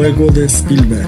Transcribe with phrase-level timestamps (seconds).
[0.00, 1.06] El de Spielberg.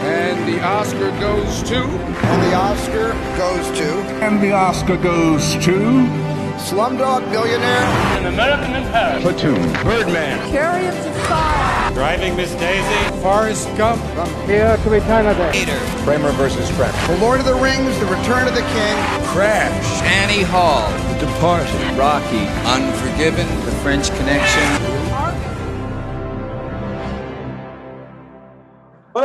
[0.00, 1.76] And the Oscar goes to.
[1.76, 4.00] And the Oscar goes to.
[4.24, 6.08] And the Oscar goes to.
[6.56, 7.84] Slumdog Millionaire.
[8.16, 9.22] An American in Paris.
[9.22, 9.60] Platoon.
[9.84, 10.50] Birdman.
[10.52, 11.92] Chariots of Fire.
[11.92, 13.20] Driving Miss Daisy.
[13.20, 14.00] Forrest Gump.
[14.14, 15.58] From here to eternity.
[15.58, 15.78] Peter.
[16.02, 17.06] Kramer versus Kramer.
[17.08, 18.96] The Lord of the Rings, The Return of the King.
[19.26, 20.02] Crash.
[20.02, 20.88] Annie Hall.
[21.12, 21.98] The Departed.
[21.98, 22.48] Rocky.
[22.64, 23.46] Unforgiven.
[23.66, 24.93] The French Connection.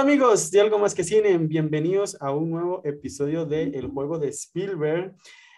[0.09, 4.29] Amigos de Algo Más que Cine, bienvenidos a un nuevo episodio de El Juego de
[4.29, 5.13] Spielberg.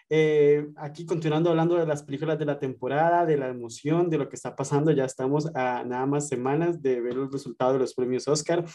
[0.09, 4.27] Eh, aquí continuando hablando de las películas de la temporada, de la emoción, de lo
[4.27, 7.93] que está pasando, ya estamos a nada más semanas de ver los resultados de los
[7.93, 8.65] premios Oscar,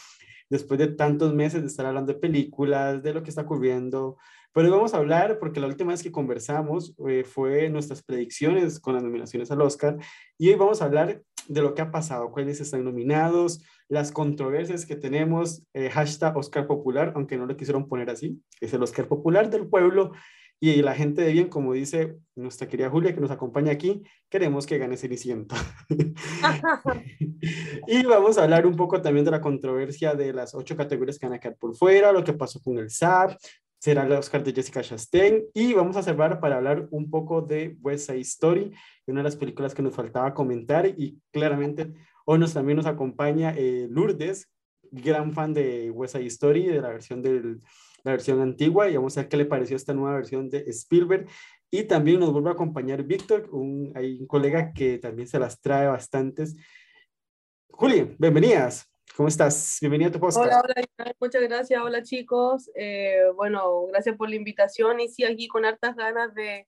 [0.49, 4.17] después de tantos meses de estar hablando de películas, de lo que está ocurriendo.
[4.53, 8.79] Pero hoy vamos a hablar, porque la última vez que conversamos eh, fue nuestras predicciones
[8.79, 9.97] con las nominaciones al Oscar,
[10.39, 14.85] y hoy vamos a hablar de lo que ha pasado, cuáles están nominados, las controversias
[14.85, 19.07] que tenemos, eh, hashtag Oscar Popular, aunque no lo quisieron poner así, es el Oscar
[19.07, 20.11] Popular del pueblo,
[20.59, 24.65] y la gente de bien, como dice nuestra querida Julia que nos acompaña aquí, queremos
[24.65, 25.55] que gane Cenicienta.
[27.87, 31.27] y vamos a hablar un poco también de la controversia de las ocho categorías que
[31.27, 33.37] van a quedar por fuera, lo que pasó con el SAP,
[33.79, 37.77] será el Oscar de Jessica Chastain y vamos a cerrar para hablar un poco de
[37.81, 38.73] West Side Story,
[39.05, 41.93] una de las películas que nos faltaba comentar y claramente
[42.29, 44.51] hoy nos, también nos acompaña eh, Lourdes,
[44.91, 47.61] gran fan de West Side Story, de la versión del
[48.03, 51.27] la versión antigua y vamos a ver qué le pareció esta nueva versión de Spielberg.
[51.69, 55.59] Y también nos vuelve a acompañar Víctor, un, hay un colega que también se las
[55.59, 56.55] trae bastantes.
[57.69, 58.89] Juli, bienvenidas.
[59.15, 59.77] ¿Cómo estás?
[59.81, 60.45] Bienvenida a tu podcast.
[60.45, 61.81] Hola, hola, muchas gracias.
[61.81, 62.69] Hola chicos.
[62.75, 66.67] Eh, bueno, gracias por la invitación y sí, aquí con hartas ganas de,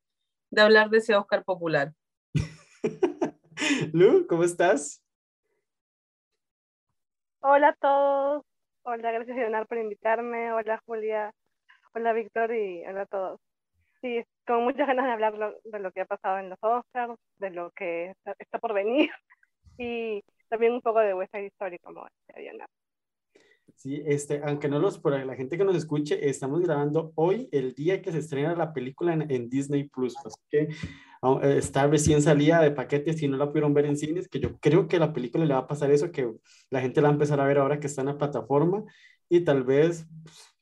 [0.52, 1.94] de hablar de ese Oscar popular.
[3.94, 5.02] Lu, ¿cómo estás?
[7.42, 8.44] Hola a todos.
[8.84, 10.52] Hola, gracias Leonardo por invitarme.
[10.52, 11.32] Hola Julia.
[11.94, 13.40] Hola Víctor y hola a todos.
[14.02, 17.50] Sí, con muchas ganas de hablar de lo que ha pasado en los Oscars, de
[17.52, 19.10] lo que está, por venir
[19.78, 22.74] y también un poco de vuestra historia, como decía Leonardo.
[23.80, 27.74] Sí, este, aunque no los, por la gente que nos escuche, estamos grabando hoy, el
[27.76, 30.68] día que se estrena la película en, en Disney Plus, así que
[31.58, 34.90] está recién salida de paquetes si no la pudieron ver en cines, que yo creo
[34.90, 36.30] que la película le va a pasar eso, que
[36.70, 38.84] la gente la va a empezar a ver ahora que está en la plataforma
[39.30, 40.06] y tal vez,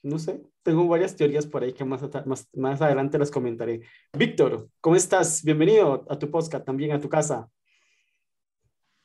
[0.03, 3.81] no sé, tengo varias teorías por ahí que más, más, más adelante las comentaré.
[4.15, 5.43] Víctor, ¿cómo estás?
[5.43, 7.49] Bienvenido a tu podcast, también a tu casa.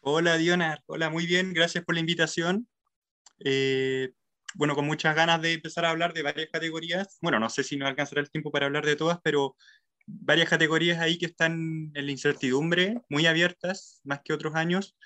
[0.00, 2.68] Hola Diona, hola, muy bien, gracias por la invitación.
[3.44, 4.12] Eh,
[4.54, 7.18] bueno, con muchas ganas de empezar a hablar de varias categorías.
[7.20, 9.56] Bueno, no sé si nos alcanzará el tiempo para hablar de todas, pero
[10.06, 14.96] varias categorías ahí que están en la incertidumbre, muy abiertas, más que otros años.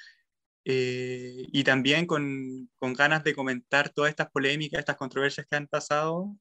[0.64, 5.68] Eh, y también con, con, ganas de comentar todas estas polémicas, estas controversias que han
[5.68, 6.36] pasado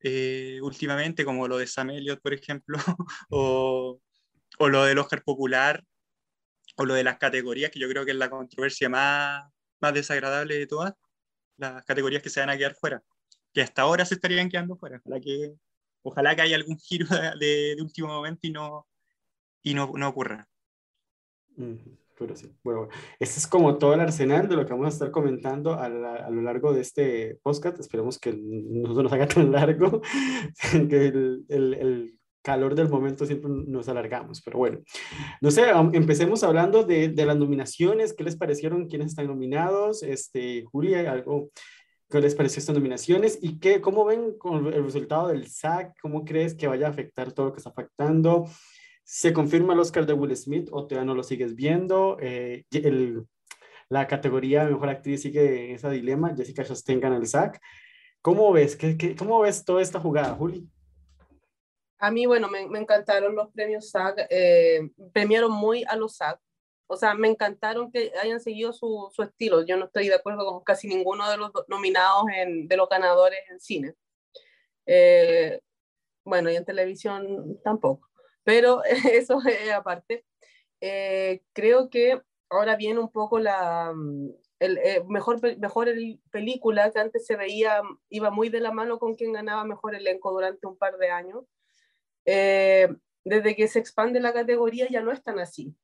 [0.00, 2.78] eh, últimamente, como lo de Sam Elliott, por ejemplo,
[3.30, 4.00] o,
[4.58, 5.82] o lo del Oscar Popular,
[6.76, 9.44] o lo de las categorías, que yo creo que es la controversia más,
[9.80, 10.94] más desagradable de todas
[11.60, 13.02] las categorías que se van a quedar fuera,
[13.52, 15.00] que hasta ahora se estarían quedando fuera.
[15.04, 15.54] Ojalá que,
[16.02, 17.06] ojalá que haya algún giro
[17.38, 18.86] de, de último momento y no,
[19.62, 20.48] y no, no ocurra.
[22.18, 22.88] Pero sí, bueno,
[23.18, 26.14] este es como todo el arsenal de lo que vamos a estar comentando a, la,
[26.16, 27.80] a lo largo de este podcast.
[27.80, 30.02] Esperemos que no se nos haga tan largo,
[30.88, 34.80] que el, el, el calor del momento siempre nos alargamos, pero bueno,
[35.40, 38.88] no sé, empecemos hablando de, de, las nominaciones, ¿qué les parecieron?
[38.88, 40.02] ¿Quiénes están nominados?
[40.02, 41.50] Este, Julia, algo,
[42.08, 43.38] ¿qué les pareció estas nominaciones?
[43.42, 45.98] ¿Y qué, cómo ven con el resultado del SAC?
[46.00, 48.48] ¿Cómo crees que vaya a afectar todo lo que está afectando?
[49.04, 52.16] ¿Se confirma el Oscar de Will Smith o todavía no lo sigues viendo?
[52.20, 53.26] Eh, el,
[53.88, 57.60] la categoría de Mejor Actriz sigue en ese dilema, Jessica Chastain gana el SAC.
[58.22, 58.76] ¿Cómo ves?
[58.76, 60.68] ¿Qué, qué, ¿Cómo ves toda esta jugada, Juli?
[62.00, 66.40] A mí, bueno, me, me encantaron los premios SAG, eh, premiaron muy a los SAG,
[66.86, 69.64] o sea, me encantaron que hayan seguido su, su, estilo.
[69.64, 73.38] Yo no estoy de acuerdo con casi ninguno de los nominados, en, de los ganadores
[73.48, 73.94] en cine.
[74.86, 75.60] Eh,
[76.24, 78.08] bueno, y en televisión tampoco,
[78.44, 78.82] pero
[79.12, 80.24] eso es aparte.
[80.80, 83.94] Eh, creo que ahora viene un poco la,
[84.58, 88.98] el, eh, mejor, mejor el película que antes se veía, iba muy de la mano
[88.98, 91.44] con quien ganaba mejor elenco durante un par de años
[92.24, 92.88] eh,
[93.24, 95.74] desde que se expande la categoría ya no es tan así.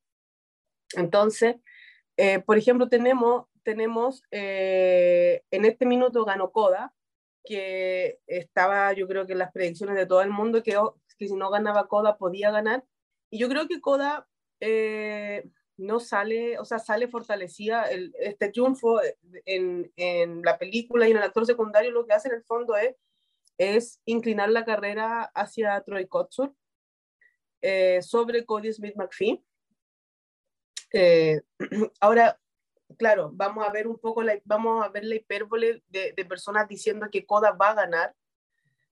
[0.95, 1.57] Entonces,
[2.17, 6.93] eh, por ejemplo, tenemos, tenemos eh, en este minuto ganó Coda,
[7.43, 10.77] que estaba yo creo que en las predicciones de todo el mundo que,
[11.17, 12.83] que si no ganaba Coda podía ganar.
[13.29, 14.27] Y yo creo que Coda,
[14.59, 17.83] eh, no sale, o sea, sale fortalecida.
[17.83, 18.99] El, este triunfo
[19.45, 22.75] en, en, la película y en el actor secundario lo que hace en el fondo
[22.75, 22.95] es,
[23.57, 26.53] es inclinar la carrera hacia Troy Kotsur
[27.61, 29.43] eh, sobre Cody Smith McPhee.
[30.93, 31.41] Eh,
[31.99, 32.39] ahora,
[32.97, 37.07] claro, vamos a ver un poco, la, vamos a ver la hipérbole de, personas diciendo
[37.11, 38.15] que Coda va a ganar,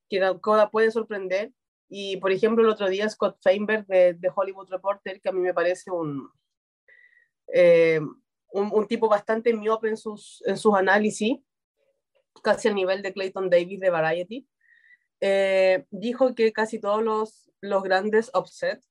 [0.09, 1.53] que Coda puede sorprender.
[1.87, 5.39] Y, por ejemplo, el otro día Scott Feinberg de, de Hollywood Reporter, que a mí
[5.39, 6.27] me parece un,
[7.53, 7.99] eh,
[8.51, 11.37] un, un, tipo bastante miope en sus, en sus análisis,
[12.41, 14.47] casi al nivel de Clayton Davis de Variety,
[15.21, 18.87] eh, dijo que casi todos los, los grandes upsets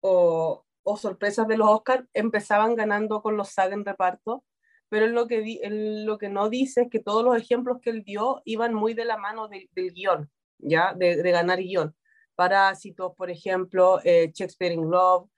[0.00, 4.44] o, o, sorpresas de los Oscars empezaban ganando con los SAG en reparto,
[4.88, 5.58] pero lo que,
[6.04, 9.04] lo que no dice es que todos los ejemplos que él dio iban muy de
[9.04, 10.94] la mano de, del guion, ¿ya?
[10.94, 11.94] De, de, ganar guion.
[12.36, 15.28] Parásitos, por ejemplo, eh, Shakespeare in Love,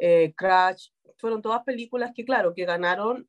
[0.00, 0.88] eh, Crash,
[1.18, 3.28] fueron todas películas que, claro, que ganaron,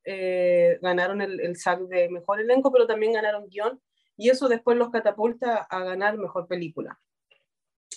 [0.81, 3.79] ganaron el, el SAG de mejor elenco, pero también ganaron guion,
[4.19, 6.99] y eso después los catapulta a ganar mejor película.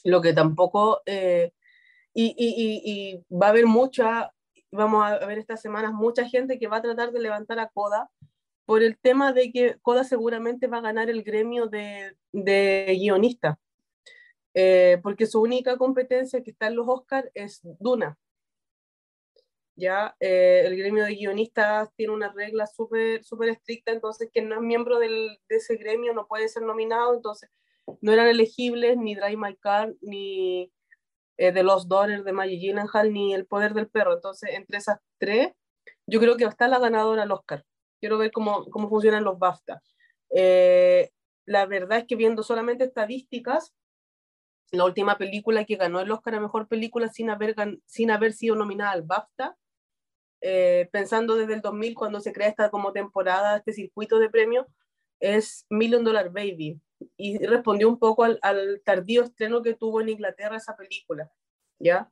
[0.05, 1.53] Lo que tampoco, eh,
[2.15, 4.33] y, va a haber mucha,
[4.71, 8.09] vamos a ver estas semanas, mucha gente que va a tratar de levantar a Coda
[8.67, 13.59] por el tema de que Coda seguramente va a ganar el gremio de, de guionista,
[14.55, 18.17] eh, porque su única competencia que está en los Oscars es Duna,
[19.77, 24.57] ya eh, el gremio de guionistas tiene una regla súper super estricta, entonces quien no
[24.57, 27.51] es miembro del, de ese gremio no puede ser nominado, entonces
[28.01, 30.71] no eran elegibles ni Drive My Car, ni
[31.39, 34.99] eh, The Lost Daughter de Maggie Gyllenhaal, ni El Poder del Perro, entonces entre esas
[35.19, 35.53] tres,
[36.07, 37.65] yo creo que está la ganadora al Oscar.
[38.01, 39.81] Quiero ver cómo, cómo funcionan los BAFTA.
[40.31, 41.11] Eh,
[41.47, 43.73] la verdad es que viendo solamente estadísticas,
[44.73, 47.55] la última película que ganó el Oscar a Mejor Película sin haber,
[47.87, 49.57] sin haber sido nominada al BAFTA
[50.43, 54.67] eh, pensando desde el 2000 cuando se crea esta como temporada, este circuito de premios,
[55.21, 56.81] es Million Dollar Baby.
[57.17, 61.31] Y respondió un poco al, tardío estreno que tuvo en Inglaterra esa película,
[61.79, 62.11] ¿ya?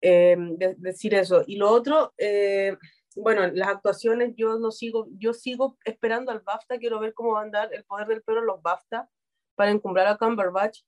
[0.00, 1.42] Eh, de, decir eso.
[1.46, 2.76] Y lo otro, eh,
[3.16, 7.40] bueno, las actuaciones yo no sigo, yo sigo esperando al BAFTA, quiero ver cómo va
[7.40, 9.08] a andar el poder del perro en los BAFTA
[9.56, 10.82] para encumbrar a Cumberbatch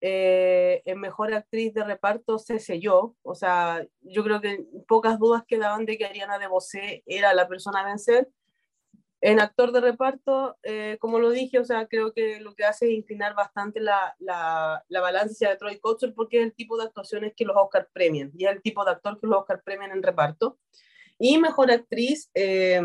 [0.00, 5.42] eh, en mejor actriz de reparto se selló, o sea, yo creo que pocas dudas
[5.46, 8.28] quedaban de que Ariana DeBose era la persona a vencer.
[9.20, 12.86] En actor de reparto, eh, como lo dije, o sea, creo que lo que hace
[12.86, 16.84] es inclinar bastante la, la, la balanza de Troy Kotsur porque es el tipo de
[16.84, 19.90] actuaciones que los Oscar premian y es el tipo de actor que los Oscar premian
[19.90, 20.60] en reparto.
[21.18, 22.80] Y mejor actriz, eh,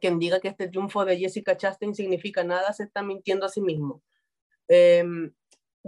[0.00, 3.60] quien diga que este triunfo de Jessica Chastain significa nada, se está mintiendo a sí
[3.60, 4.02] mismo.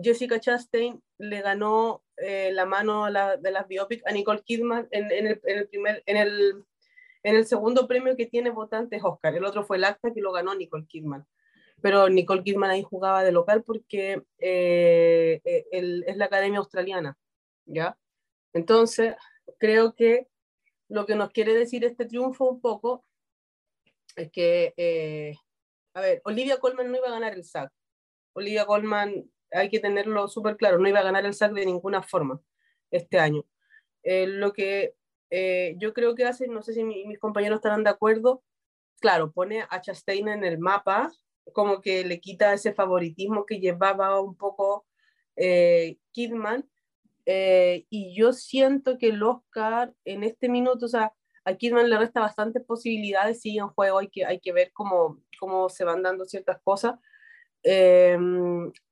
[0.02, 4.88] Jessica Chastain le ganó eh, la mano a la, de las biopic a Nicole Kidman
[4.90, 6.02] en, el, primer,
[7.44, 9.34] segundo premio que tiene votantes Oscar.
[9.34, 11.26] El otro fue el acta que lo ganó Nicole Kidman.
[11.80, 17.16] Pero Nicole Kidman ahí jugaba de local porque eh, eh es la Academia Australiana,
[17.66, 17.96] ¿ya?
[18.52, 19.14] Entonces,
[19.58, 20.26] creo que
[20.88, 23.04] lo que nos quiere decir este triunfo un poco
[24.16, 25.36] es que,
[25.94, 27.70] a ver, Olivia Colman no iba a ganar el SAG.
[28.32, 32.02] Olivia Colman hay que tenerlo súper claro, no iba a ganar el SAC de ninguna
[32.02, 32.40] forma
[32.90, 33.44] este año.
[34.02, 34.94] Eh, lo que
[35.30, 38.42] eh, yo creo que hace, no sé si mi, mis compañeros estarán de acuerdo,
[39.00, 41.12] claro, pone a Chastain en el mapa,
[41.52, 44.86] como que le quita ese favoritismo que llevaba un poco
[45.36, 46.68] eh, Kidman,
[47.26, 51.12] eh, y yo siento que el Oscar en este minuto, o sea,
[51.44, 55.20] a Kidman le resta bastantes posibilidades, sigue en juego, hay que, hay que ver cómo,
[55.38, 56.98] cómo se van dando ciertas cosas,
[57.62, 58.18] eh,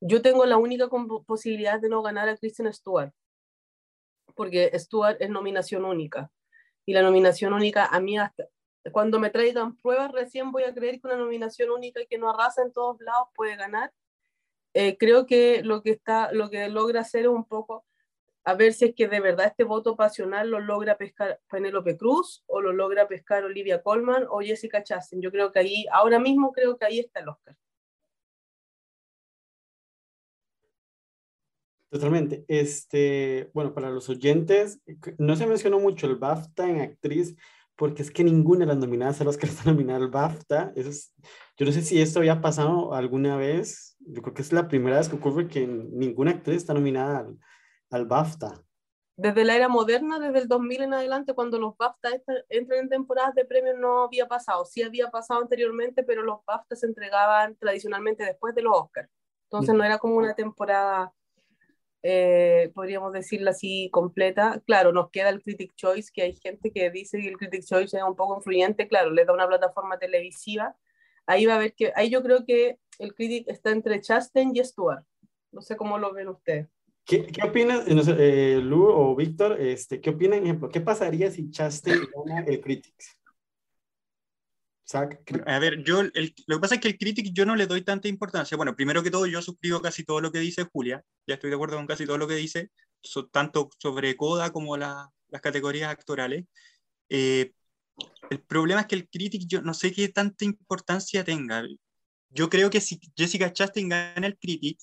[0.00, 0.88] yo tengo la única
[1.26, 3.12] posibilidad de no ganar a Kristen Stewart,
[4.34, 6.30] porque Stewart es nominación única.
[6.84, 8.48] Y la nominación única, a mí hasta
[8.92, 12.62] cuando me traigan pruebas, recién voy a creer que una nominación única que no arrasa
[12.62, 13.92] en todos lados puede ganar.
[14.74, 17.84] Eh, creo que lo que, está, lo que logra hacer es un poco
[18.44, 22.44] a ver si es que de verdad este voto pasional lo logra pescar Penélope Cruz
[22.46, 25.20] o lo logra pescar Olivia Colman o Jessica Chastain.
[25.20, 27.56] Yo creo que ahí, ahora mismo creo que ahí está el Oscar.
[31.90, 32.44] Totalmente.
[32.48, 34.80] Este, bueno, para los oyentes,
[35.18, 37.36] no se mencionó mucho el BAFTA en actriz,
[37.76, 40.72] porque es que ninguna de las nominadas a los que está nominada al BAFTA.
[40.74, 41.14] Eso es,
[41.56, 43.96] yo no sé si esto había pasado alguna vez.
[44.00, 47.38] Yo creo que es la primera vez que ocurre que ninguna actriz está nominada al,
[47.90, 48.62] al BAFTA.
[49.18, 52.10] Desde la era moderna, desde el 2000 en adelante, cuando los BAFTA
[52.50, 54.66] entran en temporadas de premios, no había pasado.
[54.66, 59.08] Sí había pasado anteriormente, pero los BAFTA se entregaban tradicionalmente después de los Oscars.
[59.44, 61.12] Entonces no era como una temporada
[62.08, 64.62] eh, podríamos decirla así completa.
[64.64, 67.96] Claro, nos queda el Critic Choice, que hay gente que dice que el Critic Choice
[67.96, 70.76] es un poco influyente, claro, le da una plataforma televisiva.
[71.26, 74.62] Ahí va a ver que, ahí yo creo que el Critic está entre Chastain y
[74.62, 75.04] Stuart.
[75.50, 76.68] No sé cómo lo ven ustedes.
[77.04, 81.28] ¿Qué, qué opinan, no sé, eh, Lu o Víctor, este, qué opinan, ejemplo, qué pasaría
[81.32, 83.15] si Chastain gana el Critics?
[85.46, 87.82] A ver, yo, el, lo que pasa es que el Critic yo no le doy
[87.82, 88.56] tanta importancia.
[88.56, 91.56] Bueno, primero que todo, yo suscribo casi todo lo que dice Julia, ya estoy de
[91.56, 92.70] acuerdo con casi todo lo que dice,
[93.32, 95.08] tanto sobre Coda como las
[95.42, 96.44] categorías actorales.
[97.08, 97.52] Eh,
[98.30, 101.64] el problema es que el Critic yo no sé qué tanta importancia tenga.
[102.30, 104.78] Yo creo que si Jessica Chastain gana el Critic,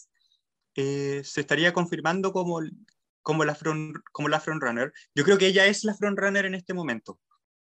[0.76, 2.60] eh, se estaría confirmando como,
[3.22, 4.92] como, la front, como la frontrunner.
[5.16, 7.20] Yo creo que ella es la frontrunner en este momento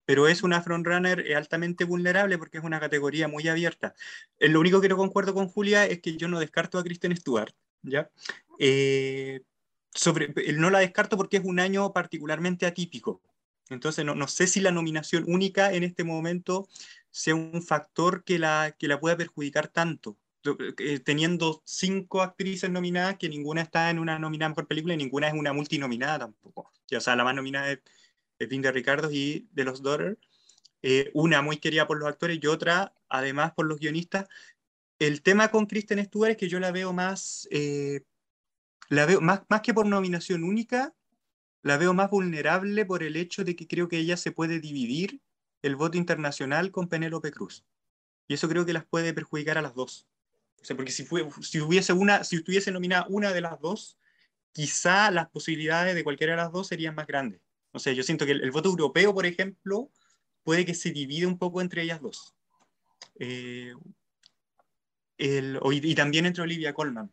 [0.10, 3.94] pero es una frontrunner eh, altamente vulnerable porque es una categoría muy abierta.
[4.40, 7.16] Eh, lo único que no concuerdo con Julia es que yo no descarto a Kristen
[7.16, 8.10] Stewart, ¿ya?
[8.58, 9.42] Eh,
[9.94, 13.22] sobre, no la descarto porque es un año particularmente atípico.
[13.70, 16.68] Entonces, no, no, sé si la nominación única en este momento
[17.12, 20.18] sea un factor que la, que la pueda perjudicar tanto.
[21.06, 25.36] Teniendo cinco actrices nominadas, que ninguna está en una nominada por película y ninguna es
[25.36, 26.72] una multinominada tampoco.
[26.98, 27.80] O sea, la más nominada es
[28.48, 30.18] Pin de Ricardo y de los Daughters,
[30.82, 34.28] eh, una muy querida por los actores y otra, además, por los guionistas.
[34.98, 38.02] El tema con Kristen Stewart es que yo la veo más, eh,
[38.90, 40.94] la veo más, más que por nominación única,
[41.62, 45.22] la veo más vulnerable por el hecho de que creo que ella se puede dividir
[45.62, 47.66] el voto internacional con Penélope Cruz.
[48.28, 50.08] Y eso creo que las puede perjudicar a las dos.
[50.62, 53.98] O sea, porque si, fue, si, hubiese una, si estuviese nominada una de las dos,
[54.52, 57.42] quizá las posibilidades de cualquiera de las dos serían más grandes.
[57.72, 59.92] O sea, yo siento que el, voto europeo, por ejemplo,
[60.44, 62.34] puede que se divide un poco entre ellas dos.
[63.20, 63.74] Eh,
[65.18, 67.12] y, también entre Olivia Colman.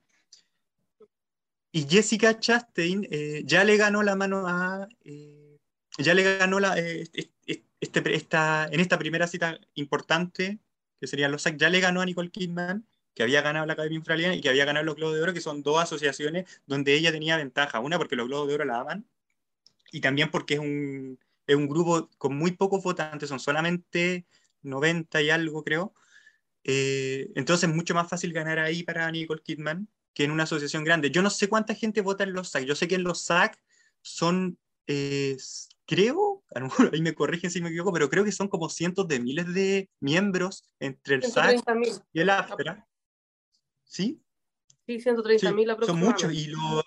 [1.72, 4.88] Y Jessica Chastain eh, ya le ganó la mano a...
[5.04, 5.58] Eh,
[5.98, 7.32] ya le ganó la, este,
[7.80, 10.58] esta, en esta primera cita importante,
[11.00, 13.98] que serían los SAC, ya le ganó a Nicole Kidman, que había ganado la Academia
[13.98, 17.12] Australiana y que había ganado los Globos de Oro, que son dos asociaciones donde ella
[17.12, 17.80] tenía ventaja.
[17.80, 19.06] Una porque los Globos de Oro la aman
[19.92, 24.26] y también porque es un, es un grupo con muy pocos votantes, son solamente
[24.62, 25.94] 90 y algo, creo.
[26.64, 30.82] Eh, entonces es mucho más fácil ganar ahí para Nicole Kidman que en una asociación
[30.82, 31.10] grande.
[31.10, 32.64] Yo no sé cuánta gente vota en los SAC.
[32.64, 33.62] Yo sé que en los SAC
[34.00, 35.36] son, eh,
[35.84, 38.70] creo, a lo mejor ahí me corrigen si me equivoco, pero creo que son como
[38.70, 41.62] cientos de miles de miembros entre el SAC
[42.14, 42.88] y el AFTRA.
[43.84, 44.22] ¿Sí?
[44.86, 46.82] Sí, 130 mil sí, Son muchos y lo,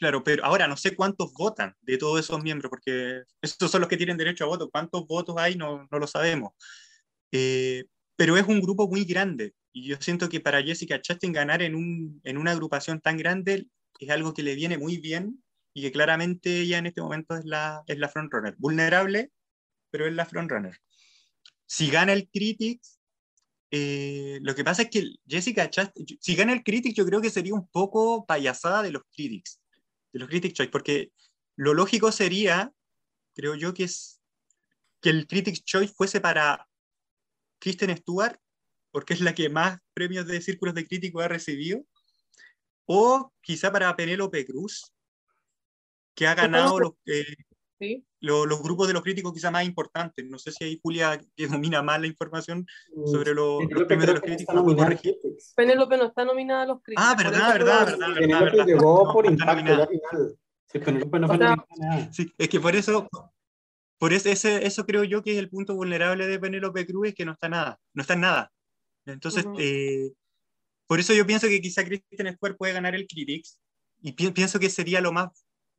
[0.00, 3.90] Claro, pero ahora no sé cuántos votan de todos esos miembros, porque estos son los
[3.90, 4.70] que tienen derecho a voto.
[4.70, 5.56] ¿Cuántos votos hay?
[5.56, 6.52] No, no lo sabemos.
[7.30, 7.84] Eh,
[8.16, 11.74] pero es un grupo muy grande y yo siento que para Jessica Chastain ganar en,
[11.74, 13.66] un, en una agrupación tan grande
[13.98, 17.44] es algo que le viene muy bien y que claramente ella en este momento es
[17.44, 18.54] la, es la frontrunner.
[18.56, 19.30] Vulnerable,
[19.90, 20.78] pero es la frontrunner.
[21.66, 22.98] Si gana el Critics,
[23.70, 27.28] eh, lo que pasa es que Jessica Chastain, si gana el Critics, yo creo que
[27.28, 29.60] sería un poco payasada de los Critics
[30.12, 31.12] de los Critics' Choice, porque
[31.56, 32.72] lo lógico sería,
[33.34, 34.20] creo yo, que, es,
[35.00, 36.68] que el Critics' Choice fuese para
[37.58, 38.38] Kristen Stewart,
[38.90, 41.84] porque es la que más premios de círculos de críticos ha recibido,
[42.86, 44.92] o quizá para Penélope Cruz,
[46.14, 50.24] que ha ganado los, eh, los, grupos de los críticos quizá más importantes.
[50.28, 54.12] No sé si hay Julia que domina más la información mm, sobre los, premios de
[54.12, 55.52] los críticos.
[55.56, 57.06] Penélope no está nominada a los críticos.
[57.06, 58.20] Ah, verdad, verdad, verdad, verdad.
[58.20, 59.88] Penélope llegó por impacto final.
[60.66, 61.66] Sí, Penélope no fue nada.
[62.12, 63.08] Sí, es que por eso,
[63.98, 67.14] por eso, ese, eso creo yo que es el punto vulnerable de Penélope Cruz, es
[67.14, 68.52] que no está nada, no está en nada.
[69.06, 70.12] Entonces, eh,
[70.86, 73.58] por eso yo pienso que quizá Kristen Stewart puede ganar el Critics,
[74.02, 75.28] y pienso que sería lo más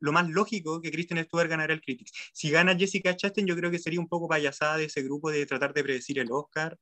[0.02, 2.12] lo más lógico que Kristen Stewart ganara el Critics.
[2.32, 5.46] Si gana Jessica Chastain, yo creo que sería un poco payasada de ese grupo de
[5.46, 6.76] tratar de predecir el Oscar,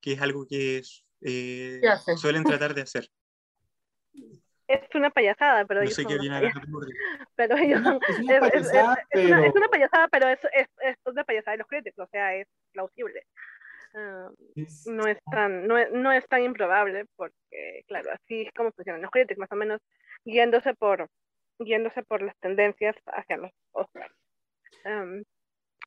[0.00, 0.82] que es algo que
[1.22, 1.80] eh,
[2.16, 3.08] suelen tratar de hacer.
[4.66, 6.16] Es una payasada, pero no sé qué
[7.36, 9.44] pero ellos es, una payasada, pero...
[9.44, 12.48] Es, una, payasada, pero es, es, es una payasada de los críticos, o sea, es
[12.72, 13.22] plausible.
[13.94, 14.28] Ah,
[14.86, 19.10] no, es tan, no, no, es tan improbable porque, claro, así es como funcionan los
[19.12, 19.80] críticos, más o menos
[20.24, 21.08] guiándose por,
[21.58, 24.14] yéndose por las tendencias hacia los Oscars.
[24.84, 25.22] Um,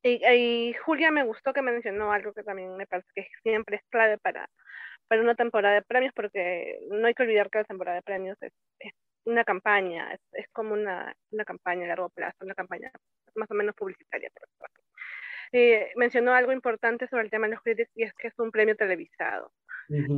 [0.01, 4.17] y, Julia me gustó que mencionó algo que también me parece que siempre es clave
[4.17, 4.49] para,
[5.07, 8.37] para una temporada de premios, porque no hay que olvidar que la temporada de premios
[8.41, 8.53] es,
[9.25, 12.91] una campaña, es, como una, una, campaña a largo plazo, una campaña
[13.35, 14.31] más o menos publicitaria.
[15.97, 18.75] mencionó algo importante sobre el tema de los críticos y es que es un premio
[18.75, 19.51] televisado.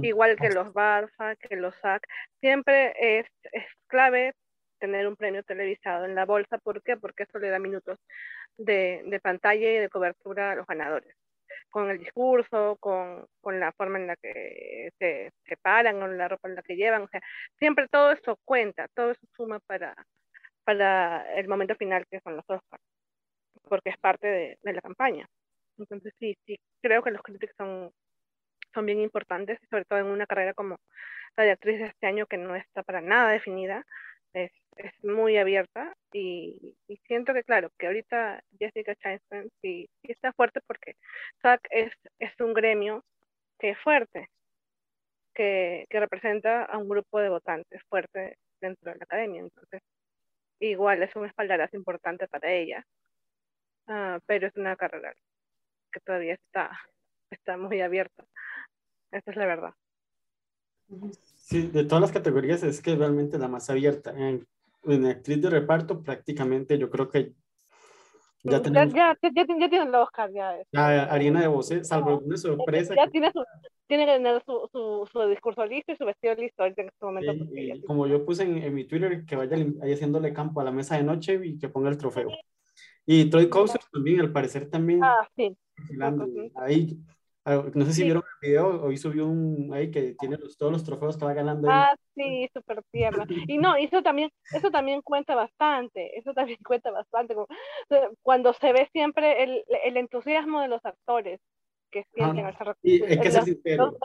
[0.02, 2.06] Igual que los BARFA, que los SAC,
[2.40, 4.34] siempre es, es clave
[4.82, 6.58] tener un premio televisado en la bolsa.
[6.58, 6.98] ¿Por qué?
[6.98, 8.00] Porque eso le da minutos
[8.58, 11.16] de, pantalla y de cobertura a los ganadores
[11.70, 16.28] con el discurso, con, con, la forma en la que se, se paran, con la
[16.28, 17.22] ropa en la que llevan, o sea,
[17.60, 19.96] siempre todo eso cuenta, todo eso suma para,
[20.66, 22.84] para el momento final que son los Oscars,
[23.70, 25.28] porque es parte de, de la campaña.
[25.78, 27.92] Entonces sí, sí, creo que los críticos son,
[28.74, 30.78] son bien importantes, sobre todo en una carrera como
[31.38, 33.86] la de actriz de este año que no está para nada definida,
[34.34, 40.12] es, es muy abierta y, y, siento que claro, que ahorita Jessica Chastain sí, sí,
[40.12, 40.96] está fuerte porque
[41.42, 43.04] SAC es, es un gremio
[43.60, 44.30] que es fuerte,
[45.34, 49.82] que, que representa a un grupo de votantes fuerte dentro de la academia, entonces
[50.60, 52.86] igual es un espaldarazo importante para ella,
[53.88, 55.14] uh, pero es una carrera
[55.92, 56.72] que todavía está,
[57.30, 58.26] está muy abierta,
[59.12, 59.74] esa es la verdad.
[61.38, 64.14] Sí, de todas las categorías es que realmente la más abierta.
[64.84, 67.34] En actriz de reparto prácticamente yo creo que
[68.44, 68.94] ya tenemos...
[68.94, 70.58] Ya, ya, ya, ya tienen el Oscar, ya.
[70.74, 72.96] Ariana de Bosé, salvo una sorpresa.
[72.96, 73.12] Ya, que...
[73.12, 73.44] tiene, su,
[73.88, 77.34] tiene que tener su, su, su, discurso listo y su vestido listo en este momento.
[77.54, 80.64] Sí, y como yo puse en, en, mi Twitter, que vaya ahí haciéndole campo a
[80.64, 82.32] la mesa de noche y que ponga el trofeo.
[83.06, 85.04] Y Troy Kouser también, al parecer también.
[85.04, 85.56] Ah, sí.
[86.56, 86.98] Ahí,
[87.46, 90.84] no sé si vieron el video, hoy subió un ahí que tiene los, todos los
[90.84, 91.68] trofeos que va ganando.
[91.72, 93.26] Ah, sí, súper tierna.
[93.48, 97.36] Y no, eso también, eso también cuenta bastante, eso también cuenta bastante.
[98.22, 101.40] Cuando se ve siempre el, el entusiasmo de los actores
[101.90, 103.98] que sienten ah, Y hay que ser sincero,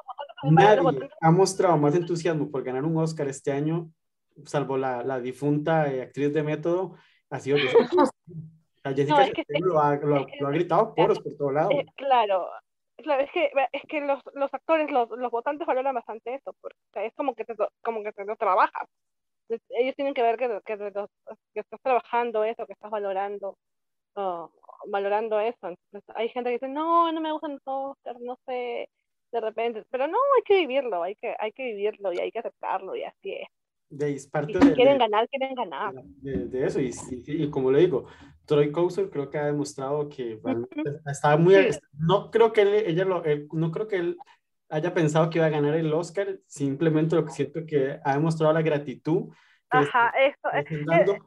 [0.43, 3.91] nadie ha mostrado más entusiasmo por ganar un Oscar este año,
[4.45, 6.97] salvo la, la difunta eh, actriz de método,
[7.31, 7.59] ha sido
[8.95, 11.71] Jessica no, es que, lo, ha, lo, lo, ha gritado poros por todo lado.
[11.73, 12.47] Eh, claro,
[13.07, 17.07] claro, es que, es que los, los actores, los, los votantes valoran bastante eso, porque
[17.07, 18.89] es como que te, como que te lo trabajas.
[19.71, 20.75] Ellos tienen que ver que, que,
[21.55, 23.57] estás trabajando eso, que estás valorando,
[24.89, 25.69] valorando eso.
[25.69, 28.89] Entonces, hay gente que dice, no, no me gustan los no sé,
[29.33, 32.41] de repente, pero no, hay que vivirlo, hay que, hay que vivirlo y hay que
[32.41, 33.49] aceptarlo y así es.
[33.89, 35.95] De, parte y si de, quieren de, ganar, quieren ganar.
[35.95, 38.07] De, de eso, y, y, y, como le digo,
[38.45, 41.55] Troy Kouser creo que ha demostrado que realmente estaba muy...
[41.73, 41.79] Sí.
[41.99, 44.17] No creo que él, ella lo, él, no creo que él
[44.69, 48.53] haya pensado que iba a ganar el Oscar, simplemente lo que siento que ha demostrado
[48.53, 49.29] la gratitud
[49.71, 51.19] que Ajá, eso, es, es,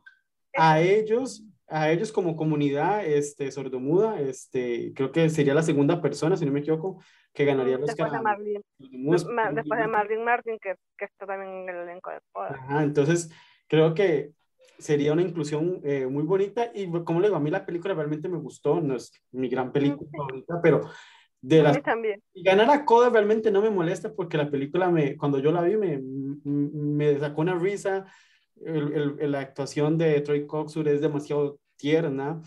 [0.58, 6.36] a ellos a ellos como comunidad este, sordomuda, este, creo que sería la segunda persona,
[6.36, 7.02] si no me equivoco,
[7.34, 8.12] que ganaría el Oscar.
[8.12, 8.62] Después de Marlene,
[9.54, 12.54] después, de Marlene Martin, que, que, está también en el elenco de Poder.
[12.54, 13.32] Ajá, entonces
[13.68, 14.32] creo que
[14.80, 18.30] sería una inclusión eh, muy bonita y como le digo, a mí la película realmente
[18.30, 20.82] me gustó, no es mi gran película favorita, pero
[21.42, 21.82] de las...
[21.84, 22.22] también.
[22.34, 25.62] Y ganar a Coda realmente no me molesta porque la película, me, cuando yo la
[25.62, 26.02] vi, me,
[26.44, 28.06] me sacó una risa,
[28.66, 32.42] el, el, la actuación de Troy Kotsur es demasiado tierna,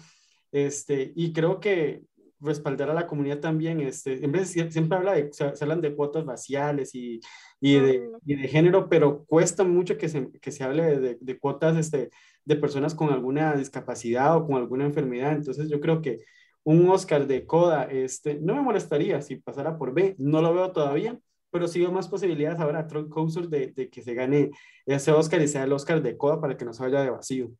[0.52, 2.02] este, y creo que
[2.42, 5.80] respaldar a la comunidad también, este, en vez de, siempre habla de, se, se hablan
[5.80, 7.20] de cuotas raciales y,
[7.60, 11.38] y, de, y, de, género, pero cuesta mucho que se, que se hable de, de,
[11.38, 12.10] cuotas este,
[12.44, 16.20] de personas con alguna discapacidad o con alguna enfermedad, entonces yo creo que
[16.64, 20.72] un Oscar de Coda, este, no me molestaría si pasara por B, no lo veo
[20.72, 21.18] todavía,
[21.52, 24.50] pero sí veo más posibilidades ahora a Troy Kousur de, de, que se gane
[24.86, 27.52] ese Oscar y sea el Oscar de Coda para que no se vaya de vacío.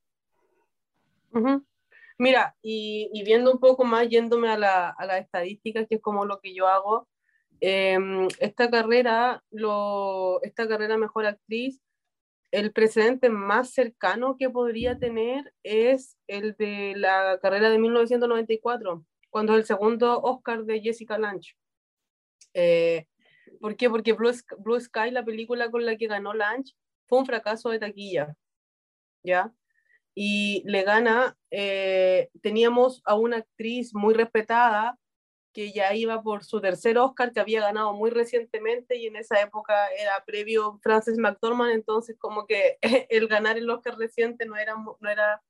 [1.33, 1.65] Uh -huh.
[2.19, 6.01] Mira, y, y, viendo un poco más, yéndome a la, a la estadística, que es
[6.01, 7.07] como lo que yo hago,
[7.61, 7.99] eh,
[8.41, 11.81] esta carrera, lo, esta carrera mejor actriz,
[12.51, 19.53] el precedente más cercano que podría tener es el de la carrera de 1994, cuando
[19.53, 21.55] es el segundo Oscar de Jessica Lange.
[22.55, 23.07] Eh,
[23.63, 23.89] ¿Por qué?
[23.89, 26.75] Porque Blue, Blue, Sky, la película con la que ganó Lange,
[27.07, 28.37] fue un fracaso de taquilla,
[29.23, 29.55] ¿ya?
[30.17, 34.99] Y le gana, eh, teníamos a una actriz muy respetada,
[35.53, 39.41] que ya iba por su tercer Oscar, que había ganado muy recientemente, y en esa
[39.41, 42.79] época era previo Frances McDormand, entonces como que
[43.11, 44.75] el ganar el Oscar reciente no era...
[44.75, 45.41] No era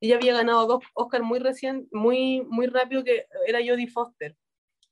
[0.00, 4.36] ella había ganado dos Oscars muy recién, muy, muy rápido, que era Jodie Foster.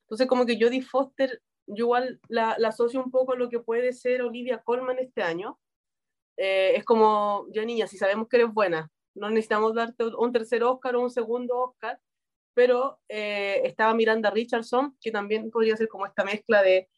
[0.03, 1.43] Entonces como que Jodie Foster
[1.75, 5.23] yo igual la, la, asocio un poco a lo que puede ser Olivia Colman este
[5.23, 5.59] año.
[6.37, 10.63] Eh, es como, ya niña, si sabemos que eres buena, no necesitamos darte un tercer
[10.65, 12.01] Oscar o un segundo Oscar,
[12.55, 16.89] pero eh, estaba Miranda Richardson, que también podría ser como esta mezcla de,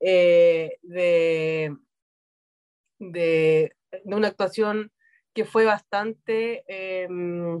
[0.00, 1.76] eh, de,
[2.98, 4.92] de, de, una actuación
[5.32, 7.60] que fue bastante, em,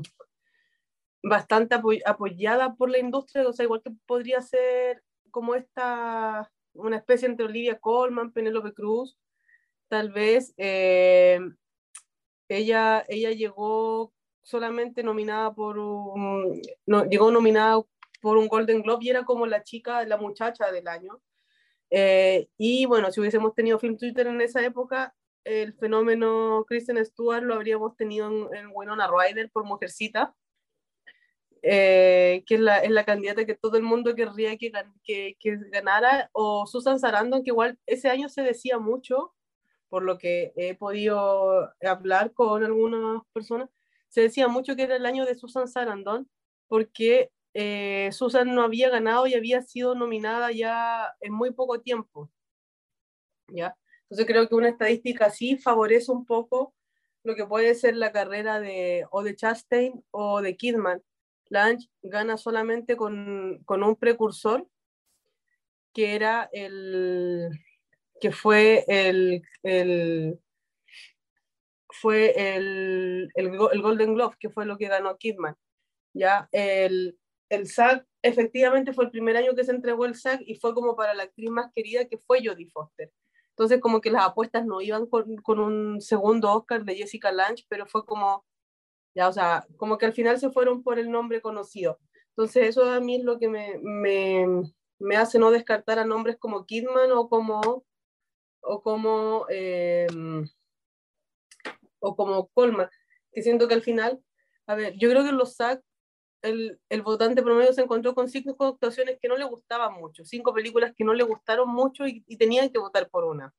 [1.22, 1.74] bastante
[2.06, 7.46] apoyada por la industria, o sea, igual que podría ser como esta, una especie entre
[7.46, 9.16] Olivia Colman, Penélope Cruz,
[9.88, 11.40] tal vez, eh,
[12.48, 16.60] ella, ella llegó solamente nominada por un,
[17.08, 17.82] llegó nominada
[18.20, 21.20] por un Golden Globe y era como la chica, la muchacha del año.
[21.90, 27.42] Eh, y bueno, si hubiésemos tenido Film Twitter en esa época, el fenómeno Kristen Stewart
[27.42, 30.34] lo habríamos tenido en, en Winona Ryder por Mujercita,
[31.66, 34.70] eh, que es la, es la, candidata que todo el mundo querría que,
[35.02, 39.34] que, que, ganara, o Susan Sarandon, que igual ese año se decía mucho,
[39.88, 43.70] por lo que he podido hablar con algunas personas,
[44.08, 46.28] se decía mucho que era el año de Susan Sarandon,
[46.68, 52.30] porque eh, Susan no había ganado y había sido nominada ya en muy poco tiempo.
[53.48, 53.74] ¿ya?
[54.02, 56.74] Entonces creo que una estadística así favorece un poco
[57.22, 61.02] lo que puede ser la carrera de o de Chastain o de Kidman.
[61.48, 64.66] Lange gana solamente con, con un precursor
[65.92, 67.50] que era el
[68.20, 70.40] que fue el, el
[71.90, 75.56] fue el, el, el, Golden Glove, que fue lo que ganó Kidman.
[76.12, 80.56] Ya el, el SAG efectivamente fue el primer año que se entregó el SAG y
[80.56, 83.12] fue como para la actriz más querida que fue Jodie Foster.
[83.50, 87.64] Entonces como que las apuestas no iban con, con un segundo Oscar de Jessica Lange,
[87.68, 88.44] pero fue como,
[89.14, 91.98] ya, o sea, como que al final se fueron por el nombre conocido.
[92.30, 94.46] Entonces eso a mí es lo que me, me,
[94.98, 97.84] me hace no descartar a nombres como Kidman o como,
[98.60, 100.06] o como, eh,
[102.00, 102.88] o como Colman,
[103.32, 104.20] que siento que al final,
[104.66, 105.80] a ver, yo creo que los SAG
[106.42, 110.52] el, el, votante promedio se encontró con cinco actuaciones que no le gustaban mucho, cinco
[110.52, 113.54] películas que no le gustaron mucho y, y tenían que votar por una.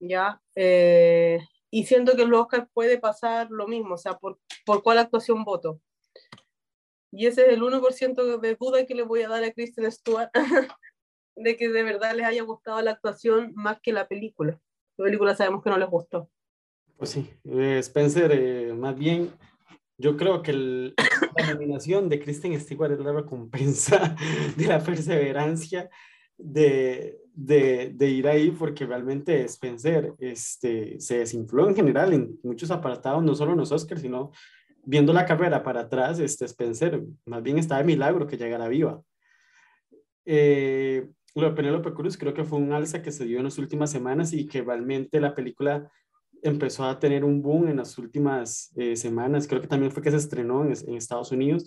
[0.00, 0.42] ¿Ya?
[0.56, 1.38] Eh,
[1.74, 4.98] y siento que en los Oscars puede pasar lo mismo, o sea, por, por cuál
[4.98, 5.80] actuación voto.
[7.10, 10.30] Y ese es el 1% de duda que le voy a dar a Kristen Stewart,
[11.34, 14.60] de que de verdad les haya gustado la actuación más que la película.
[14.96, 16.30] La película sabemos que no les gustó.
[16.96, 19.32] Pues sí, eh, Spencer, eh, más bien
[19.98, 20.94] yo creo que el,
[21.36, 24.14] la nominación de Kristen Stewart es la recompensa
[24.56, 25.90] de la perseverancia
[26.38, 32.70] de, de, de, ir ahí, porque realmente Spencer este, se desinfló en general en muchos
[32.70, 34.30] apartados, no solo en los Oscars, sino
[34.84, 39.02] viendo la carrera para atrás, este Spencer más bien estaba de milagro que llegara viva.
[40.24, 43.58] Eh, lo de Penélope Cruz creo que fue un alza que se dio en las
[43.58, 45.90] últimas semanas y que realmente la película
[46.42, 49.48] empezó a tener un boom en las últimas eh, semanas.
[49.48, 51.64] Creo que también fue que se estrenó en, en, Estados Unidos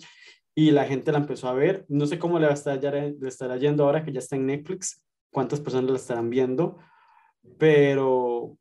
[0.54, 1.84] y la gente la empezó a ver.
[1.88, 4.36] No sé cómo le, va a estar, ya, le estará yendo ahora que ya está
[4.36, 5.02] en Netflix,
[5.38, 6.78] cuántas personas la estarán viendo,
[7.58, 8.58] pero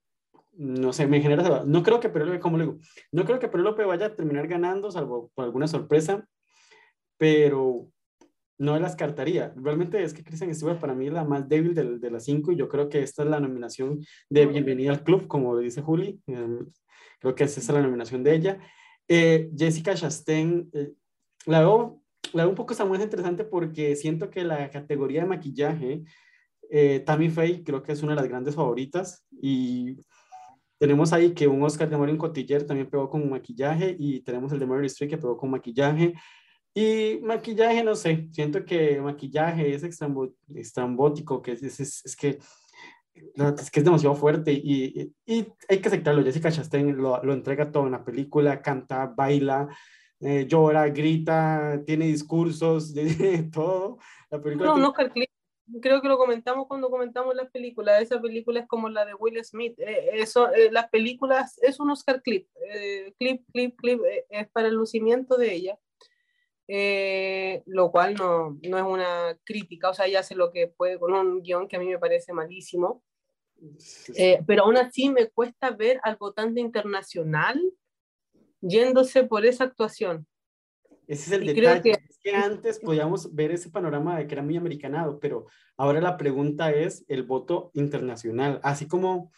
[0.54, 2.78] no sé, me genera, no creo que Penélope, como le digo,
[3.12, 6.28] no creo que Penélope vaya a terminar ganando, salvo por alguna sorpresa,
[7.18, 7.88] pero
[8.60, 9.56] no las cartaría.
[9.56, 12.52] Realmente es que Kristen Stewart para mí es la más débil de, de las cinco
[12.52, 16.22] y yo creo que esta es la nominación de Bienvenida al Club, como dice Juli.
[16.28, 16.60] Eh,
[17.20, 18.60] creo que esa es la nominación de ella.
[19.08, 20.92] Eh, Jessica Chastain, eh,
[21.48, 26.04] la, veo, la veo un poco muy interesante porque siento que la categoría de maquillaje,
[26.70, 29.98] eh, Tammy Faye creo que es una de las grandes favoritas y
[30.80, 34.60] tenemos ahí que un Oscar de Marion Cotillard también pegó con maquillaje y tenemos el
[34.60, 36.14] de Meryl Streep que pegó con maquillaje.
[36.74, 42.38] Y maquillaje, no sé, siento que maquillaje es estrambótico, que es, es, es, que,
[43.16, 46.24] es que es demasiado fuerte y, y, hay que aceptarlo.
[46.24, 49.68] Jessica Chastain lo, lo, entrega todo en la película, canta, baila,
[50.20, 53.98] eh, llora, grita, tiene discursos, de, todo.
[54.30, 55.30] La película no, tiene...
[55.82, 58.02] creo que lo comentamos cuando comentamos las películas.
[58.02, 59.80] Esa película es como la de Will Smith.
[59.80, 62.48] Eh, eso, eh, las películas es un Oscar clip.
[62.74, 65.80] Eh, clip, clip, clip, es para el lucimiento de ella.
[66.70, 71.00] Eh, lo cual no, no, es una crítica, o sea, ella hace lo que puede
[71.00, 73.06] con un guion que a mí me parece malísimo,
[74.16, 77.62] eh, pero aún así me cuesta ver al votante internacional
[78.60, 80.28] yéndose por esa actuación.
[81.08, 81.92] Ese es el y detalle, que...
[81.92, 86.18] es que antes podíamos ver ese panorama de que era muy americanado, pero ahora la
[86.18, 89.32] pregunta es el voto internacional, así como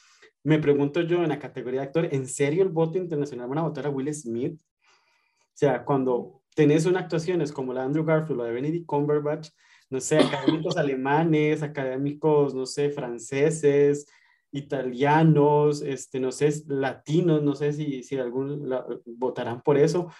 [0.43, 3.63] me pregunto yo en la categoría de actor, ¿en serio el voto internacional van a
[3.63, 4.59] votar a Will Smith?
[4.59, 9.49] O sea, cuando tenés una actuaciones como la de Andrew Garfield o de Benedict Cumberbatch,
[9.89, 14.07] no sé, académicos alemanes, académicos, no sé, franceses,
[14.51, 20.11] italianos, este, no sé, latinos, no sé si, si algún la, votarán por eso.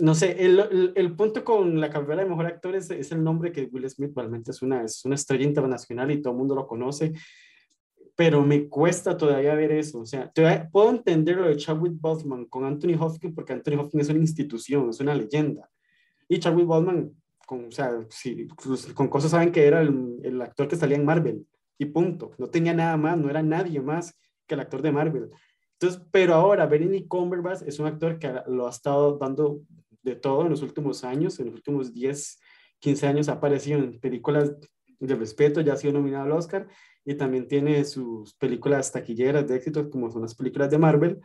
[0.00, 3.52] No sé, el, el, punto con la carrera de mejor actor es, es, el nombre
[3.52, 6.66] que Will Smith realmente es una, es una estrella internacional y todo el mundo lo
[6.66, 7.14] conoce,
[8.14, 10.00] pero me cuesta todavía ver eso.
[10.00, 10.32] O sea,
[10.70, 14.90] puedo entender lo de Chadwick Boseman con Anthony Hopkins porque Anthony Hopkins es una institución,
[14.90, 15.70] es una leyenda.
[16.28, 17.12] Y Chadwick Boseman,
[17.46, 20.96] con, o sea, sí, pues, con cosas saben que era el, el, actor que salía
[20.96, 21.46] en Marvel
[21.78, 22.32] y punto.
[22.38, 25.30] No tenía nada más, no era nadie más que el actor de Marvel.
[25.78, 29.60] Entonces, pero ahora Benedict Cumberbatch es un actor que lo ha estado dando
[30.06, 32.40] de todo en los últimos años, en los últimos 10,
[32.78, 34.56] 15 años ha aparecido en películas
[34.98, 36.68] de respeto, ya ha sido nominado al Oscar
[37.04, 41.20] y también tiene sus películas taquilleras de éxito, como son las películas de Marvel.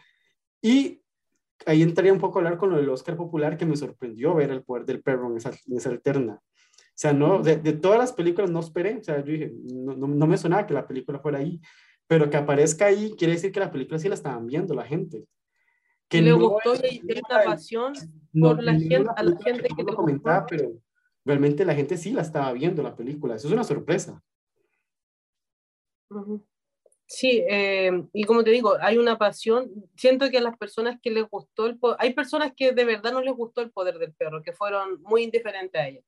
[0.61, 1.01] Y
[1.65, 4.51] ahí entraría un poco a hablar con lo del Oscar popular, que me sorprendió ver
[4.51, 6.41] El Poder del Perro en esa, en esa alterna.
[6.43, 9.95] O sea, no, de, de, todas las películas no esperé, o sea, yo dije, no,
[9.95, 11.59] no, no, me sonaba que la película fuera ahí,
[12.07, 15.25] pero que aparezca ahí quiere decir que la película sí la estaban viendo la gente.
[16.12, 17.93] Que le no gustó y tiene una pasión
[18.39, 20.74] por la gente, a la gente que lo comentaba, pero
[21.26, 24.21] realmente la gente sí la estaba viendo la película, eso es una sorpresa.
[27.06, 29.69] Sí, eh, y como te digo, hay una pasión.
[29.97, 33.12] Siento que a las personas que les gustó el poder, hay personas que de verdad
[33.12, 36.02] no les gustó el poder del perro, que fueron muy indiferentes a ella.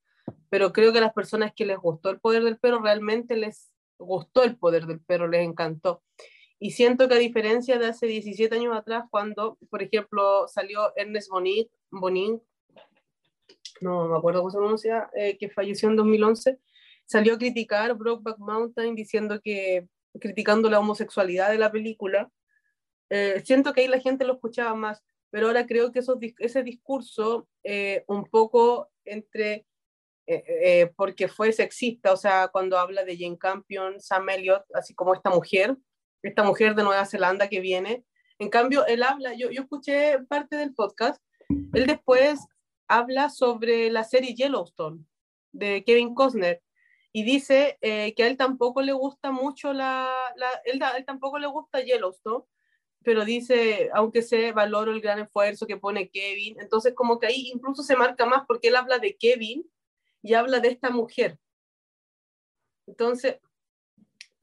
[0.49, 3.69] Pero creo que a las personas que les gustó el poder del perro realmente les
[3.97, 6.03] gustó el poder del perro, les encantó.
[6.63, 11.29] Y siento que a diferencia de hace 17 años atrás, cuando, por ejemplo, salió Ernest
[11.29, 12.41] Bonin, Bonin
[13.81, 16.57] no me acuerdo cómo se pronuncia, eh, que falleció en 2011,
[17.03, 19.89] salió a criticar Brokeback Mountain diciendo que
[20.21, 22.31] criticando la homosexualidad de la película.
[23.09, 26.63] Eh, siento que ahí la gente lo escuchaba más, pero ahora creo que esos, ese
[26.63, 29.65] discurso eh, un poco entre,
[30.95, 35.29] porque fue sexista, o sea, cuando habla de Jane Campion, Sam Elliott, así como esta
[35.29, 35.75] mujer,
[36.23, 38.03] esta mujer de Nueva Zelanda que viene.
[38.39, 41.21] En cambio, él habla, yo, escuché parte del podcast,
[41.73, 42.39] él después
[42.87, 45.05] habla sobre la serie Yellowstone
[45.51, 46.61] de Kevin Costner
[47.11, 51.37] y dice eh, que a él tampoco le gusta mucho la, la él, él tampoco
[51.37, 52.45] le gusta Yellowstone,
[53.03, 57.51] pero dice, aunque se valoro el gran esfuerzo que pone Kevin, entonces como que ahí
[57.53, 59.69] incluso se marca más porque él habla de Kevin
[60.23, 61.37] y habla de esta mujer.
[62.87, 63.37] Entonces,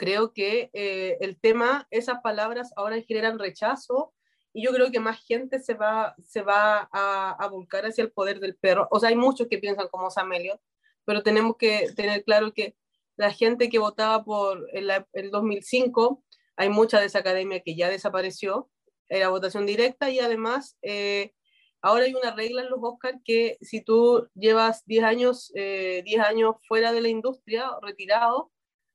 [0.01, 4.15] creo que eh, el tema, esas palabras ahora generan rechazo
[4.55, 8.11] y yo creo que más gente se va, se va a, a volcar hacia el
[8.11, 8.89] poder del perro.
[8.91, 10.59] O sea, hay muchos que piensan como Samelio,
[11.05, 12.77] pero tenemos que tener claro que
[13.17, 16.25] la gente que votaba por el, el 2005,
[16.57, 18.71] hay mucha de esa academia que ya desapareció,
[19.07, 21.35] era votación directa y además eh,
[21.83, 26.21] ahora hay una regla en los Oscars que si tú llevas 10 años, eh, 10
[26.23, 28.51] años fuera de la industria, retirado,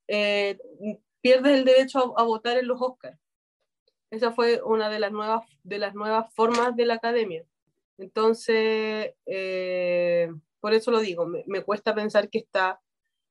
[0.07, 0.57] eh,
[1.21, 3.19] pierdes el derecho a, a, votar en los Oscars.
[4.11, 7.45] Esa fue una de las nuevas, de las nuevas formas de la academia.
[7.97, 12.81] Entonces, eh, por eso lo digo, me, me, cuesta pensar que está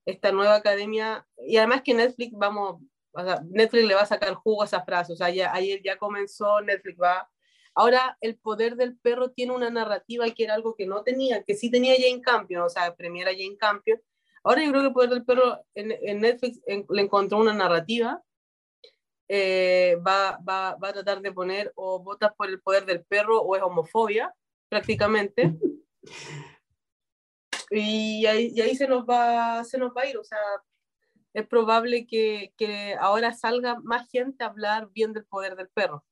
[0.07, 2.83] esta nueva academia, y además que Netflix, vamos,
[3.13, 5.81] o sea, Netflix le va a sacar jugo a esa frase, o sea, ya, ayer
[5.83, 7.31] ya comenzó, Netflix va.
[7.75, 11.55] Ahora, el poder del perro tiene una narrativa que era algo que no tenía, que
[11.55, 14.01] sí tenía Jane Campion, o sea, premiera Jane Campion.
[14.45, 17.55] Ahora yo creo que el poder del perro en, en Netflix en, le encontró una
[17.55, 18.23] narrativa,
[19.27, 23.41] eh, va, va, va a tratar de poner o votas por el poder del perro
[23.41, 24.35] o es homofobia,
[24.69, 25.59] prácticamente.
[27.71, 30.19] y ahí, y ahí se, nos va, se nos va a ir.
[30.19, 30.39] O sea,
[31.33, 36.05] es probable que, que, ahora salga más gente a hablar bien del poder del perro.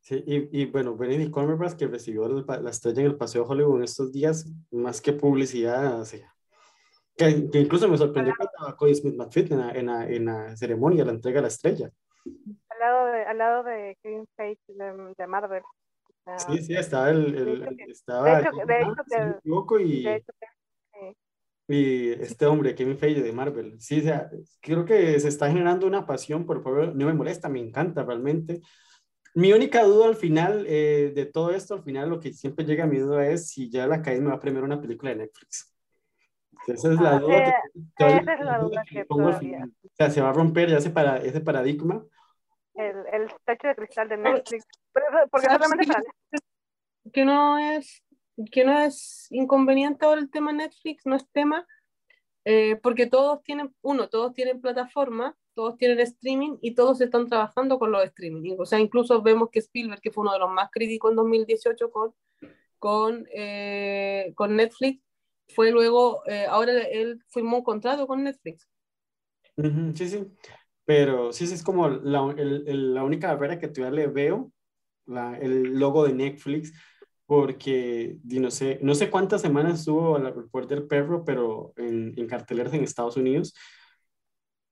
[0.00, 3.84] Sí, y, y bueno, Benedict Cumberbatch que recibió la estrella en el Paseo Hollywood en
[3.84, 6.34] estos días, más que publicidad, o sea,
[7.18, 10.24] que, que, incluso me sorprendió que estaba Cody Smith McPhee en la, en, la, en
[10.24, 11.90] la ceremonia, la entrega de la estrella.
[12.24, 15.62] Al lado de, al lado de Kevin Feige de, de Marvel.
[16.46, 20.16] Sí, sí, estaba el, el, el estaba de hecho, de hecho, me equivoco, y, de
[20.16, 20.32] hecho,
[21.68, 23.78] y este hombre, Kevin Feige de Marvel.
[23.78, 26.94] Sí, o sea, creo que se está generando una pasión por el pueblo.
[26.94, 28.62] No me molesta, me encanta realmente.
[29.34, 32.84] Mi única duda al final eh, de todo esto, al final lo que siempre llega
[32.84, 35.77] a mi duda es si ya la academia va a premiar una película de Netflix.
[36.72, 37.48] Esa es la Ah, duda.
[37.48, 37.54] eh,
[37.96, 39.38] que, esa es la duda que todavía.
[39.38, 39.72] final.
[39.84, 42.04] O sea, se va a romper ya ese, para, ese paradigma.
[42.74, 44.64] El, el techo de cristal de Netflix.
[45.30, 46.02] Porque solamente para
[47.12, 48.02] que no es
[48.52, 51.66] que no es inconveniente ahora el tema Netflix, no es tema,
[52.44, 57.80] eh, porque todos tienen, uno, todos tienen plataforma, todos tienen streaming y todos están trabajando
[57.80, 58.54] con los streaming.
[58.58, 61.90] O sea, incluso vemos que Spielberg, que fue uno de los más críticos en 2018
[61.90, 62.14] con,
[62.78, 65.02] con, eh, con Netflix,
[65.54, 68.68] fue luego, eh, ahora él firmó un contrato con Netflix.
[69.94, 70.26] Sí, sí.
[70.84, 74.52] Pero sí, es como la, la única barrera que todavía le veo,
[75.06, 76.72] la, el logo de Netflix,
[77.26, 82.26] porque no, sé, no sé cuántas semanas estuvo el puerto del perro, pero en, en,
[82.26, 83.54] carteleras en Estados Unidos.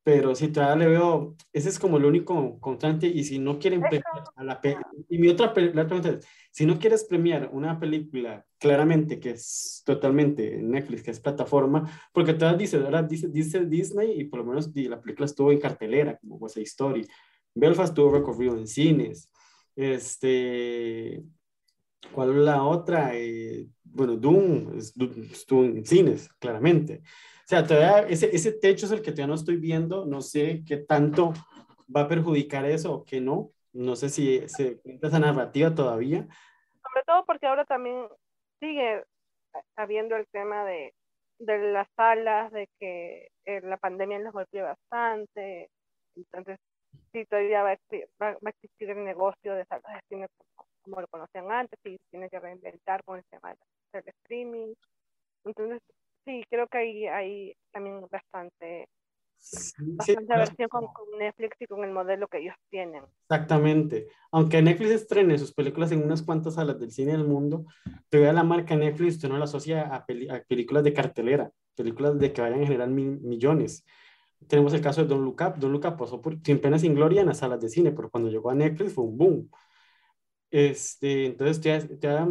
[0.07, 3.09] Pero sí, todavía le veo, ese es como el único constante.
[3.09, 4.05] Y si no quieren premiar
[4.37, 4.61] a la
[5.09, 9.83] y mi otra, la pregunta es: si no quieres premiar una película claramente que es
[9.85, 14.47] totalmente Netflix, que es plataforma, porque todavía dice, ahora dice, dice Disney y por lo
[14.47, 17.05] menos la película estuvo en cartelera, como West Story.
[17.53, 19.29] Belfast tuvo recorrido en cines.
[19.75, 21.21] Este,
[22.12, 23.11] ¿cuál es la otra?
[23.12, 27.03] Eh, bueno, Doom, Doom estuvo en cines, claramente.
[27.46, 30.78] Sea, todavía ese, ese techo es el que todavía no estoy viendo, no sé qué
[30.78, 31.32] tanto
[31.94, 33.52] va a perjudicar eso o qué no.
[33.72, 36.26] No sé si se cuenta esa narrativa todavía.
[36.82, 38.09] Sobre todo porque ahora también
[38.59, 39.04] sigue
[39.76, 40.92] habiendo el tema de,
[41.38, 45.70] de las salas, de que eh, la pandemia los golpeó bastante.
[46.16, 46.59] Entonces,
[47.12, 50.26] sí, todavía va a, existir, va, va a existir el negocio de salas de cine
[50.82, 53.54] como, lo conocían antes y tiene que reinventar con el tema
[53.92, 54.74] del streaming.
[55.44, 55.80] Entonces,
[56.27, 58.89] sí, creo que hay, hay también bastante,
[59.39, 63.05] Sí, bastante sí, versión con, con Netflix y con el modelo que ellos tienen.
[63.29, 64.09] Exactamente.
[64.31, 67.67] Aunque Netflix estrene sus películas en unas cuantas salas del cine del mundo,
[68.09, 72.19] todavía la marca Netflix usted no la asocia a, peli- a películas de cartelera, películas
[72.19, 73.85] de que vayan a generar mil- millones.
[74.49, 75.59] Tenemos el caso de Don Look Up.
[75.59, 78.11] Don Look Up pasó por sin pena sin gloria en las salas de cine, pero
[78.11, 79.51] cuando llegó a Netflix fue un boom.
[80.51, 82.29] Este, entonces, ya, ya-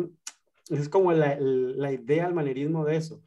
[0.70, 3.22] es como la, la idea, el manerismo de eso.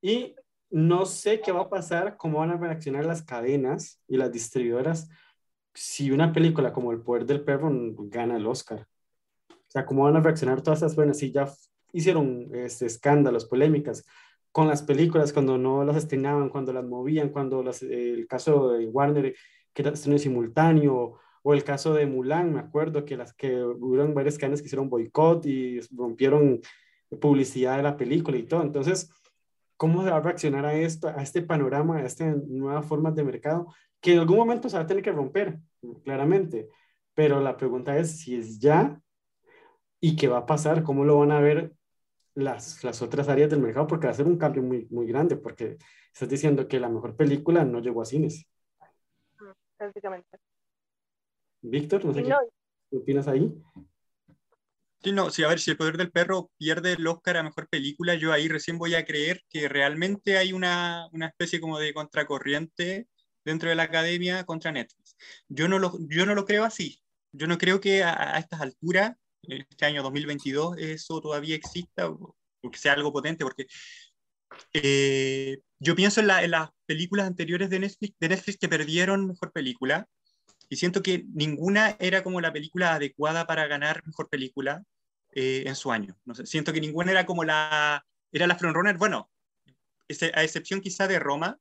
[0.00, 0.34] Y
[0.70, 5.08] no sé qué va a pasar, cómo van a reaccionar las cadenas y las distribuidoras
[5.74, 8.86] si una película como El Poder del Perro gana el Oscar.
[9.50, 11.18] O sea, cómo van a reaccionar todas esas buenas.
[11.18, 11.48] Si ya
[11.92, 14.04] hicieron este, escándalos, polémicas
[14.50, 18.86] con las películas cuando no las estrenaban, cuando las movían, cuando las, el caso de
[18.86, 19.34] Warner
[19.72, 24.14] que era estreno simultáneo, o el caso de Mulan, me acuerdo que las que hubieron
[24.14, 26.60] varias cadenas que hicieron boicot y rompieron
[27.20, 28.62] publicidad de la película y todo.
[28.62, 29.10] Entonces,
[29.78, 33.24] ¿cómo se va a reaccionar a esto, a este panorama, a estas nuevas formas de
[33.24, 33.72] mercado?
[34.00, 35.58] Que en algún momento se va a tener que romper,
[36.04, 36.68] claramente.
[37.14, 39.00] Pero la pregunta es si es ya
[40.00, 41.72] y qué va a pasar, cómo lo van a ver
[42.34, 45.36] las, las otras áreas del mercado, porque va a ser un cambio muy, muy grande,
[45.36, 45.78] porque
[46.12, 48.46] estás diciendo que la mejor película no llegó a cines.
[49.76, 50.38] prácticamente.
[51.62, 52.36] Víctor, no sé no,
[52.90, 53.52] qué opinas ahí.
[55.02, 57.68] Sí, no, sí, a ver, si el poder del perro pierde el Oscar a mejor
[57.68, 61.94] película, yo ahí recién voy a creer que realmente hay una, una especie como de
[61.94, 63.06] contracorriente
[63.44, 65.16] dentro de la academia contra Netflix.
[65.48, 67.00] Yo no lo, yo no lo creo así.
[67.30, 72.34] Yo no creo que a, a estas alturas, este año 2022, eso todavía exista o
[72.70, 73.66] que sea algo potente, porque
[74.72, 79.26] eh, yo pienso en, la- en las películas anteriores de Netflix, de Netflix que perdieron
[79.26, 80.06] mejor película
[80.68, 84.82] y siento que ninguna era como la película adecuada para ganar mejor película
[85.32, 86.16] eh, en su año.
[86.24, 89.30] No sé, siento que ninguna era como la, era la frontrunner, bueno,
[90.08, 91.58] ese- a excepción quizá de Roma,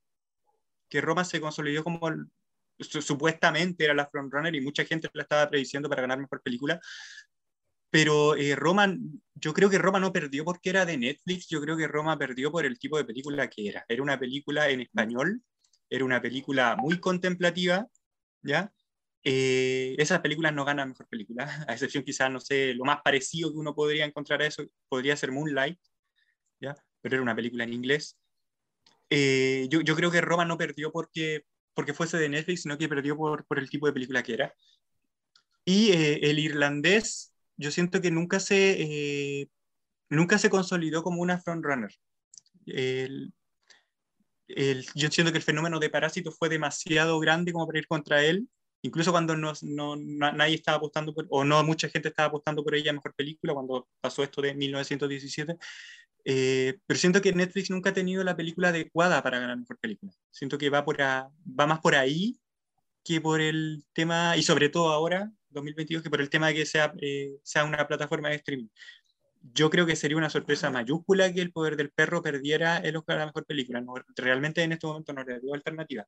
[0.90, 2.28] que Roma se consolidó como el-
[2.80, 6.80] supuestamente era la frontrunner y mucha gente la estaba prediciendo para ganar mejor película.
[7.90, 8.96] Pero eh, Roma,
[9.36, 12.52] yo creo que Roma no perdió porque era de Netflix, yo creo que Roma perdió
[12.52, 13.86] por el tipo de película que era.
[13.88, 15.42] Era una película en español,
[15.90, 17.88] era una película muy contemplativa,
[18.44, 18.74] ¿ya?
[19.24, 23.52] Eh, esas películas no ganan mejor película, a excepción quizás, no sé, lo más parecido
[23.52, 25.80] que uno podría encontrar a eso podría ser Moonlight,
[26.62, 26.76] ¿ya?
[27.02, 28.18] Pero era una película en inglés.
[29.10, 32.90] Eh, yo, yo creo que Roma no perdió porque, porque fuese de Netflix, sino que
[32.90, 34.54] perdió por, por el tipo de película que era.
[35.66, 39.50] Y eh, el irlandés, yo siento que nunca se, eh,
[40.10, 41.94] nunca se consolidó como una frontrunner.
[42.66, 43.34] El,
[44.48, 48.24] el, yo siento que el fenómeno de Parásito fue demasiado grande como para ir contra
[48.24, 48.48] él,
[48.82, 52.64] incluso cuando no, no, na- nadie estaba apostando por, o no mucha gente estaba apostando
[52.64, 55.58] por ella mejor película, cuando pasó esto de 1917.
[56.26, 60.12] Eh, pero siento que Netflix nunca ha tenido la película adecuada para ganar mejor película.
[60.32, 62.38] Siento que va, por a- va más por ahí
[63.04, 66.66] que por el tema, y sobre todo ahora, 2022, que por el tema de que
[66.66, 68.68] sea, eh, sea una plataforma de streaming.
[69.54, 73.16] Yo creo que sería una sorpresa mayúscula que El Poder del Perro perdiera el Oscar
[73.18, 73.80] a la mejor película.
[73.80, 76.06] No, realmente en este momento no le veo alternativa.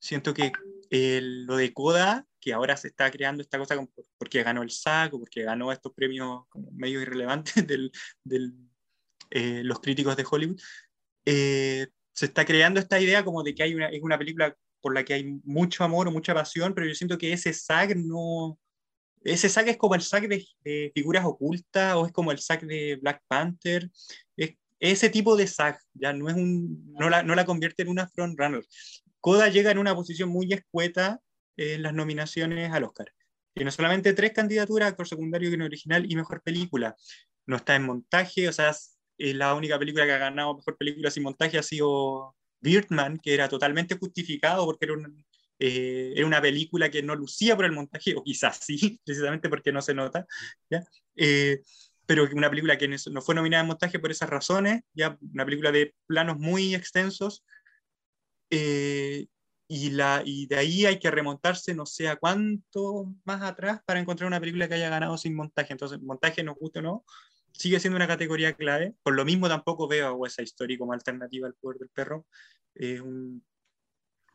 [0.00, 0.50] Siento que
[0.90, 3.76] el- lo de Coda, que ahora se está creando esta cosa
[4.18, 7.54] porque ganó el SAC porque ganó estos premios como medio irrelevantes
[8.24, 8.52] de
[9.30, 10.60] eh, los críticos de Hollywood,
[11.24, 14.94] eh, se está creando esta idea como de que hay una, es una película por
[14.94, 18.58] la que hay mucho amor o mucha pasión, pero yo siento que ese SAG no...
[19.22, 22.62] Ese SAG es como el SAG de, de figuras ocultas o es como el SAG
[22.66, 23.90] de Black Panther.
[24.36, 27.90] Es ese tipo de SAG, ya no, es un, no, la, no la convierte en
[27.90, 28.64] una frontrunner.
[29.20, 31.20] Coda llega en una posición muy escueta
[31.56, 33.12] en las nominaciones al Oscar.
[33.54, 36.96] Tiene solamente tres candidaturas, actor secundario, guion original y mejor película.
[37.46, 41.10] No está en montaje, o sea, es la única película que ha ganado mejor película
[41.10, 44.94] sin montaje ha sido Birdman, que era totalmente justificado porque era,
[45.58, 49.82] eh, una película que no lucía por el montaje, o quizás sí, precisamente porque no
[49.82, 50.26] se nota.
[51.16, 51.60] Eh,
[52.06, 55.70] pero una película que no fue nominada en montaje por esas razones, ya una película
[55.70, 57.44] de planos muy extensos,
[58.50, 59.26] eh,
[59.68, 64.00] y, la, y de ahí hay que remontarse no sé a cuánto más atrás para
[64.00, 65.72] encontrar una película que haya ganado sin montaje.
[65.72, 67.04] Entonces, montaje, nos gusta o no,
[67.52, 68.94] sigue siendo una categoría clave.
[69.02, 72.26] Por lo mismo tampoco veo a West Story como alternativa al poder del perro.
[72.74, 73.44] Eh, un,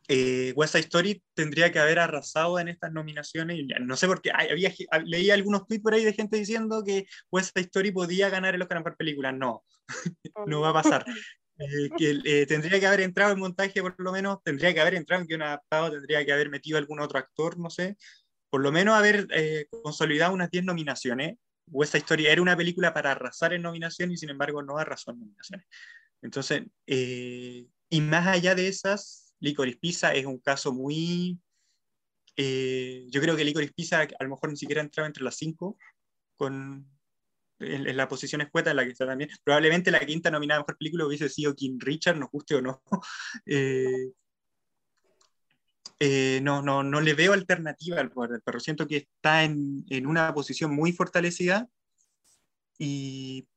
[0.08, 3.58] eh, West Side Story tendría que haber arrasado en estas nominaciones.
[3.80, 4.72] No sé por qué, había,
[5.04, 8.62] leí algunos tweets por ahí de gente diciendo que West Side Story podía ganar el
[8.62, 9.32] Oscar por película.
[9.32, 9.64] No,
[10.46, 11.04] no va a pasar.
[11.58, 14.94] Eh, que eh, tendría que haber entrado en montaje por lo menos, tendría que haber
[14.94, 17.96] entrado en guion adaptado, tendría que haber metido algún otro actor, no sé,
[18.50, 21.36] por lo menos haber eh, consolidado unas 10 nominaciones.
[21.68, 25.20] West Story era una película para arrasar en nominaciones y sin embargo no arrasó en
[25.20, 25.66] nominaciones.
[26.22, 31.40] Entonces, y más allá de esas, Licorice Pizza es un caso muy...
[32.36, 35.76] yo creo que Licorice Pizza a lo mejor ni siquiera entraba entre las 5
[36.36, 36.95] con,
[37.58, 39.30] en, la posición escueta en la que está también.
[39.44, 42.82] Probablemente la quinta nominada a mejor película hubiese sido King Richard, nos guste o no.
[43.46, 44.12] Eh,
[45.98, 48.60] eh, no, no, no le veo alternativa al poder del perro.
[48.60, 51.68] Siento que está en, en, una posición muy fortalecida
[52.78, 53.48] y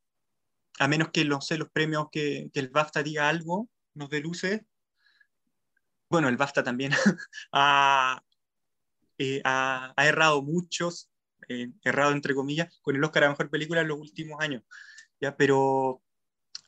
[0.79, 4.21] a menos que, no sé, los premios que, que el BAFTA diga algo, nos dé
[4.21, 4.61] luces.
[6.09, 6.91] Bueno, el BAFTA también
[7.51, 8.23] ha,
[9.17, 11.09] eh, ha, ha, errado muchos
[11.47, 14.63] eh, errado entre comillas, con el Oscar a Mejor Película en los últimos años.
[15.19, 15.35] ¿ya?
[15.35, 16.01] Pero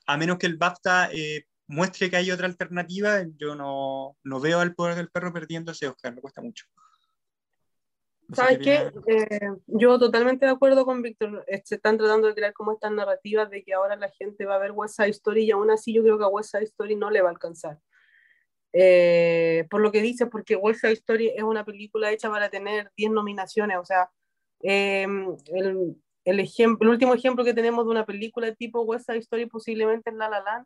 [0.05, 4.59] a menos que el BAFTA eh, muestre que hay otra alternativa, yo no, no, veo
[4.59, 6.65] al poder del perro perdiendo ese Oscar, me cuesta mucho.
[8.33, 8.91] ¿Sabes qué?
[9.07, 11.45] Eh, yo totalmente de acuerdo con Víctor.
[11.65, 14.59] Se están tratando de crear como estas narrativas de que ahora la gente va a
[14.59, 17.09] ver West Side Story y aún así yo creo que a West Side Story no
[17.09, 17.77] le va a alcanzar.
[19.69, 23.11] por lo que dice, porque West Side Story es una película hecha para tener 10
[23.11, 24.09] nominaciones, o sea,
[24.63, 25.95] Em, el,
[26.25, 30.09] el, ejemplo, el último ejemplo que tenemos de una película tipo West Side Story posiblemente
[30.11, 30.65] es La La Land,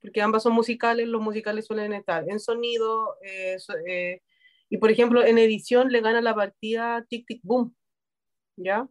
[0.00, 3.56] porque ambas son musicales, los musicales suelen estar en sonido, eh,
[3.86, 4.20] eh,
[4.70, 7.74] y por ejemplo en edición le gana la partida Tic Tic Boom,
[8.56, 8.88] ¿ya?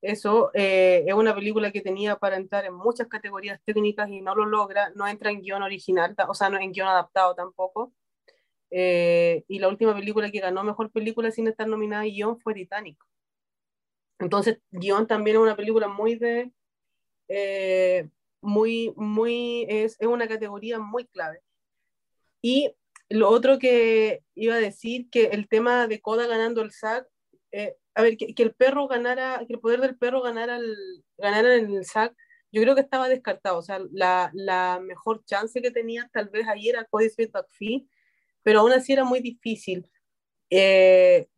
[0.00, 4.34] Eso eh, es una película que tenía para entrar en muchas categorías técnicas y no
[4.34, 7.92] lo logra, no entra en guion original, o sea, no en guion adaptado tampoco.
[8.70, 12.98] y la última película que ganó mejor película sin estar nominada a guion fue Titanic.
[14.18, 16.52] Entonces, guion también es una película muy de,
[17.28, 18.08] eh,
[18.40, 21.42] muy, muy, es, es, una categoría muy clave.
[22.42, 22.74] Y
[23.08, 27.06] lo otro que iba a decir, que el tema de Coda ganando el SAG,
[27.52, 30.76] eh, a ver, que, que, el perro ganara, que el poder del perro ganara, el,
[31.16, 32.14] ganara el SAG,
[32.52, 33.58] yo creo que estaba descartado.
[33.58, 37.88] O sea, la, la mejor chance que tenía tal vez ayer era Cody Smith McPhee,
[38.42, 39.90] pero aún así era muy difícil.
[40.50, 41.28] Eh,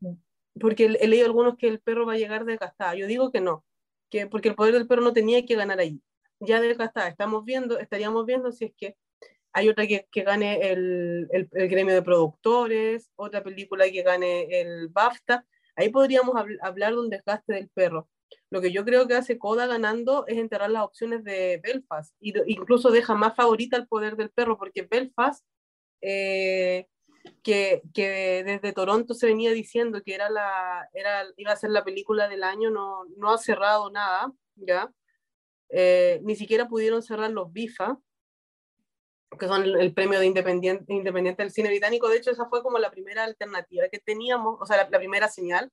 [0.60, 2.94] porque he leído algunos que el perro va a llegar desgastado.
[2.96, 3.64] Yo digo que no,
[4.10, 6.00] que porque el poder del perro no tenía que ganar ahí.
[6.40, 8.96] Ya desgastada, estamos viendo, estaríamos viendo si es que
[9.52, 14.46] hay otra que, que gane el, el, el, gremio de productores, otra película que gane
[14.60, 15.44] el BAFTA.
[15.76, 18.08] Ahí podríamos hablar de un desgaste del perro.
[18.50, 22.14] Lo que yo creo que hace Coda ganando es enterrar las opciones de Belfast.
[22.20, 25.44] Y incluso deja más favorita el poder del perro, porque Belfast
[26.00, 26.86] eh,
[27.42, 31.84] que, que, desde Toronto se venía diciendo que era la, era, iba a ser la
[31.84, 34.92] película del año, no, no ha cerrado nada, ¿ya?
[35.70, 37.98] Eh, ni siquiera pudieron cerrar los BIFA,
[39.38, 42.08] que son el, premio de independiente, independiente del cine británico.
[42.08, 45.70] De hecho, esa fue como la primera alternativa que teníamos, o sea, la, primera señal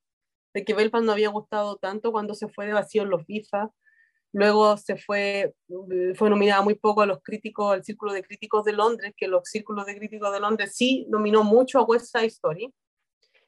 [0.54, 3.72] de que Belfast no había gustado tanto cuando se fue de vacío los BIFA.
[4.34, 8.66] Luego se fue, eh, fue nominada muy poco a los críticos, al Círculo de Críticos
[8.66, 12.28] de Londres, que los Círculos de Críticos de Londres sí nominó mucho a West Side
[12.28, 12.74] Story.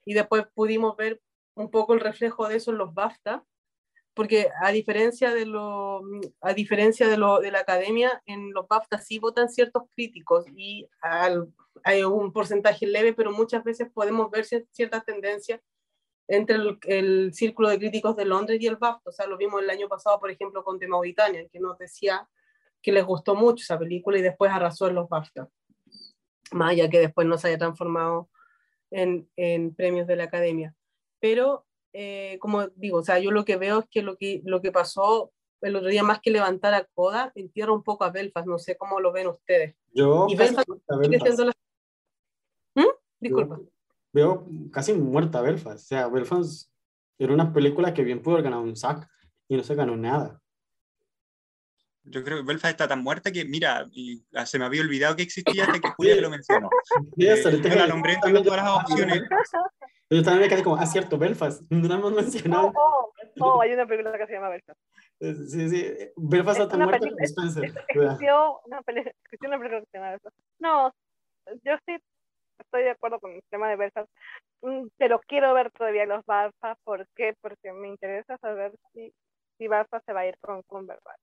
[0.05, 1.21] Y después pudimos ver
[1.55, 3.43] un poco el reflejo de eso en los BAFTA,
[4.13, 6.01] porque a diferencia de, lo,
[6.41, 10.87] a diferencia de, lo, de la academia, en los BAFTA sí votan ciertos críticos y
[11.83, 15.61] hay un porcentaje leve, pero muchas veces podemos ver ciertas tendencias
[16.29, 19.09] entre el, el, Círculo de Críticos de Londres y el BAFTA.
[19.09, 22.29] O sea, lo vimos el año pasado, por ejemplo, con The Mauritania, que nos decía
[22.81, 25.49] que les gustó mucho esa película y después arrasó en los BAFTA.
[26.51, 28.29] Más allá que después no se haya transformado
[28.91, 30.75] en, en premios de la academia.
[31.19, 34.61] Pero, eh, como digo, o sea, yo lo que veo es que lo que, lo
[34.61, 38.47] que pasó el otro día, más que levantar a Coda, entierra un poco a Belfast.
[38.47, 39.75] No sé cómo lo ven ustedes.
[39.93, 41.39] Yo, y Belfast, Belfast.
[41.39, 41.53] La...
[42.75, 42.87] ¿Mm?
[43.19, 43.59] Disculpa.
[43.59, 43.78] Yo
[44.13, 45.83] veo casi muerta Belfast.
[45.83, 46.71] O sea, Belfast
[47.17, 49.07] era una película que bien pudo haber ganado un SAC
[49.47, 50.41] y no se ganó nada.
[52.03, 55.23] Yo creo que Belfast está tan muerta que, mira, y se me había olvidado que
[55.23, 56.69] existía hasta que Julia lo mencionó.
[57.17, 59.21] Eh, la nombré entre todas las opciones.
[60.09, 61.61] Yo también me quedé como, ah, cierto, Belfast.
[61.69, 62.71] No la hemos mencionado.
[62.75, 64.79] Oh, oh, oh, hay una película que se llama Belfast.
[65.19, 65.85] Sí, sí.
[66.15, 67.65] Belfast está muerta Spencer.
[67.65, 70.37] Existió una, película, existió una película que se llama Belfast.
[70.57, 70.93] No,
[71.63, 71.97] yo sí
[72.59, 74.09] estoy de acuerdo con el tema de Belfast,
[74.61, 76.75] mm, pero quiero ver todavía los Balfa.
[76.83, 77.35] ¿Por qué?
[77.41, 79.13] Porque me interesa saber si,
[79.57, 81.21] si Balfa se va a ir con Cumberbatch.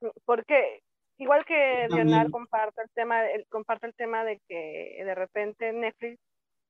[0.00, 0.80] Mm, porque
[1.18, 6.18] igual que Leonard comparte el tema, el, comparte el tema de que de repente Netflix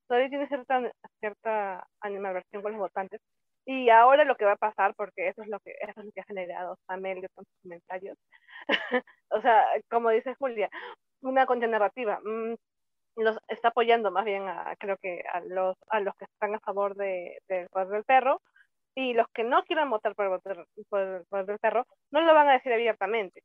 [0.07, 3.21] todavía tiene cierta, cierta animación con los votantes.
[3.67, 6.11] Y ahora lo que va a pasar, porque eso es lo que, eso es lo
[6.11, 8.17] que ha generado Samuel con sus comentarios.
[9.29, 10.69] o sea, como dice Julia,
[11.21, 12.55] una narrativa Mm,
[13.23, 16.59] los está apoyando más bien a, creo que a los, a los que están a
[16.59, 18.41] favor de, del poder del perro
[18.95, 20.39] y los que no quieran votar por el
[20.89, 23.43] poder, del perro no lo van a decir abiertamente.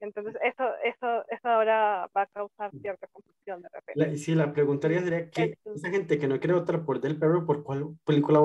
[0.00, 4.16] Entonces, eso, eso, eso ahora va a causar cierta confusión de repente.
[4.16, 7.62] sí, la preguntaría sería que esa gente que no quiere votar por Del Perro, ¿por
[7.62, 8.40] cuál película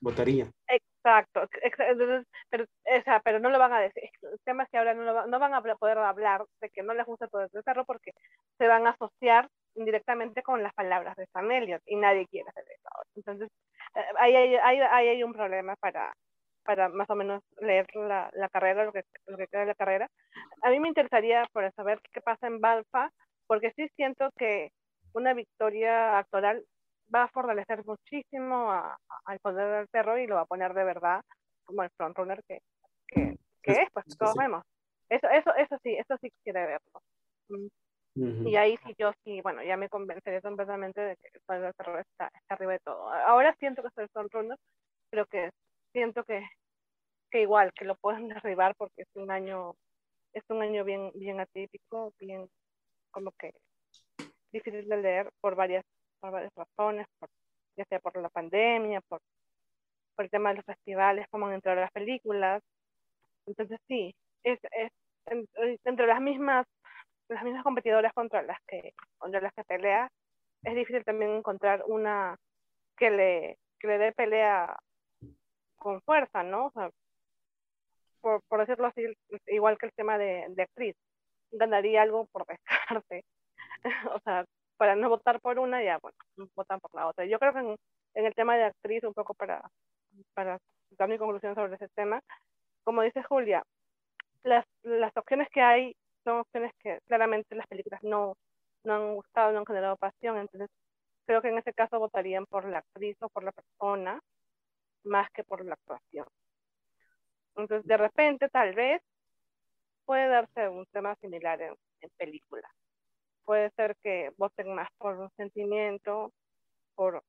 [0.00, 0.50] votaría?
[0.66, 4.02] Exacto, entonces, pero, o sea, pero no lo van a decir.
[4.20, 6.92] El tema es que ahora no, lo no van a poder hablar de que no
[6.92, 8.10] les gusta el perro porque
[8.58, 12.64] se van a asociar indirectamente con las palabras de Sam Elliott y nadie quiere hacer
[12.68, 12.88] eso.
[13.14, 13.48] Entonces,
[13.94, 16.12] eh, ahí hay, hay, hay, un problema para,
[16.64, 19.74] para más o menos leer la, la carrera, lo que, lo que queda de la
[19.74, 20.08] carrera.
[20.62, 23.10] A mí me interesaría por saber qué pasa en Balfa,
[23.46, 24.70] porque sí siento que
[25.12, 26.64] una victoria actoral
[27.14, 28.72] va a fortalecer muchísimo
[29.24, 31.22] al poder del perro y lo va a poner de verdad
[31.64, 32.60] como el frontrunner que,
[33.08, 34.62] que, que es, pues todos vemos.
[35.08, 37.76] Eso, eso, eso sí, eso sí quiere verlo.
[38.16, 42.30] Y ahí sí yo sí, bueno, ya me convenceré completamente de que del perro está,
[42.32, 43.10] está arriba de todo.
[43.12, 44.58] Ahora siento que soy el frontrunner,
[45.10, 45.50] pero que
[45.92, 46.42] siento que,
[47.30, 49.74] que igual, que lo pueden derribar porque es un año,
[50.32, 52.48] es un año bien, bien atípico, bien
[53.10, 53.52] como que
[54.50, 55.84] difícil de leer por varias
[56.18, 57.06] por varias razones,
[57.76, 59.20] ya sea por la pandemia, por,
[60.14, 62.62] por el tema de los festivales, cómo han entrado las películas.
[63.46, 64.90] Entonces sí, es, es
[65.84, 66.66] entre las mismas
[67.28, 70.10] las mismas competidoras contra las que contra las que pelea
[70.62, 72.36] es difícil también encontrar una
[72.96, 74.76] que le que le dé pelea
[75.76, 76.90] con fuerza no o sea,
[78.20, 79.04] por, por, decirlo así
[79.46, 80.96] igual que el tema de, actriz
[81.52, 83.24] ganaría algo por descarte
[84.14, 84.44] o sea
[84.76, 86.16] para no votar por una, ya, bueno,
[86.54, 87.24] votan por la otra.
[87.26, 87.76] Yo creo que en,
[88.14, 89.62] el tema de actriz, un poco para,
[90.34, 90.58] para
[90.90, 92.20] dar mi conclusión sobre ese tema,
[92.84, 93.62] como dice Julia,
[94.42, 95.96] las, las opciones que hay
[96.26, 98.36] son opciones que claramente las películas no,
[98.84, 100.68] no han gustado, no han generado pasión, entonces
[101.26, 104.20] creo que en ese caso votarían por la actriz o por la persona
[105.04, 106.26] más que por la actuación.
[107.56, 109.02] Entonces, de repente, tal vez
[110.04, 112.70] puede darse un tema similar en, en películas
[113.46, 116.32] puede ser que voten más por un sentimiento,
[116.94, 117.22] por,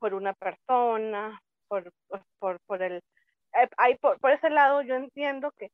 [0.00, 1.92] por una persona, por,
[2.40, 2.96] por, por el...
[3.52, 5.70] Eh, hay, por, por, ese lado yo entiendo que,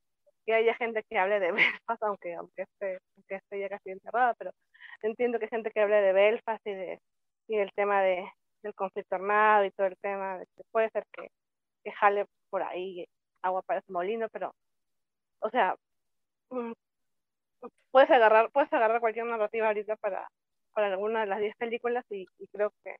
[0.46, 4.34] que haya gente que hable de Belfast, aunque, aunque, esté, aunque esté ya casi enterrada,
[4.34, 4.50] pero
[5.02, 7.00] entiendo que hay gente que hable de Belfast y, de,
[7.48, 8.28] y del tema de,
[8.62, 11.28] del conflicto armado y todo el tema, de puede ser que,
[11.84, 13.06] que jale por ahí
[13.42, 14.52] agua para ese molino, pero,
[15.40, 15.76] o sea,
[16.50, 16.72] mm,
[17.90, 20.28] puedes agarrar, puedes agarrar cualquier narrativa ahorita para,
[20.72, 22.96] para alguna de las 10 películas y, creo que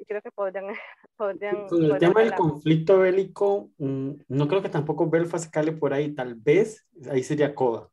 [0.00, 0.66] y creo que podrían,
[1.16, 5.92] podrían con el tema del conflicto bélico mm, no creo que tampoco Belfast cale por
[5.92, 7.88] ahí tal vez ahí sería Coda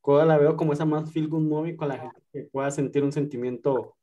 [0.00, 3.04] Coda la veo como esa más feel good movie con la gente que pueda sentir
[3.04, 3.96] un sentimiento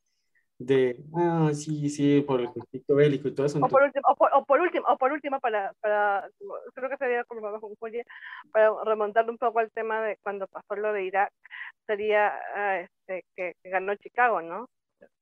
[0.59, 3.59] de, ah, sí, sí, por el conflicto bélico y todo eso.
[3.59, 6.30] O por, último, o, por, o por último, o por último para, para,
[6.73, 8.03] creo que sería como con Julia,
[8.51, 11.32] para remontar un poco al tema de cuando pasó lo de Irak,
[11.86, 14.67] sería ah, este, que, ganó Chicago, ¿no?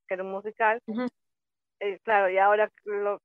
[0.08, 0.80] Que era un musical.
[1.86, 3.22] Eh, claro, y ahora lo,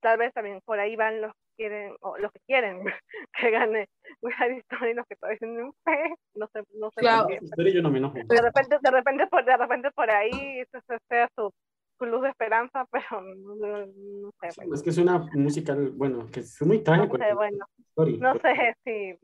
[0.00, 2.80] tal vez también por ahí van los quieren, o los que quieren
[3.40, 3.88] que gane
[4.20, 7.28] West Story, los que todavía tienen fe, no sé, no sé claro.
[7.30, 8.18] yo no me enojo.
[8.24, 11.52] De repente, de repente, por, de repente por ahí se, sea su,
[11.98, 14.48] su, luz de esperanza, pero no, no sé.
[14.56, 14.74] Bueno.
[14.74, 17.18] Es que es una musical, bueno, que es muy trágico.
[17.18, 17.66] No sé, bueno,
[17.96, 19.18] no sé si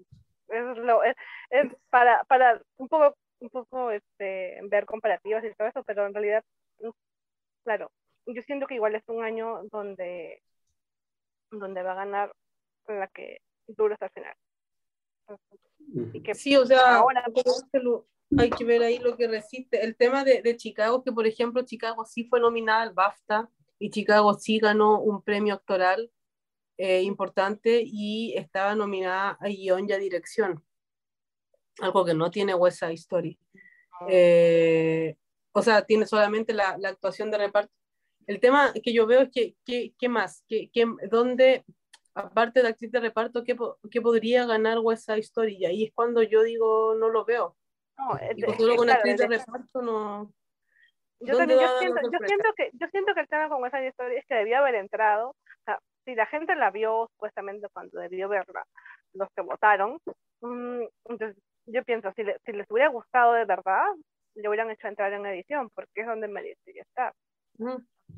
[0.49, 1.15] es, lo, es,
[1.51, 6.15] es para, para un poco, un poco este, ver comparativas y todo eso, pero en
[6.15, 6.43] realidad,
[7.65, 7.91] claro,
[8.27, 10.43] yo siento que igual es un año donde
[11.51, 12.33] donde va a ganar
[12.89, 14.37] la que dura hasta el final.
[16.15, 17.25] Y que sí, o sea, ahora
[18.39, 19.85] hay que ver ahí lo que resiste.
[19.85, 23.91] El tema de, de, Chicago, que por ejemplo Chicago sí fue nominada al BAFTA y
[23.91, 26.11] Chicago sí ganó un premio actoral
[26.79, 30.65] eh, importante y estaba nominada a guion y a dirección,
[31.81, 33.39] algo que no tiene West Side Story.
[34.09, 35.17] Eh,
[35.53, 37.73] o sea, tiene solamente la, la actuación de reparto
[38.27, 39.55] el tema que yo veo es que,
[39.99, 40.45] ¿qué más?
[40.49, 41.65] ¿Qué, qué, dónde,
[42.15, 43.57] aparte de actriz de reparto, ¿qué,
[43.91, 45.57] qué podría ganar West Side Story?
[45.57, 47.57] Y ahí es cuando yo digo, no lo veo.
[47.99, 50.33] No, y solo con actriz de reparto no,
[51.21, 54.19] Yo, también, yo, siento, yo, siento, que, yo siento que el tema con esa historia
[54.19, 58.29] es que debía haber entrado, o sea, si la gente la vio supuestamente cuando debió
[58.29, 58.65] verla,
[59.13, 59.99] los que votaron,
[60.41, 63.85] mmm, entonces yo pienso, si, le, si les hubiera gustado de verdad,
[64.35, 67.13] le hubieran hecho entrar en edición, porque es donde merecía estar.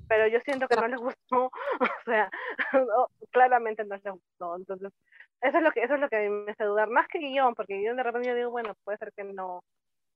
[0.09, 1.47] Pero yo siento que no les gustó,
[1.81, 2.31] o sea,
[2.73, 4.57] no, claramente no les gustó.
[4.57, 4.93] Entonces,
[5.41, 7.19] eso es lo que eso es lo que a mí me hace dudar, más que
[7.19, 9.63] guion, porque guion de repente yo digo, bueno, puede ser que no,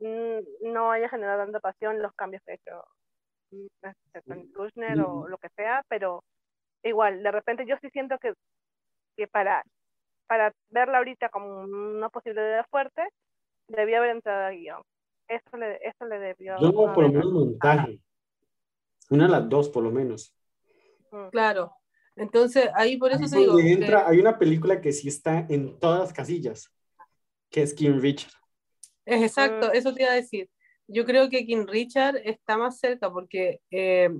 [0.00, 2.84] no haya generado tanta pasión los cambios que ha hecho
[3.82, 6.22] este, Kushner o lo que sea, pero
[6.82, 8.34] igual, de repente yo sí siento que,
[9.16, 9.62] que para,
[10.26, 13.02] para verla ahorita como una posibilidad fuerte,
[13.68, 14.82] debía haber entrado a guion.
[15.28, 16.56] Eso le, eso le debió.
[16.58, 17.98] Yo por lo menos montaje.
[19.08, 20.34] Una de las dos, por lo menos.
[21.30, 21.72] Claro.
[22.16, 23.58] Entonces, ahí por eso se digo.
[23.58, 26.72] Entra, Hay una película que sí está en todas las casillas,
[27.50, 28.32] que es King Richard.
[29.04, 30.50] Es exacto, eso te iba a decir.
[30.86, 34.10] Yo creo que King Richard está más cerca porque, eh,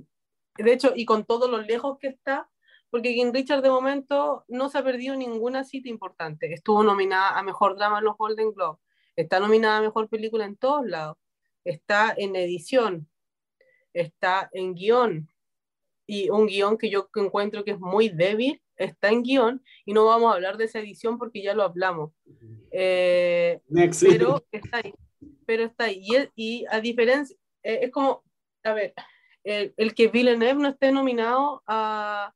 [0.57, 2.49] de hecho, y con todo lo lejos que está,
[2.89, 6.51] porque King Richard de momento no se ha perdido ninguna cita importante.
[6.53, 8.79] Estuvo nominada a Mejor Drama en los Golden Globes,
[9.15, 11.17] está nominada a Mejor Película en todos lados,
[11.63, 13.07] está en edición,
[13.93, 15.29] está en guion,
[16.07, 20.05] y un guion que yo encuentro que es muy débil, está en guion, y no
[20.05, 22.11] vamos a hablar de esa edición porque ya lo hablamos.
[22.71, 23.59] Eh,
[24.01, 24.93] pero está ahí,
[25.45, 26.05] pero está ahí.
[26.35, 28.23] Y, a diferencia, eh, es como,
[28.63, 28.93] a ver,
[29.43, 32.33] el, el que Villeneuve no esté nominado a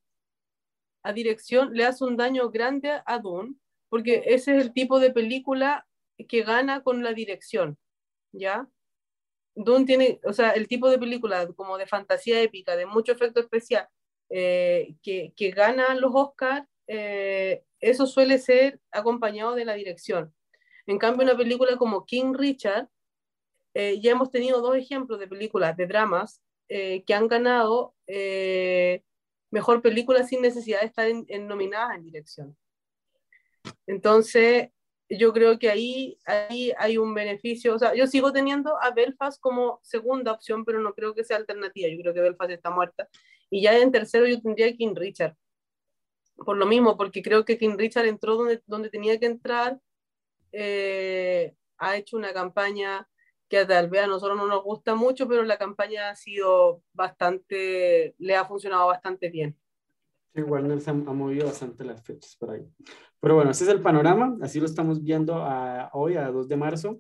[1.03, 3.55] a dirección le hace un daño grande a Dune,
[3.89, 5.85] porque ese es el tipo de película
[6.27, 7.77] que gana con la dirección,
[8.31, 8.67] ¿ya?
[9.55, 13.39] Dune tiene, o sea, el tipo de película como de fantasía épica, de mucho efecto
[13.39, 13.87] especial,
[14.29, 20.33] eh, que, que gana los Oscars, eh, eso suele ser acompañado de la dirección.
[20.87, 22.89] En cambio, una película como King Richard,
[23.73, 27.93] eh, ya hemos tenido dos ejemplos de películas, de dramas, que han ganado
[29.51, 32.57] mejor película sin necesidad de estar en, nominada en dirección.
[33.85, 34.69] Entonces,
[35.17, 37.75] yo creo que ahí, ahí hay un beneficio.
[37.75, 41.37] O sea, yo sigo teniendo a Belfast como segunda opción, pero no creo que sea
[41.37, 41.89] alternativa.
[41.89, 43.07] Yo creo que Belfast está muerta.
[43.49, 45.35] Y ya en tercero yo tendría a King Richard.
[46.35, 49.79] Por lo mismo, porque creo que King Richard entró donde, donde tenía que entrar.
[50.51, 53.07] Eh, ha hecho una campaña
[53.49, 58.15] que tal vez a nosotros no nos gusta mucho, pero la campaña ha sido bastante,
[58.17, 59.57] le ha funcionado bastante bien.
[60.33, 62.61] Sí, Warner se ha, movido bastante las fechas por ahí.
[63.19, 66.57] Pero bueno, ese es el panorama, así lo estamos viendo a, hoy, a 2 de
[66.57, 66.99] marzo.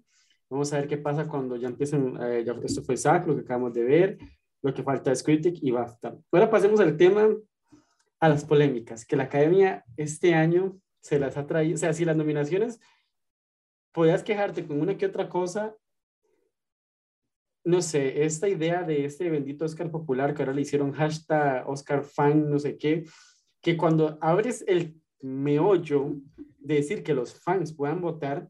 [0.49, 3.41] Vamos a ver qué pasa cuando ya empiecen, eh, ya, esto fue SAC, lo que
[3.41, 4.17] acabamos de ver,
[4.61, 6.15] lo que falta es Critic y basta.
[6.31, 7.27] Ahora pasemos al tema,
[8.19, 12.05] a las polémicas, que la academia este año se las ha traído, o sea, si
[12.05, 12.79] las nominaciones
[13.91, 15.75] podías quejarte con una que otra cosa,
[17.65, 22.03] no sé, esta idea de este bendito Oscar popular que ahora le hicieron hashtag Oscar
[22.03, 23.05] fan, no sé qué,
[23.61, 26.15] que cuando abres el meollo
[26.59, 28.49] de decir que los fans puedan votar,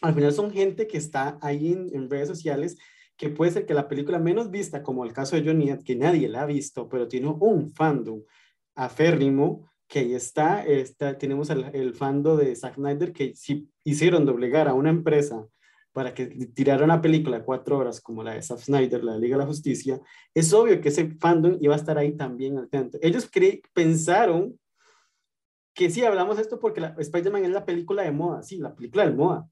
[0.00, 2.78] al final son gente que está ahí en, redes sociales,
[3.16, 6.28] que puede ser que la película menos vista, como el caso de Johnny que nadie
[6.28, 8.22] la ha visto, pero tiene un fandom
[8.76, 14.24] aférrimo, que ahí está, está tenemos el, el fandom de Zack Snyder, que si hicieron
[14.24, 15.46] doblegar a una empresa
[15.94, 19.36] para que tirara una película cuatro horas como la de Zack Snyder, la de Liga
[19.36, 20.00] de la Justicia,
[20.34, 22.98] es obvio que ese fandom iba a estar ahí también al tanto.
[23.00, 23.30] Ellos
[23.72, 24.58] pensaron
[25.72, 29.14] que sí, hablamos esto porque Spider-Man es la película de moda, sí, la película de
[29.14, 29.48] moda,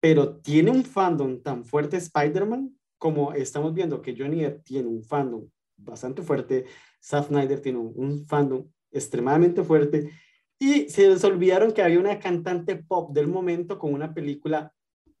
[0.00, 5.02] pero tiene un fandom tan fuerte Spider-Man como estamos viendo que Johnny Depp tiene un
[5.02, 6.66] fandom bastante fuerte,
[7.02, 10.12] Zack Snyder tiene un, un fandom extremadamente fuerte,
[10.60, 14.72] y se les olvidaron que había una cantante pop del momento con una película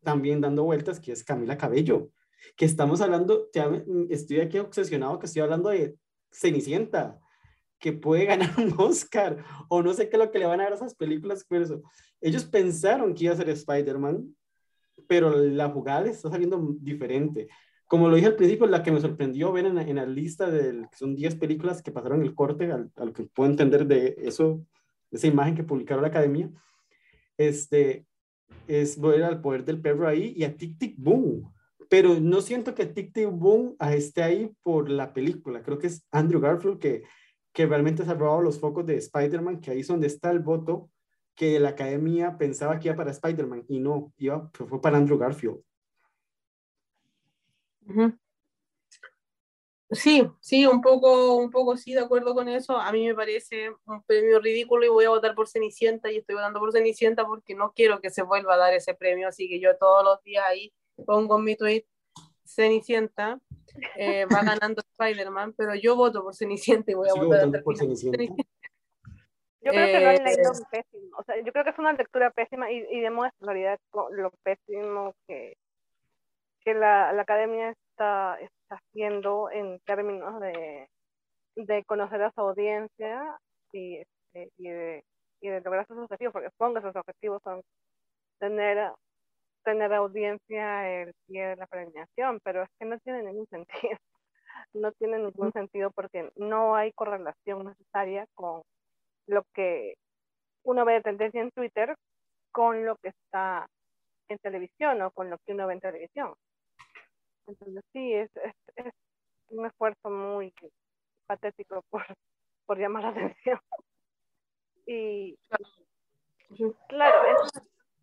[0.02, 2.10] también dando vueltas, que es Camila Cabello,
[2.56, 3.70] que estamos hablando, ya
[4.10, 5.96] estoy aquí obsesionado que estoy hablando de
[6.30, 7.18] Cenicienta,
[7.78, 10.64] que puede ganar un Oscar, o no sé qué es lo que le van a
[10.64, 11.82] dar a esas películas, pero eso.
[12.20, 14.34] Ellos pensaron que iba a ser Spider-Man,
[15.08, 17.48] pero la jugada está saliendo diferente.
[17.86, 20.86] Como lo dije al principio, la que me sorprendió ver en, en la lista de
[20.96, 24.64] son 10 películas que pasaron el corte, al, a lo que puedo entender de eso,
[25.10, 26.50] de esa imagen que publicaron la academia,
[27.36, 28.06] este,
[28.66, 31.52] es ver al poder del perro ahí y a Tic Tic Boom.
[31.88, 35.62] Pero no siento que Tic Tic Boom esté ahí por la película.
[35.62, 37.02] Creo que es Andrew Garfield que,
[37.52, 40.90] que realmente ha robado los focos de Spider-Man, que ahí es donde está el voto
[41.34, 45.60] que la academia pensaba que iba para Spider-Man y no, iba, fue para Andrew Garfield.
[49.92, 52.76] Sí, sí, un poco, un poco sí, de acuerdo con eso.
[52.78, 56.34] A mí me parece un premio ridículo y voy a votar por Cenicienta y estoy
[56.34, 59.60] votando por Cenicienta porque no quiero que se vuelva a dar ese premio, así que
[59.60, 60.72] yo todos los días ahí
[61.06, 61.84] pongo en mi tweet
[62.44, 63.38] Cenicienta.
[63.96, 67.76] eh, va ganando Spider-Man, pero yo voto por Cenicienta y voy a votar por.
[67.76, 68.24] Cenicienta.
[69.64, 71.16] Yo creo que lo han Eh, leído pésimo.
[71.18, 73.80] O sea, yo creo que es una lectura pésima y, y demuestra en realidad
[74.10, 75.56] lo pésimo que,
[76.64, 80.88] que la, la academia está, está haciendo en términos de,
[81.56, 83.38] de conocer a su audiencia
[83.72, 85.04] y, este, y, de,
[85.40, 87.62] y de lograr sus objetivos, porque supongo que sus objetivos son
[88.38, 88.92] tener,
[89.64, 93.98] tener audiencia el día de la premiación, pero es que no tiene ningún sentido.
[94.74, 98.62] No tiene ningún sentido porque no hay correlación necesaria con
[99.26, 99.94] lo que
[100.62, 101.94] uno ve de tendencia en Twitter
[102.52, 103.66] con lo que está
[104.28, 106.34] en televisión o con lo que uno ve en televisión.
[107.46, 108.92] Entonces sí, es, es, es
[109.50, 110.52] un esfuerzo muy
[111.26, 112.04] patético por,
[112.66, 113.60] por llamar la atención.
[114.84, 115.38] Y
[116.88, 117.62] claro, es,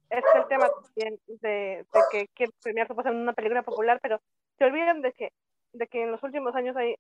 [0.09, 4.21] es el tema también de, de que quieren premiar supuestamente una película popular, pero
[4.57, 5.31] se olvidan de que,
[5.73, 6.95] de que en los últimos años hay,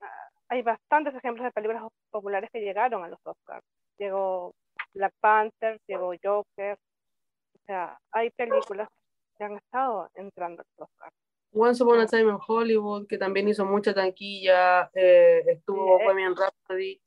[0.00, 3.64] ah, hay bastantes ejemplos de películas populares que llegaron a los Oscars.
[3.98, 4.54] Llegó
[4.94, 6.78] Black Panther, llegó Joker,
[7.54, 8.88] o sea, hay películas
[9.36, 11.23] que han estado entrando a los Oscars.
[11.54, 15.98] Once Upon a Time in Hollywood, que también hizo mucha tanquilla, eh, estuvo.
[15.98, 17.00] Bohemian Rhapsody.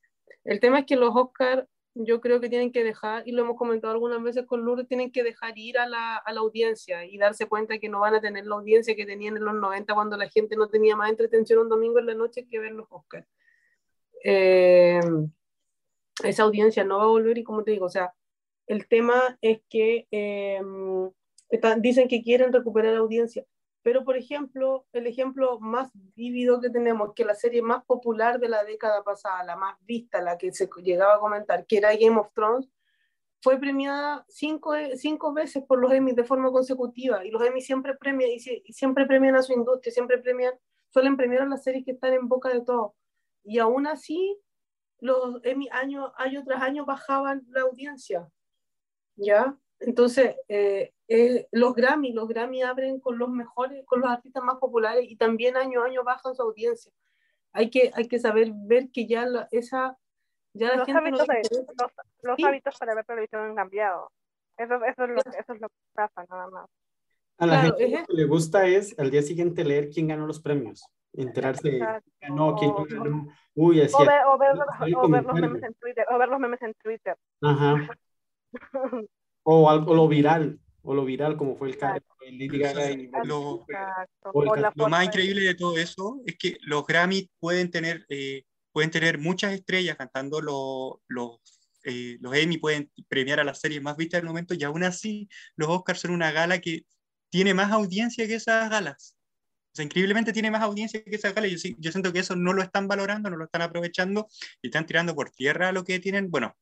[0.43, 1.65] El tema es que los Oscars
[1.99, 5.11] yo creo que tienen que dejar, y lo hemos comentado algunas veces con Lourdes, tienen
[5.11, 8.21] que dejar ir a la, a la audiencia y darse cuenta que no van a
[8.21, 11.59] tener la audiencia que tenían en los 90 cuando la gente no tenía más entretención
[11.59, 13.27] un domingo en la noche que ver los Oscars.
[14.23, 14.99] Eh,
[16.23, 18.13] esa audiencia no va a volver y como te digo, o sea,
[18.67, 20.61] el tema es que eh,
[21.49, 23.43] están- dicen que quieren recuperar audiencia,
[23.87, 28.49] pero por ejemplo, el ejemplo más vívido que tenemos, que la serie más popular de
[28.49, 32.19] la década pasada, la más vista, la que se llegaba a comentar, que era Game
[32.19, 32.69] of Thrones,
[33.41, 37.95] fue premiada cinco, cinco veces por los Emmy de forma consecutiva y los Emmy siempre
[37.95, 40.53] premian y, si- y siempre premian a su industria, siempre premian,
[40.89, 42.91] suelen premiar a las series que están en boca de todos.
[43.45, 44.37] Y aún así,
[44.99, 48.29] los Emmy año, año tras año bajaban la audiencia.
[49.15, 49.57] ¿Ya?
[49.79, 54.57] Entonces, eh, eh, los Grammy, los Grammy abren con los mejores, con los artistas más
[54.57, 56.91] populares y también año a año bajan su audiencia.
[57.53, 59.97] Hay que, hay que saber ver que ya la, esa,
[60.53, 61.91] ya la Los gente no hábitos, le de- los,
[62.23, 62.43] los Sí.
[62.45, 64.11] hábitos para ver televisión han cambiado.
[64.57, 66.65] Eso, eso, es lo, que- eso es lo que pasa, nada más.
[67.39, 70.07] A la Claro, gente es lo que le gusta es al día siguiente leer quién
[70.07, 73.27] ganó los premios, enterarse de quién ganó, quién no ganó.
[73.53, 74.51] Uy, es O ver, o, ver,
[74.97, 77.15] o ver los memes en Twitter, o ver los memes en Twitter.
[77.41, 77.75] Ajá.
[79.49, 82.01] O, algo, o lo viral, o lo viral, como fue el caso
[83.23, 83.65] Lo,
[84.89, 88.43] más increíble de todo eso es que los Grammy pueden tener, eh,
[88.73, 91.39] pueden tener muchas estrellas cantando los, los,
[91.85, 95.29] eh, los Emmy, pueden premiar a las series más vistas del momento y aún así
[95.55, 96.85] los Oscars son una gala que
[97.29, 99.15] tiene más audiencia que esas galas.
[99.71, 101.51] O sea, increíblemente tiene más audiencia que esas galas.
[101.51, 104.27] Yo, yo siento que eso no lo están valorando, no lo están aprovechando
[104.61, 106.29] y están tirando por tierra lo que tienen.
[106.29, 106.53] Bueno,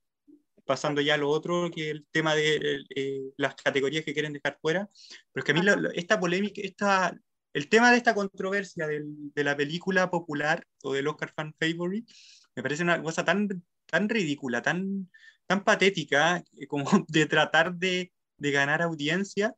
[0.65, 4.57] pasando ya a lo otro, que el tema de eh, las categorías que quieren dejar
[4.61, 4.89] fuera.
[5.31, 5.61] Pero es que a mí
[5.95, 7.15] esta polémica, esta,
[7.53, 12.11] el tema de esta controversia del- de la película popular o del Oscar Fan Favorite
[12.55, 13.47] me parece una cosa tan,
[13.85, 15.09] tan ridícula, tan,
[15.47, 19.53] tan patética, eh, como de tratar de, de ganar audiencia,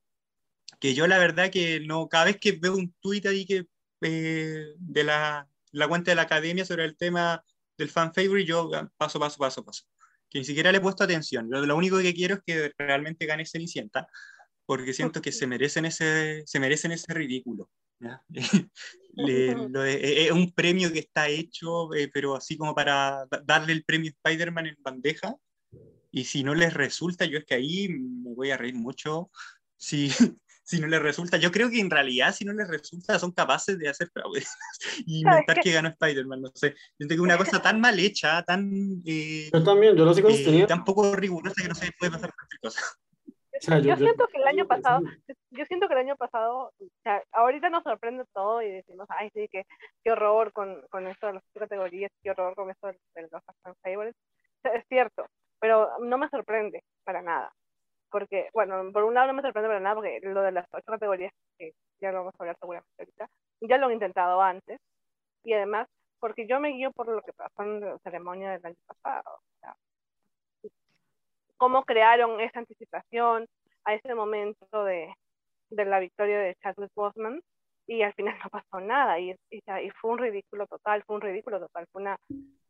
[0.79, 3.65] que yo la verdad que no, cada vez que veo un tuit ahí que,
[4.01, 7.43] eh, de la, la cuenta de la academia sobre el tema
[7.77, 9.83] del fan favorite, yo ah, paso, paso, paso, paso.
[10.29, 11.49] Que ni siquiera le he puesto atención.
[11.51, 14.07] Yo lo único que quiero es que realmente gane Cenicienta,
[14.65, 17.69] porque siento que se merecen ese, se merecen ese ridículo.
[17.99, 18.21] ¿ya?
[19.13, 23.41] Le- lo de- es un premio que está hecho, eh, pero así como para da-
[23.45, 25.35] darle el premio Spider-Man en bandeja.
[26.11, 29.29] Y si no les resulta, yo es que ahí me voy a reír mucho.
[29.75, 30.09] Si,
[30.67, 33.79] si no les resulta, yo creo que en realidad, si no les resulta, son capaces
[33.79, 34.43] de hacer fraude
[35.05, 35.61] y inventar qué?
[35.61, 36.41] que ganó Spider-Man.
[36.41, 36.73] No sé.
[36.99, 40.65] Que es una cosa tan mal hecha, tan, eh, Yo también, yo lo sé eh,
[40.67, 42.81] tan poco rigurosa que no se puede pasar cualquier cosa.
[43.25, 45.01] O sea, Yo, yo- yo- siento que el año yo- pasado,
[45.51, 49.29] yo siento que el año pasado, o sea, ahorita nos sorprende todo y decimos, ay,
[49.33, 49.63] sí, que,
[50.03, 53.41] qué horror con, con esto de las categorías, qué horror con esto de, de los
[53.63, 54.21] fan favorites.
[54.57, 55.25] O sea, es cierto,
[55.61, 57.51] pero no me sorprende para nada.
[58.17, 60.91] Porque, bueno, por un lado no me sorprende para nada porque lo de las ocho
[60.91, 63.27] categorías, que ya lo vamos a hablar seguramente ahorita,
[63.61, 64.79] ya lo han intentado antes.
[65.43, 65.87] Y además,
[66.19, 69.39] porque yo me guío por lo que pasó en la ceremonia del año pasado.
[71.57, 73.45] Cómo crearon esa anticipación
[73.83, 75.13] a ese momento de,
[75.69, 77.39] de la victoria de Chadwick Boseman
[77.85, 81.21] y al final no pasó nada y, y, y fue un ridículo total, fue un
[81.21, 82.17] ridículo total, fue una,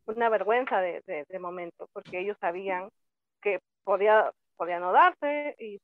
[0.04, 2.90] una vergüenza de, de, de momento porque ellos sabían
[3.40, 5.78] que podía, podía no darse, y,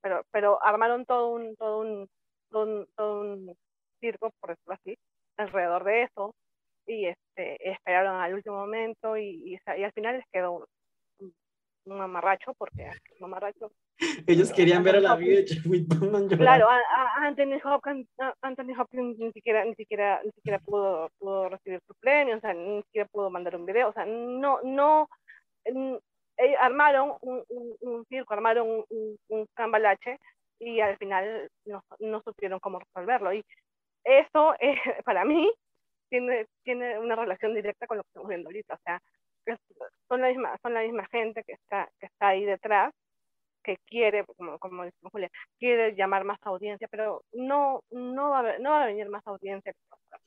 [0.00, 2.08] pero, pero armaron todo un, todo un,
[2.50, 3.56] todo un, todo un
[4.00, 4.98] circo, por decirlo así,
[5.36, 6.34] alrededor de eso
[6.86, 10.66] y este, esperaron al último momento y, y, y al final les quedó
[11.18, 11.34] un,
[11.84, 13.70] un mamarracho, porque un mamarracho
[14.26, 16.28] ellos querían ver a la vida de Chadwick Boseman.
[16.28, 21.10] Claro, a, a Anthony Hopkins, a Anthony Hopkins ni siquiera, ni siquiera, ni siquiera pudo,
[21.18, 24.60] pudo recibir su premio, o sea, ni siquiera pudo mandar un video, o sea, no,
[24.64, 25.08] no,
[26.58, 27.44] armaron un,
[27.80, 30.18] un, circo, armaron un, un, un cambalache
[30.58, 33.32] y al final no, no supieron cómo resolverlo.
[33.32, 33.44] Y
[34.04, 34.74] eso, eh,
[35.04, 35.52] para mí,
[36.08, 39.00] tiene, tiene una relación directa con lo que estamos viendo ahorita, o sea,
[40.08, 42.92] son la misma, son la misma gente que está, que está ahí detrás
[43.62, 48.58] que quiere, como, como dice Julia, quiere llamar más audiencia, pero no, no, va, a,
[48.58, 49.72] no va a venir más audiencia.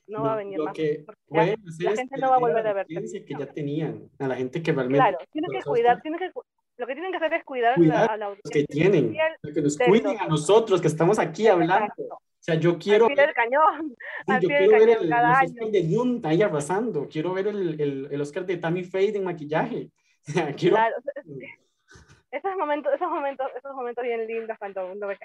[0.08, 0.74] No, no va a venir más.
[0.74, 1.46] Que ya,
[1.80, 2.86] la gente no va a volver a ver.
[2.88, 4.98] que ya tenían, a la gente que realmente.
[4.98, 6.32] Claro, tiene que cuidar, tiene que,
[6.78, 8.52] lo que tienen que hacer es cuidar, cuidar a la audiencia.
[8.52, 9.16] que tienen,
[9.54, 11.94] que nos cuiden a nosotros que estamos aquí hablando.
[11.98, 13.08] O sea, yo quiero.
[13.08, 13.96] Al pie del cañón.
[14.28, 17.08] Sí, yo quiero ver el, cada el Oscar de Yunta ahí arrasando.
[17.08, 19.90] Quiero ver el, el, el Oscar de Tammy Faye en maquillaje.
[20.28, 20.76] O sea, quiero.
[20.78, 20.96] Claro
[22.56, 25.18] esos momentos, esos momentos, esos momentos bien lindos cuando uno ve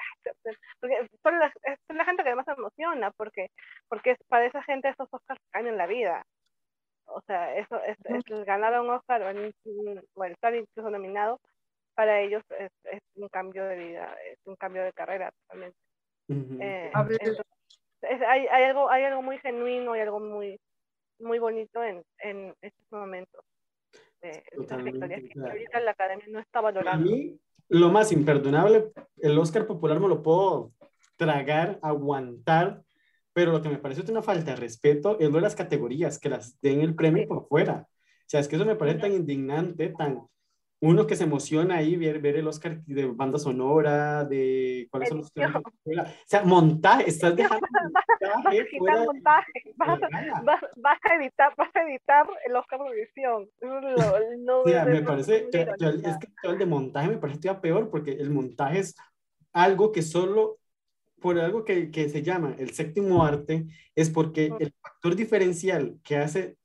[0.80, 1.52] porque son la,
[1.86, 3.48] son la gente que más se emociona, porque,
[3.88, 6.24] porque para esa gente esos Oscars cambian la vida.
[7.06, 11.40] O sea, eso es, es el ganar un Oscar o el estar incluso nominado,
[11.94, 15.76] para ellos es, es, un cambio de vida, es un cambio de carrera totalmente.
[16.28, 16.62] Uh -huh.
[16.62, 17.46] eh, entonces,
[18.02, 20.58] es, hay, hay, algo, hay algo muy genuino y algo muy,
[21.18, 23.44] muy bonito en, en estos momentos
[24.20, 26.90] de estas victorias que ahorita la academia no está valorando.
[26.90, 30.72] A mí, lo más imperdonable, el Oscar popular me lo puedo
[31.16, 32.82] tragar, aguantar,
[33.32, 36.28] pero lo que me parece una falta de respeto es lo de las categorías, que
[36.28, 37.86] las den el premio por fuera.
[37.86, 40.26] O sea, es que eso me parece tan indignante, tan,
[40.80, 45.18] uno que se emociona ahí ver, ver el Oscar de banda sonora, de cuáles son
[45.18, 45.62] los temas.
[45.64, 47.66] O sea, montaje, estás dejando
[48.20, 48.44] vas,
[48.80, 50.00] vas montaje, vas,
[50.44, 53.48] vas, vas, a editar, vas a editar el Oscar de edición.
[54.40, 57.60] No, o sea, me parece, que, que, es que el de montaje me parece todavía
[57.60, 58.96] peor, porque el montaje es
[59.52, 60.58] algo que solo
[61.20, 66.16] por algo que, que se llama el séptimo arte, es porque el factor diferencial que
[66.16, 66.56] hace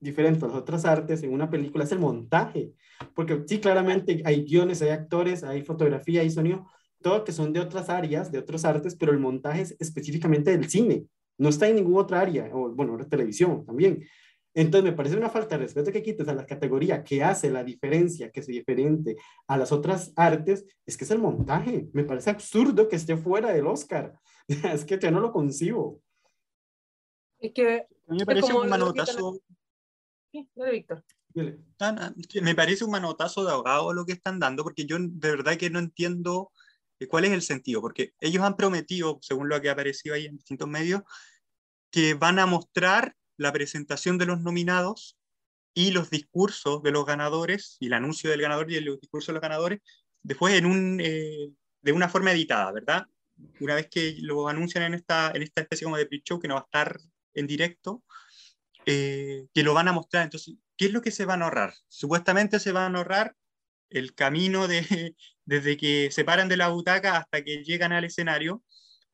[0.00, 2.72] diferente a las otras artes en una película es el montaje.
[3.14, 6.66] Porque sí, claramente hay guiones, hay actores, hay fotografía, hay sonido,
[7.02, 10.68] todo que son de otras áreas, de otras artes, pero el montaje es específicamente del
[10.68, 11.06] cine.
[11.38, 14.04] No está en ninguna otra área, o bueno, la televisión también.
[14.52, 17.62] Entonces me parece una falta de respeto que quites a la categoría que hace la
[17.62, 21.88] diferencia, que se diferente a las otras artes, es que es el montaje.
[21.92, 24.12] Me parece absurdo que esté fuera del Oscar.
[24.48, 26.00] es que yo no lo concibo.
[27.38, 27.86] Es que...
[28.08, 29.40] A mí me parece un manotazo...
[30.32, 31.04] Sí, dale, Víctor.
[32.42, 35.70] Me parece un manotazo de ahogado lo que están dando, porque yo de verdad que
[35.70, 36.52] no entiendo
[37.08, 40.36] cuál es el sentido, porque ellos han prometido, según lo que ha aparecido ahí en
[40.36, 41.02] distintos medios,
[41.90, 45.16] que van a mostrar la presentación de los nominados
[45.72, 49.34] y los discursos de los ganadores, y el anuncio del ganador y el discurso de
[49.34, 49.80] los ganadores,
[50.22, 51.50] después en un, eh,
[51.80, 53.06] de una forma editada, ¿verdad?
[53.60, 56.54] Una vez que lo anuncian en esta, en esta especie como de pre-show, que no
[56.54, 57.00] va a estar
[57.34, 58.02] en directo,
[58.84, 60.24] eh, que lo van a mostrar.
[60.24, 61.74] Entonces, ¿qué es lo que se van a ahorrar?
[61.88, 63.36] Supuestamente se van a ahorrar
[63.90, 64.80] el camino de,
[65.44, 68.64] desde que se paran de la butaca hasta que llegan al escenario.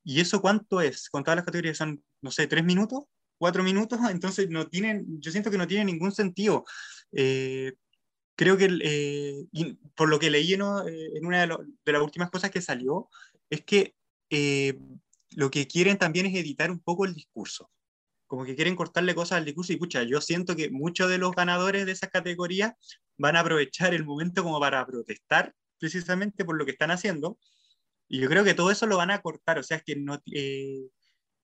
[0.04, 1.10] ¿Y eso cuánto es?
[1.10, 3.02] Con todas las categorías son, no sé, tres minutos,
[3.36, 3.98] cuatro minutos.
[4.12, 6.64] Entonces, no tienen, yo siento que no tiene ningún sentido.
[7.10, 7.72] Eh,
[8.36, 9.46] creo que, eh,
[9.96, 13.08] por lo que leí en, en una de, lo, de, las últimas cosas que salió,
[13.50, 13.96] es que
[14.30, 14.78] eh,
[15.30, 17.72] lo que quieren también es editar un poco el discurso
[18.26, 21.32] como que quieren cortarle cosas al discurso y pucha, yo siento que muchos de los
[21.32, 22.72] ganadores de esas categorías
[23.16, 27.38] van a aprovechar el momento como para protestar precisamente por lo que están haciendo
[28.08, 30.20] y yo creo que todo eso lo van a cortar, o sea, es que no...
[30.32, 30.88] Eh,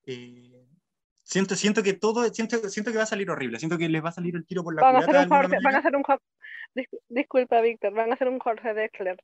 [0.07, 0.66] eh,
[1.22, 4.11] siento, siento que todo, siento, siento que va a salir horrible, siento que les va
[4.11, 6.05] a salir el tiro por la van a hacer un Jorge, van a hacer un
[7.09, 9.16] disculpa Víctor, van a hacer un Jorge Dexler.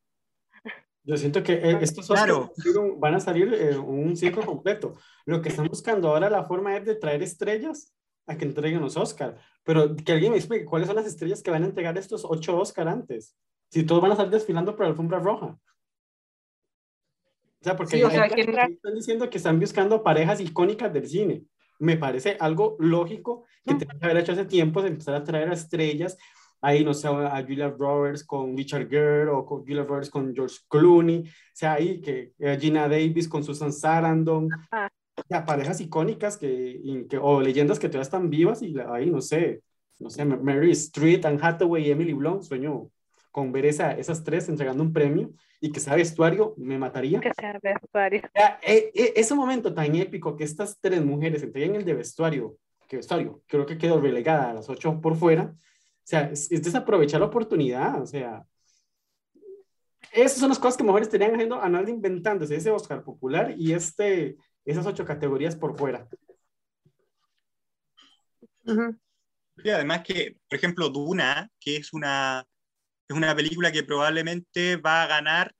[1.09, 2.53] Yo siento que eh, estos claro.
[2.99, 4.95] van a salir eh, un circo completo.
[5.25, 7.95] Lo que están buscando ahora la forma es de traer estrellas
[8.27, 9.39] a que entreguen los Oscar.
[9.65, 12.59] Pero que alguien me explique cuáles son las estrellas que van a entregar estos ocho
[12.59, 13.35] Oscar antes.
[13.71, 15.59] Si todos van a estar desfilando por la alfombra roja.
[17.59, 18.43] O sea, porque sí, o sea, que...
[18.43, 21.43] están diciendo que están buscando parejas icónicas del cine.
[21.79, 23.79] Me parece algo lógico que ¿No?
[23.79, 26.19] tengan que haber hecho hace tiempo de empezar a traer a estrellas
[26.61, 30.57] ahí, no sé, a Julia Roberts con Richard Gere o con Julia Roberts con George
[30.69, 34.89] Clooney, o sea, ahí que eh, Gina Davis con Susan Sarandon, ah.
[35.17, 39.21] o sea, parejas icónicas que, que, o leyendas que todavía están vivas y ahí, no
[39.21, 39.63] sé,
[39.99, 42.91] no sé, Mary Street, Anne Hathaway y Emily Blunt, sueño
[43.31, 45.31] con ver esa, esas tres entregando un premio
[45.61, 47.21] y que sea vestuario, me mataría.
[47.21, 48.23] Que sea vestuario.
[48.25, 51.95] O sea, eh, eh, ese momento tan épico que estas tres mujeres entreguen el de
[51.95, 52.57] vestuario
[52.89, 55.55] que sorry, creo que quedó relegada a las ocho por fuera.
[56.09, 58.43] O sea, es, es desaprovechar la oportunidad, o sea,
[60.11, 64.39] esas son las cosas que mejor estarían haciendo Analdo inventándose ese Oscar popular y este,
[64.65, 66.09] esas ocho categorías por fuera.
[69.63, 72.43] Y además que, por ejemplo, Duna, que es una,
[73.07, 75.55] es una película que probablemente va a ganar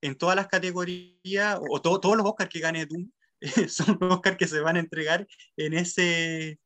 [0.00, 3.10] en todas las categorías, o todos los Oscars que gane Duna,
[3.68, 5.26] son los Oscars que se van a entregar
[5.58, 6.58] en ese,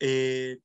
[0.00, 0.58] eh,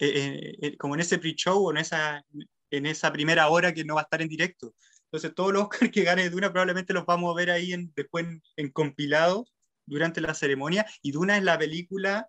[0.00, 2.24] eh, eh, como en ese pre-show o en esa,
[2.70, 4.74] en esa primera hora que no va a estar en directo.
[5.04, 8.24] Entonces, todos los Oscars que gane Duna probablemente los vamos a ver ahí en, después
[8.24, 9.46] en, en compilado
[9.86, 10.86] durante la ceremonia.
[11.02, 12.28] Y Duna es la película,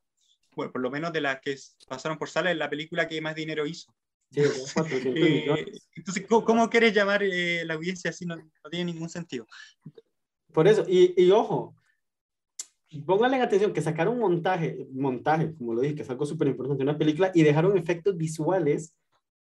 [0.56, 1.56] bueno, por lo menos de las que
[1.88, 3.94] pasaron por sala, es la película que más dinero hizo.
[4.32, 4.42] Sí,
[5.16, 5.66] eh,
[5.96, 8.26] entonces, ¿cómo, cómo, quieres llamar eh, la audiencia así?
[8.26, 9.46] No, no, tiene ningún sentido.
[10.54, 11.76] Por eso, y, y ojo,
[13.00, 16.90] pónganle atención que sacaron montaje, montaje, como lo dije, que es algo súper importante en
[16.90, 18.96] una película, y dejaron efectos visuales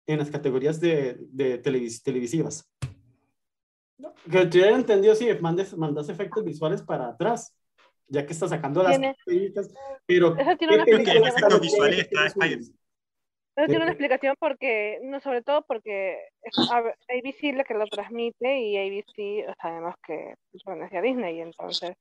[0.06, 2.70] en las categorías de, de televis televisivas.
[4.32, 7.56] Que te hubiera entendido si mandes, mandas efectos visuales para atrás,
[8.08, 9.74] ya que está sacando las películas,
[10.06, 10.38] pero...
[10.38, 11.28] Eso tiene una explicación.
[11.28, 16.20] efectos visuales está Spider Eso tiene una explicación porque, no, sobre todo porque
[17.10, 21.96] ABC la que lo transmite y ABC sabemos que pertenece a Disney, entonces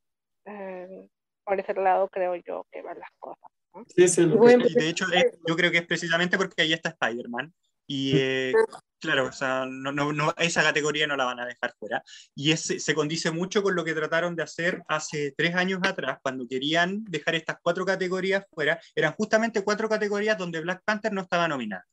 [0.45, 1.09] eh,
[1.49, 3.51] por ese lado creo yo que van las cosas.
[3.75, 3.85] ¿no?
[3.89, 6.91] Sí, sí, lo y de hecho, eh, yo creo que es precisamente porque ahí está
[6.91, 7.53] Spider-Man.
[7.91, 8.53] Y eh,
[9.01, 12.03] claro, o sea, no, no, no, esa categoría no la van a dejar fuera.
[12.35, 16.19] Y ese, se condice mucho con lo que trataron de hacer hace tres años atrás,
[16.23, 18.79] cuando querían dejar estas cuatro categorías fuera.
[18.95, 21.87] Eran justamente cuatro categorías donde Black Panther no estaba nominada.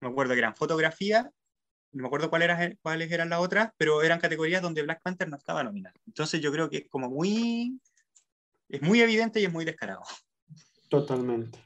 [0.00, 1.30] Me acuerdo que eran fotografía,
[1.92, 5.30] no me acuerdo cuál era, cuáles eran las otras, pero eran categorías donde Black Panther
[5.30, 5.94] no estaba nominada.
[6.06, 7.80] Entonces yo creo que es como muy,
[8.68, 10.02] es muy evidente y es muy descarado.
[10.88, 11.58] Totalmente.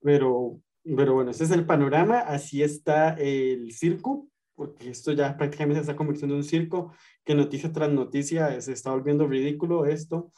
[0.00, 0.60] Pero
[0.96, 5.82] pero bueno, ese es el panorama, así está el circo, porque esto ya prácticamente se
[5.82, 6.92] está convirtiendo en un circo,
[7.24, 10.32] que noticia tras noticia se está volviendo ridículo esto.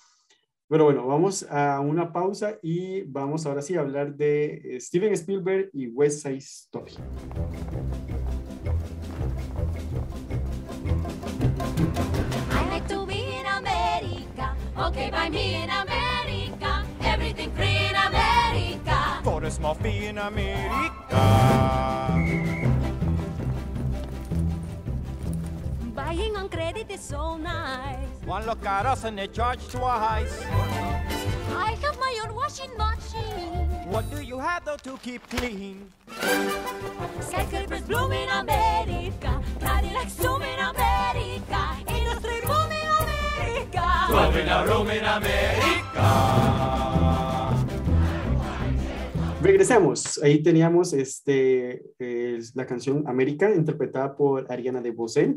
[0.68, 5.70] Pero bueno, vamos a una pausa y vamos ahora sí a hablar de Steven Spielberg
[5.72, 6.94] y West Side Story.
[14.90, 19.20] Okay by me in America, everything free in America.
[19.22, 21.20] For a small fee in America.
[25.94, 28.08] Buying on credit is so nice.
[28.24, 30.42] One look at us and they charge twice.
[31.54, 33.70] I have my own washing machine.
[33.86, 35.92] What do you have though to keep clean?
[37.20, 39.40] Skyscrapers bloom in America.
[39.60, 41.79] Cadillacs zoom in America.
[44.10, 44.42] Industry boom in America.
[44.42, 46.06] Twelve in a room in America.
[49.40, 50.20] Regresamos.
[50.22, 55.36] Ahí teníamos este, eh, la canción América, interpretada por Ariana DeBose.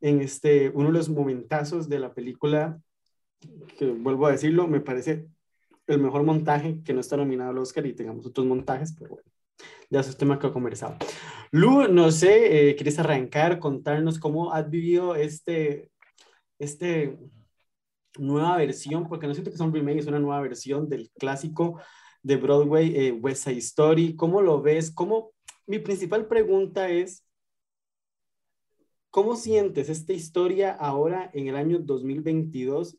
[0.00, 2.78] En este, uno de los momentazos de la película,
[3.78, 5.26] que vuelvo a decirlo, me parece
[5.86, 9.30] el mejor montaje que no está nominado al Oscar y tengamos otros montajes, pero bueno,
[9.90, 10.96] ya es un tema que he conversado.
[11.50, 15.90] Lu, no sé, eh, ¿quieres arrancar, contarnos cómo has vivido este,
[16.58, 17.18] este
[18.18, 19.08] nueva versión?
[19.08, 21.80] Porque no siento que sea un remake, es una nueva versión del clásico
[22.22, 24.16] de Broadway, eh, West Side Story.
[24.16, 24.90] ¿Cómo lo ves?
[24.90, 25.32] ¿Cómo?
[25.66, 27.24] Mi principal pregunta es,
[29.10, 32.98] ¿cómo sientes esta historia ahora en el año 2022?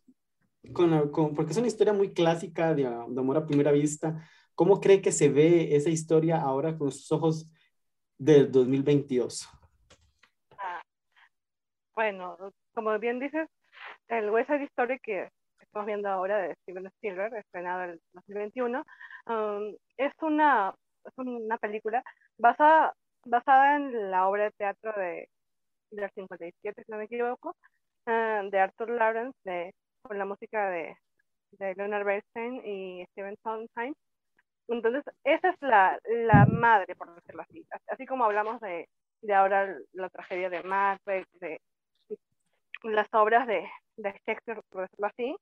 [0.74, 4.28] Con la, con, porque es una historia muy clásica de, de, amor a primera vista.
[4.56, 7.50] ¿Cómo cree que se ve esa historia ahora con sus ojos
[8.18, 9.48] del 2022?
[10.58, 10.82] Ah,
[11.94, 12.38] bueno,
[12.74, 13.48] como bien dices,
[14.10, 15.30] el West Side Story que
[15.60, 18.84] estamos viendo ahora de Steven Spielberg, estrenado en 2021,
[19.28, 22.04] um, es, una, es una película
[22.38, 22.94] basada,
[23.26, 25.30] basada en la obra de teatro de,
[25.92, 27.56] del 57, si no me equivoco,
[28.08, 30.96] uh, de Arthur Lawrence, de, con la música de,
[31.52, 33.94] de Leonard Bernstein y Steven Sondheim.
[34.68, 37.66] Entonces, esa es la, la madre, por decirlo así.
[37.88, 38.88] Así como hablamos de,
[39.22, 41.60] de ahora la tragedia de Macbeth, de
[42.92, 45.36] las obras de, de Shakespeare, por decirlo así,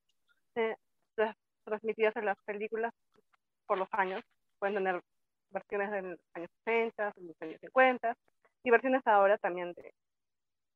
[0.56, 0.76] eh,
[1.66, 2.94] transmitidas en las películas
[3.66, 4.22] por los años.
[4.60, 5.02] Pueden tener
[5.52, 8.16] versiones de los años 60, de los años 50
[8.64, 9.94] y versiones ahora también de,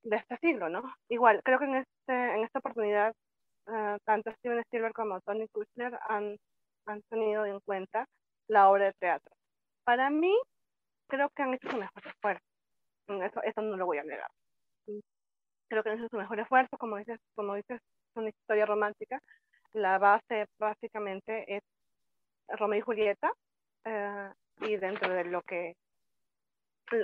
[0.03, 0.84] de este siglo, ¿no?
[1.09, 3.13] Igual, creo que en, este, en esta oportunidad
[3.68, 6.38] uh, tanto Steven Spielberg como Tony Kushner han,
[6.86, 8.05] han tenido en cuenta
[8.47, 9.34] la obra de teatro.
[9.84, 10.36] Para mí,
[11.07, 12.43] creo que han hecho su mejor esfuerzo.
[13.07, 14.30] Eso, eso no lo voy a negar.
[15.70, 19.20] Creo que han hecho su mejor esfuerzo, como dices, como dices, es una historia romántica.
[19.74, 21.63] La base básicamente es
[22.47, 23.32] Romeo y Julieta,
[23.86, 25.76] eh, y dentro de lo que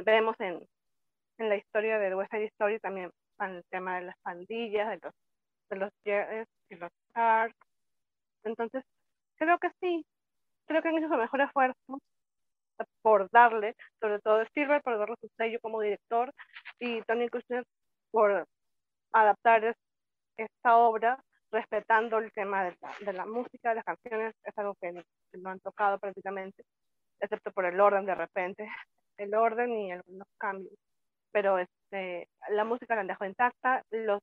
[0.06, 0.66] vemos en,
[1.38, 5.14] en la historia de West Side Story también el tema de las pandillas, de los,
[5.70, 7.56] de los Jets y los Sharks.
[8.44, 8.84] Entonces,
[9.38, 10.06] creo que sí,
[10.68, 12.00] creo que han hecho su mejor esfuerzo
[13.02, 16.32] por darle, sobre todo Silver por darle su sello como director
[16.80, 17.64] y Tony Kushner
[18.12, 18.46] por
[19.14, 19.76] adaptar
[20.38, 24.92] esta obra respetando el tema de la, música, de las canciones, es algo que,
[25.34, 26.64] no han tocado prácticamente,
[27.20, 28.68] excepto por el orden de repente,
[29.18, 30.74] el orden y algunos cambios.
[31.32, 33.84] Pero este, la música la han dejado intacta.
[33.92, 34.20] Los,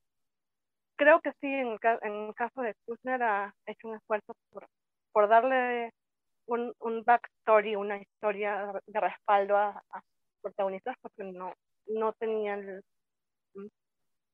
[0.97, 4.67] creo que sí, en el, en el caso de Kushner ha hecho un esfuerzo por,
[5.13, 5.93] por darle
[6.47, 10.01] un, un backstory, una historia de respaldo a, a
[10.43, 11.55] protagonistas, porque no,
[11.87, 12.83] no tenían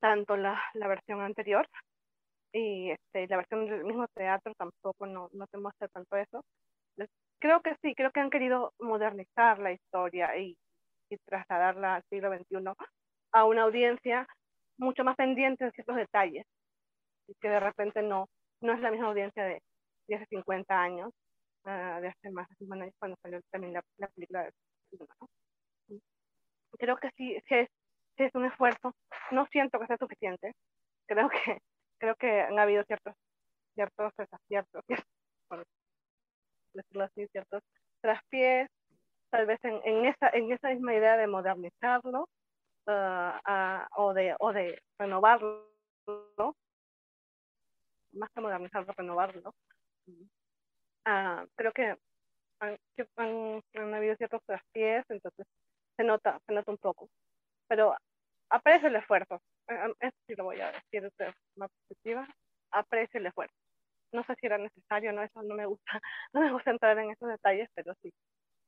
[0.00, 1.66] tanto la, la versión anterior
[2.52, 6.42] y este, la versión del mismo teatro tampoco no, no te muestra tanto eso.
[7.38, 10.56] Creo que sí, creo que han querido modernizar la historia y,
[11.10, 12.72] y trasladarla al siglo XXI
[13.32, 14.26] a una audiencia
[14.78, 16.46] mucho más pendiente de ciertos detalles
[17.28, 18.26] y que de repente no,
[18.62, 19.60] no es la misma audiencia de,
[20.08, 21.10] de hace 50 años,
[21.64, 24.52] uh, de hace más de 50 años cuando salió también la, la película de
[24.98, 25.28] ¿no?
[26.78, 27.54] Creo que sí, sí
[28.18, 28.94] es, un esfuerzo.
[29.30, 30.54] No siento que sea suficiente.
[31.06, 31.36] Creo que
[31.98, 33.14] creo que han habido ciertos,
[33.74, 34.82] ciertos desaciertos,
[35.48, 35.66] por
[36.74, 37.62] decirlo así, ciertos
[38.00, 38.68] traspiés,
[39.30, 42.28] tal vez en, en, esa, en esa misma idea de modernizarlo
[42.86, 45.66] uh, o, de, o de renovarlo,
[48.12, 49.54] más que modernizarlo, renovarlo.
[50.06, 51.96] Uh, creo que
[52.60, 52.78] han,
[53.16, 55.46] han, han, habido ciertos traspiés, entonces
[55.96, 57.08] se nota, se nota un poco.
[57.68, 57.96] Pero
[58.50, 59.40] aprecio el esfuerzo,
[60.00, 62.28] eso sí lo voy a decir de forma positiva,
[62.70, 63.54] aprecio el esfuerzo.
[64.12, 65.84] No sé si era necesario, no, eso no me gusta,
[66.32, 68.12] no me gusta entrar en esos detalles, pero sí.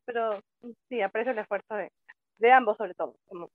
[0.05, 0.41] Pero
[0.89, 1.91] sí, aprecio el esfuerzo de,
[2.39, 3.51] de ambos, sobre todo, como,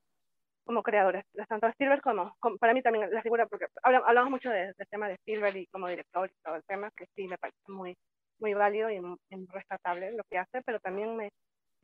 [0.66, 4.74] como creadores, tanto Silver como, como, para mí también la figura, porque hablamos mucho del
[4.78, 7.60] de tema de Silver y como director y todo el tema, que sí me parece
[7.68, 7.96] muy,
[8.40, 11.32] muy válido y, y rescatable lo que hace, pero también me,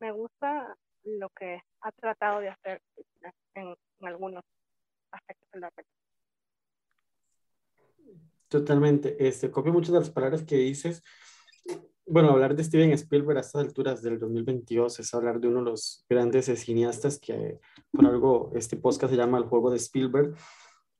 [0.00, 0.74] me gusta
[1.04, 2.80] lo que ha tratado de hacer
[3.54, 4.44] en, en algunos
[5.10, 5.72] aspectos de la.
[8.48, 9.16] Totalmente.
[9.26, 11.02] Este, copio muchas de las palabras que dices.
[12.06, 15.66] Bueno, hablar de Steven Spielberg a estas alturas del 2022 es hablar de uno de
[15.66, 17.60] los grandes cineastas que
[17.92, 20.34] por algo este podcast se llama El Juego de Spielberg.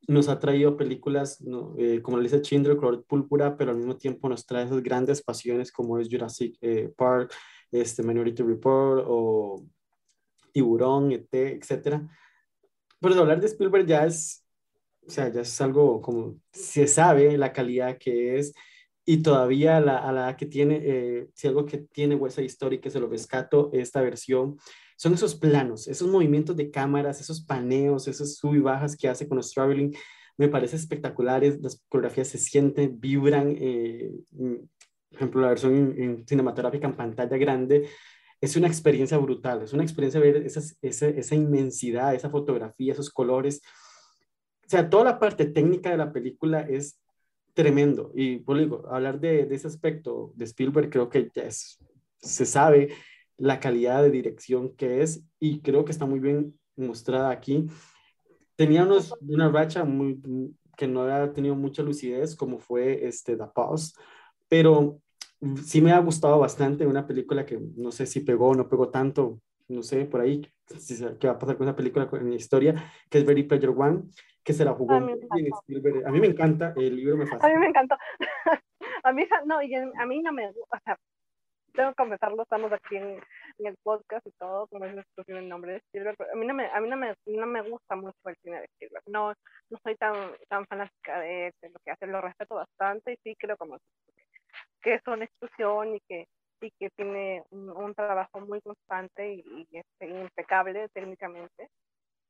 [0.06, 1.74] Nos ha traído películas ¿no?
[1.78, 5.20] eh, como la lista Schindler, Color Púrpura, pero al mismo tiempo nos trae esas grandes
[5.20, 7.34] pasiones como es Jurassic eh, Park,
[7.72, 9.64] este Minority Report o
[10.52, 12.08] Tiburón, ET, etcétera.
[13.00, 14.44] Pero hablar de Spielberg ya es,
[15.06, 18.54] o sea, ya es algo como se sabe la calidad que es
[19.04, 22.90] y todavía la, a la que tiene, eh, si algo que tiene Huesa Story que
[22.90, 24.58] se lo rescato, esta versión,
[24.96, 29.26] son esos planos, esos ejemplos de cámaras, esos paneos, esas sub y bajas que hace
[29.26, 29.96] con los traveling,
[30.36, 36.86] me parece espectaculares, las coreografías se sienten, vibran, eh, por ejemplo, la versión en, cinematográfica
[36.86, 37.88] en pantalla grande,
[38.40, 43.10] es una experiencia brutal, es una experiencia ver esas, esa, esa inmensidad, esa fotografía, esos
[43.10, 43.60] colores.
[44.66, 46.98] O sea, toda la parte técnica de la película es
[47.54, 48.12] tremendo.
[48.14, 51.78] Y por pues, digo, hablar de, de, ese aspecto de Spielberg, creo que ya es,
[52.18, 52.94] se sabe
[53.36, 57.66] la calidad de dirección que es y creo que está muy bien mostrada aquí.
[58.56, 60.20] Tenía unos, una racha muy,
[60.76, 63.94] que no había tenido mucha lucidez, como fue este, The Pause,
[64.48, 65.00] pero
[65.64, 68.90] sí me ha gustado bastante, una película que no sé si pegó o no pegó
[68.90, 70.46] tanto, no sé, por ahí,
[71.18, 72.74] qué va a pasar con esa película en la historia,
[73.08, 74.02] que es Very Pleasure One,
[74.44, 77.52] que se la jugó a mí, me a mí me encanta, el libro me fascina.
[77.52, 77.96] A mí me encantó.
[79.04, 80.98] a mí, no, y a mí no me gusta, o sea,
[81.72, 83.20] tengo que confesarlo, estamos aquí en,
[83.58, 86.66] en el podcast y todo, como es el nombre de Spielberg, a mí no me,
[86.66, 89.32] a mí no me, no me gusta mucho el cine de Spielberg, no,
[89.70, 90.14] no soy tan,
[90.48, 93.78] tan fanática de, de lo que hace, lo respeto bastante y sí creo como
[94.82, 96.26] que es una exclusión y que,
[96.60, 101.68] y que tiene un, un trabajo muy constante y, y este, impecable técnicamente.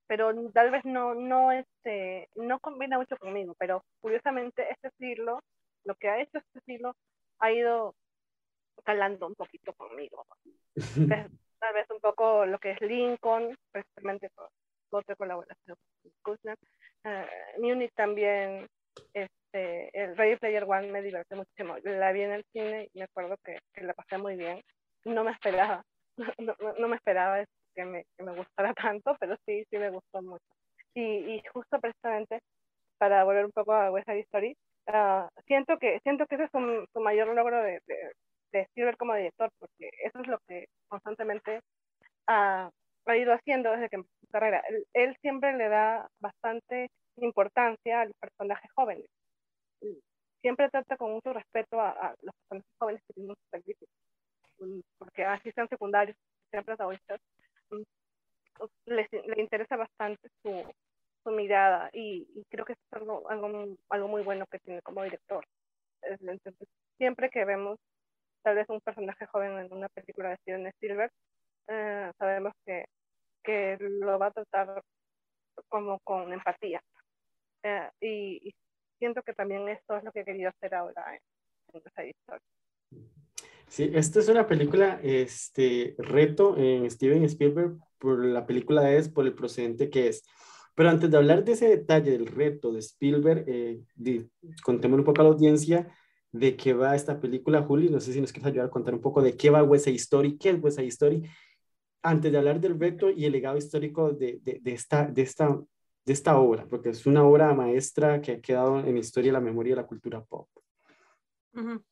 [0.07, 5.41] Pero tal vez no, no, este, no combina mucho conmigo, pero curiosamente este siglo,
[5.85, 6.95] lo que ha hecho este siglo,
[7.39, 7.95] ha ido
[8.85, 10.27] calando un poquito conmigo.
[11.61, 14.49] tal vez un poco lo que es Lincoln, precisamente por
[14.91, 16.57] otra colaboración con Kushner.
[17.05, 18.67] Uh, Munich también,
[19.15, 21.77] es, este, el Ready Player One me divirtió muchísimo.
[21.83, 24.61] La vi en el cine y me acuerdo que, la pasé muy bien.
[25.05, 25.83] No me esperaba,
[26.39, 27.45] no, no, me esperaba
[27.75, 30.45] que me, que me, gustara tanto, pero sí, sí me gustó mucho.
[30.95, 32.41] Y, y justo precisamente,
[32.99, 34.57] para volver un poco a West Side Story,
[34.89, 39.51] uh, siento, que, siento que ese es su, mayor logro de, de, de como director,
[39.59, 41.61] porque eso es lo que constantemente
[42.27, 42.71] ha,
[43.07, 44.63] ha ido haciendo desde que empezó su carrera.
[44.69, 49.07] Él, él, siempre le da bastante importancia a los personajes jóvenes.
[50.41, 53.91] Siempre trata con mucho respeto a, a los personajes jóvenes que tienen sus servicios,
[54.99, 55.25] porque
[55.95, 56.17] así sean secundarios,
[56.51, 57.21] sean protagonistas,
[58.87, 60.65] le, le interesa bastante su,
[61.23, 65.03] su mirada y, y, creo que es algo, algo, algo muy bueno que tiene como
[65.03, 65.45] director.
[66.03, 67.79] Entonces, siempre que vemos
[68.43, 71.13] tal vez un personaje joven en una película de Steven Spielberg,
[71.69, 72.85] eh, sabemos que,
[73.43, 74.83] que lo va a tratar
[75.69, 76.81] como con empatía.
[77.63, 78.55] Eh, y, y,
[78.99, 81.21] siento que también esto es lo que he querido hacer ahora en,
[81.75, 82.47] en esa historia.
[83.81, 89.25] Sí, esta es una película, este, reto en Steven Spielberg por la película es, por
[89.25, 90.23] el procedente que es.
[90.75, 93.81] Pero antes de hablar de ese detalle del reto de Spielberg, eh,
[94.63, 95.89] contémosle un poco a la audiencia
[96.31, 97.89] de qué va esta película, Juli.
[97.89, 99.97] No sé si nos quieres ayudar a contar un poco de qué va West Side
[99.97, 101.23] Story, qué es West Side Story,
[102.03, 105.59] antes de hablar del reto y el legado histórico de, de, de, esta, de, esta,
[106.05, 109.33] de esta obra, porque es una obra maestra que ha quedado en la historia y
[109.33, 110.51] la memoria de la cultura pop.
[111.55, 111.85] Uh -huh.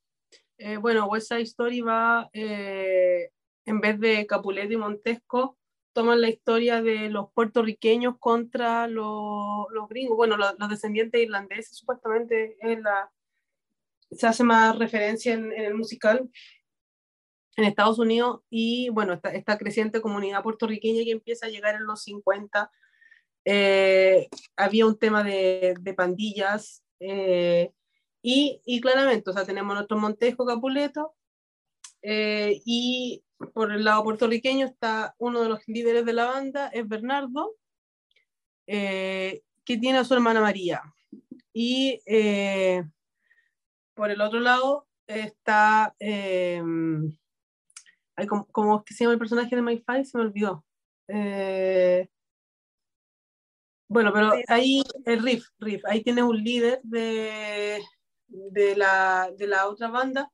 [0.58, 3.30] Eh, bueno, West Side Story va, eh,
[3.64, 5.56] en vez de Capuleto y Montesco,
[5.92, 12.56] toman la historia de los puertorriqueños contra los, los gringos, bueno, los, descendientes irlandeses, supuestamente
[12.60, 13.10] es la,
[14.10, 16.28] se hace más referencia en, el musical
[17.56, 21.86] en Estados Unidos y bueno, esta, esta, creciente comunidad puertorriqueña que empieza a llegar en
[21.86, 22.70] los 50.
[23.44, 26.84] Eh, había un tema de, de pandillas
[28.30, 31.14] y, y, claramente, o sea, tenemos nuestro Montesco Capuleto
[32.02, 33.24] eh, y
[33.54, 37.56] por el lado puertorriqueño está uno de los líderes de la banda, es Bernardo,
[38.66, 40.82] eh, que tiene a su hermana María.
[41.54, 42.84] Y eh,
[43.94, 45.96] por el otro lado está,
[48.28, 50.66] como, como que se llama el personaje de My Five, se me olvidó.
[53.88, 57.80] Bueno, pero ahí el riff, riff, ahí tiene un líder de,
[58.28, 60.30] de, la, de la otra banda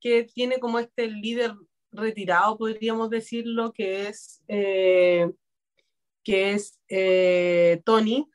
[0.00, 1.54] que tiene como este líder
[1.90, 5.30] retirado, podríamos decirlo, que es, eh,
[6.22, 8.28] que es eh, Tony,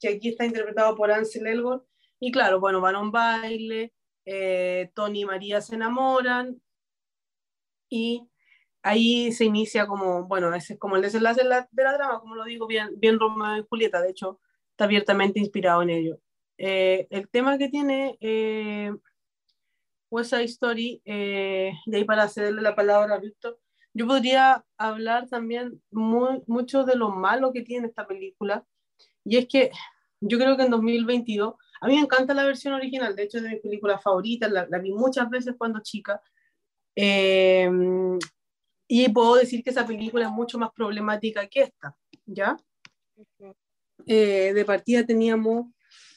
[0.00, 1.84] que aquí está interpretado por Ansel Elgort.
[2.20, 3.92] Y claro, bueno, van a un baile,
[4.24, 6.62] eh, Tony y María se enamoran
[7.88, 8.28] y
[8.82, 12.20] ahí se inicia como, bueno, ese es como el desenlace de la, de la trama,
[12.20, 14.40] como lo digo, bien, bien Romeo y Julieta, de hecho,
[14.70, 16.20] está abiertamente inspirado en ello.
[16.64, 18.16] El tema que tiene
[20.12, 23.58] West Side Story, eh, y ahí para cederle la palabra a Víctor,
[23.94, 28.64] yo podría hablar también muy, mucho de lo malo que tiene esta película,
[29.24, 29.70] y es que
[30.20, 33.44] yo creo que en 2022, a mí me encanta la versión original, de hecho es
[33.44, 36.20] de mis películas favoritas, la, la vi muchas veces cuando chica,
[36.94, 37.70] eh,
[38.86, 42.54] y puedo decir que esa película es mucho más problemática que esta, ¿ya?
[44.04, 45.68] Eh, de partida teníamos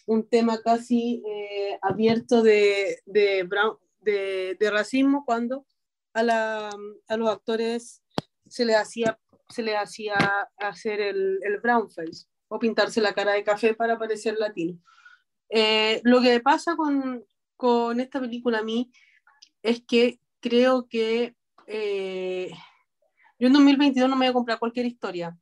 [0.05, 5.65] un tema casi eh, abierto de, de, racismo cuando
[6.13, 6.69] a, la,
[7.07, 8.03] a, los actores
[8.47, 9.19] se les hacía,
[9.49, 10.15] se les hacía
[10.57, 11.87] hacer el, el brown
[12.47, 14.79] o pintarse la cara de café para parecer latino.
[15.49, 17.25] Eh, lo que pasa con,
[17.55, 18.91] con, esta película a mí
[19.61, 21.35] es que creo que
[21.67, 22.51] eh,
[23.39, 25.37] yo en 2022 no me voy a comprar cualquier historia.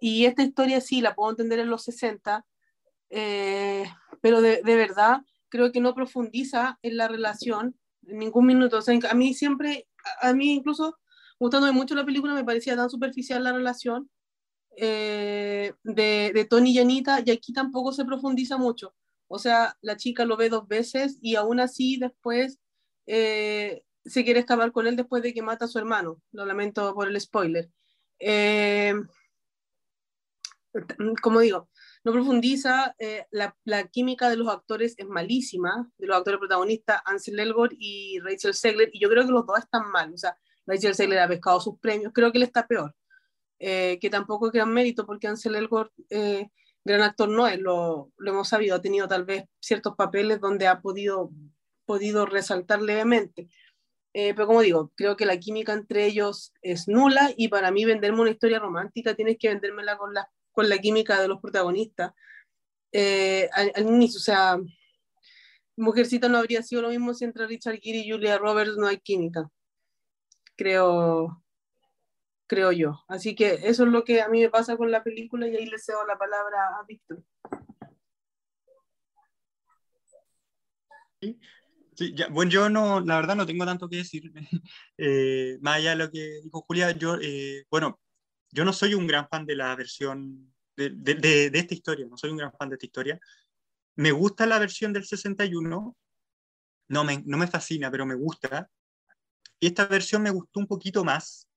[0.00, 2.44] Y esta historia sí la puedo entender en los 60,
[3.10, 3.84] eh,
[4.20, 7.76] pero de, de, verdad creo que no profundiza en la relación
[8.06, 8.78] en ningún minuto.
[8.78, 9.88] O sea, a mí siempre,
[10.20, 10.98] a, mí incluso
[11.38, 14.10] gustándome mucho la película, me parecía tan superficial la relación
[14.76, 18.94] eh, de, de, Tony y Anita, y aquí tampoco se profundiza mucho.
[19.28, 22.58] O sea, la chica lo ve dos veces y aún así después
[23.06, 26.20] eh, se quiere escapar con él después de que mata a su hermano.
[26.32, 27.70] Lo lamento por el spoiler.
[28.18, 28.94] Eh,
[31.22, 31.68] como digo,
[32.04, 33.56] no profundiza, eh, la,
[33.90, 38.90] química de los actores es malísima, de los actores protagonistas, Ansel Elgort y Rachel Segler,
[38.92, 40.36] y yo creo que los dos están mal, o sea,
[40.66, 42.94] Rachel Segler ha pescado sus premios, creo que él está peor,
[43.58, 46.50] eh, que tampoco es gran mérito, porque Ansel Elgort, eh,
[46.84, 50.66] gran actor no es, lo, lo, hemos sabido, ha tenido tal vez ciertos papeles donde
[50.66, 51.30] ha podido,
[51.86, 53.48] podido resaltar levemente,
[54.12, 58.20] pero como digo, creo que la química entre ellos es nula, y para mí venderme
[58.20, 62.12] una historia romántica tienes que vendérmela con las con la química de los protagonistas.
[62.92, 64.56] Eh, al, al, inicio, o sea,
[65.76, 68.98] Mujercita no habría sido lo mismo si entre Richard Gere y Julia Roberts no hay
[69.00, 69.50] química.
[70.56, 71.42] Creo,
[72.46, 73.04] creo yo.
[73.08, 75.66] Así que eso es lo que a mí me pasa con la película y ahí
[75.66, 77.24] le cedo la palabra a Víctor.
[81.96, 84.32] Sí, ya, bueno, yo no, la verdad no tengo tanto que decir.
[84.96, 87.98] Eh, más allá de lo que dijo Julia, yo, eh, bueno,
[88.54, 92.36] yo no soy un gran fan de la versión de, esta historia, no soy un
[92.36, 93.20] gran fan de esta historia.
[93.96, 95.96] Me gusta la versión del 61,
[96.88, 98.70] no me, no me fascina, pero me gusta.
[99.58, 101.48] Y esta versión me gustó un poquito más.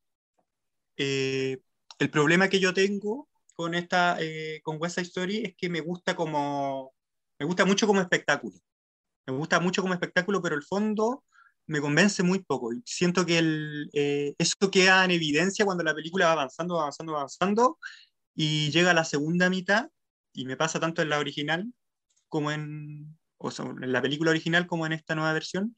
[0.97, 1.59] Eh,
[1.99, 5.81] el problema que yo tengo con esta, eh, con West Side Story es que me
[5.81, 6.95] gusta como,
[7.37, 8.57] me gusta mucho como espectáculo.
[9.27, 11.23] Me gusta mucho como espectáculo, pero el fondo
[11.67, 12.73] me convence muy poco.
[12.73, 17.15] Y siento que el, eh, eso queda en evidencia cuando la película va avanzando, avanzando,
[17.15, 17.79] avanzando,
[18.35, 19.89] y llega a la segunda mitad,
[20.33, 21.65] y me pasa tanto en la original
[22.29, 25.75] como en, o sea, en la película original como en esta nueva versión,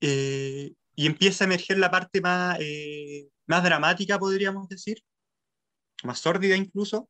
[0.00, 5.02] eh, y empieza a emerger la parte más, eh, más dramática, podríamos decir,
[6.02, 7.08] más sórdida incluso,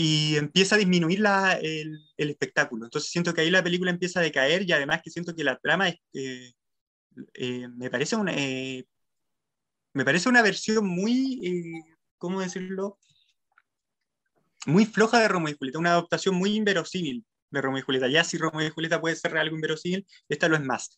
[0.00, 2.84] y empieza a disminuir la, el, espectáculo.
[2.84, 5.58] Entonces siento que ahí la película empieza a decaer y además que siento que la
[5.58, 6.52] trama es, eh,
[7.34, 8.86] eh, me, parece una, eh,
[9.94, 11.82] me parece una versión muy,
[12.16, 12.96] ¿cómo decirlo?
[14.66, 18.06] Muy floja de Romeo y Julieta, una adaptación muy inverosímil de Romeo y Julieta.
[18.06, 20.96] Ya si Romeo y Julieta puede ser algo inverosímil, esta lo es más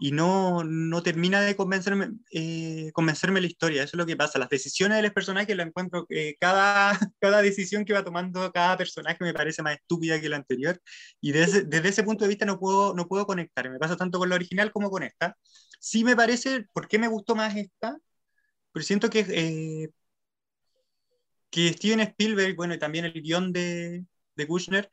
[0.00, 3.82] y no, no termina de convencerme, eh, convencerme la historia.
[3.84, 4.38] Eso es lo que pasa.
[4.38, 8.76] Las decisiones de los personajes lo encuentro, eh, cada, cada decisión que va tomando cada
[8.76, 10.80] personaje me parece más estúpida que la anterior.
[11.20, 13.70] Y desde, desde ese punto de vista no puedo, no puedo conectar.
[13.70, 15.36] Me pasa tanto con la original como con esta.
[15.80, 17.96] Sí me parece, ¿por qué me gustó más esta?
[18.72, 19.90] Pero siento que, eh,
[21.50, 24.04] que Steven Spielberg, bueno, y también el guion de,
[24.36, 24.90] de Kushner,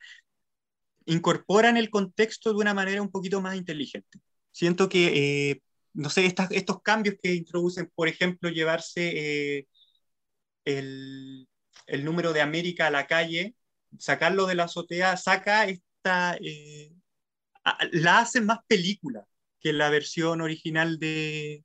[1.06, 4.20] incorporan el contexto de una manera un poquito más inteligente
[4.52, 5.62] siento que, eh,
[5.94, 9.68] no sé, estos cambios que introducen, por ejemplo, llevarse eh,
[10.64, 11.48] el,
[12.04, 13.54] número de América a la calle,
[13.98, 16.92] sacarlo de la azotea, saca esta, eh,
[17.92, 19.26] la hacen más película
[19.60, 21.64] que la versión original de,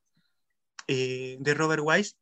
[0.86, 2.14] de Robert Wise,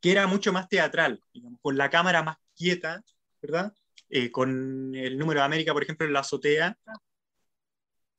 [0.00, 1.20] que era mucho más teatral,
[1.62, 3.02] con la cámara más quieta,
[3.42, 3.74] ¿verdad?
[4.32, 6.76] con el número de América, por ejemplo, en la azotea,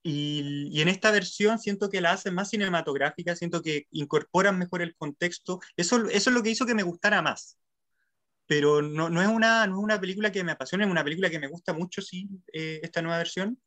[0.04, 4.82] y, y, en esta versión siento que la hacen más cinematográfica, siento que incorporan mejor
[4.82, 5.60] el contexto.
[5.78, 7.58] Eso, eso es lo que hizo que me gustara más.
[8.48, 11.30] Pero no, no, es, una, no es una película que me apasione, es una película
[11.30, 13.60] que me gusta mucho, sí, eh, esta nueva versión.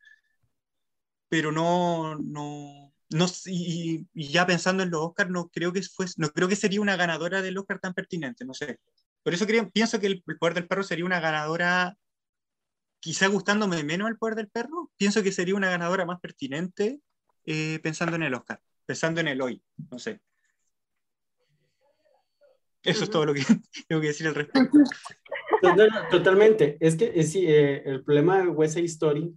[1.29, 5.83] Pero no, no, no y, y, ya pensando en los Oscars, no creo, que
[6.19, 8.79] no creo que sería una ganadora del Oscar tan pertinente, no sé.
[9.23, 11.97] Por eso creo, pienso que el, el Poder del Perro sería una ganadora
[13.05, 17.03] quizá gustándome menos el poder del perro, pienso que sería una ganadora más pertinente
[17.45, 20.23] eh, pensando en el Oscar, pensando en el hoy, no sé.
[22.83, 23.05] Eso uh -huh.
[23.05, 23.43] es todo lo que
[23.89, 24.79] tengo que decir al respecto.
[26.11, 26.79] Totalmente.
[26.81, 29.35] Es que es, eh, el problema de West Side Story,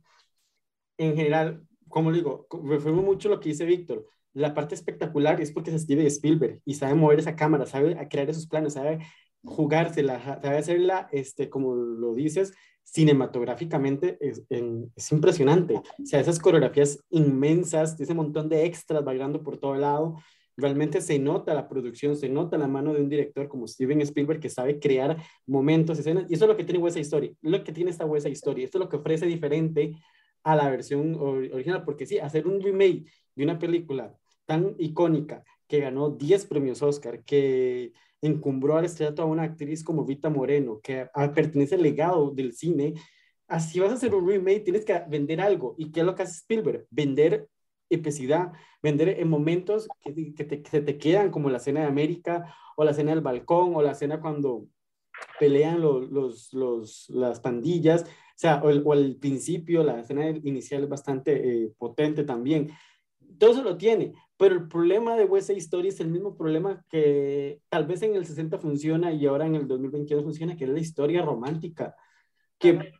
[0.97, 4.07] en general, como digo, refiero mucho lo que dice Víctor.
[4.31, 8.29] La parte espectacular es porque escribe de Spielberg y sabe mover esa cámara, sabe crear
[8.29, 9.05] esos planos, sabe
[9.43, 12.53] jugársela, sabe hacerla, este, como lo dices,
[12.91, 15.75] cinematográficamente es, es, impresionante.
[15.75, 20.17] O sea, esas coreografías inmensas, ese montón de extras bailando por todo lado,
[20.55, 24.39] realmente se nota la producción, se nota la mano de un director como Steven Spielberg
[24.39, 27.63] que sabe crear momentos, escenas, y eso es lo que tiene West Side Story, lo
[27.63, 29.93] que tiene esta West Side esto es lo que ofrece diferente
[30.43, 33.03] a la versión original, porque sí, hacer un remake
[33.35, 34.15] de una película
[34.45, 37.91] tan icónica que ganó 10 premios Oscar, que
[38.21, 42.95] encumbró al estrellato a una actriz como Vita Moreno, que pertenece al legado del cine,
[43.47, 45.75] así vas a hacer un remake, tienes que vender algo.
[45.77, 46.87] ¿Y qué es lo que hace Spielberg?
[46.89, 47.47] Vender
[47.89, 51.87] epicidad, vender en momentos que, que, te, que se te quedan, como la escena de
[51.87, 54.67] América, o la escena del balcón, o la escena cuando
[55.39, 60.29] pelean los, los, los las pandillas, o sea, o el, o el, principio, la escena
[60.29, 62.71] inicial es bastante eh, potente también.
[63.39, 66.83] Todo eso lo tiene, pero el problema de West Side Story es el mismo problema
[66.89, 70.69] que tal vez en el 60 funciona y ahora en el 2022 funciona, que es
[70.69, 71.95] la historia romántica.
[72.59, 72.91] Que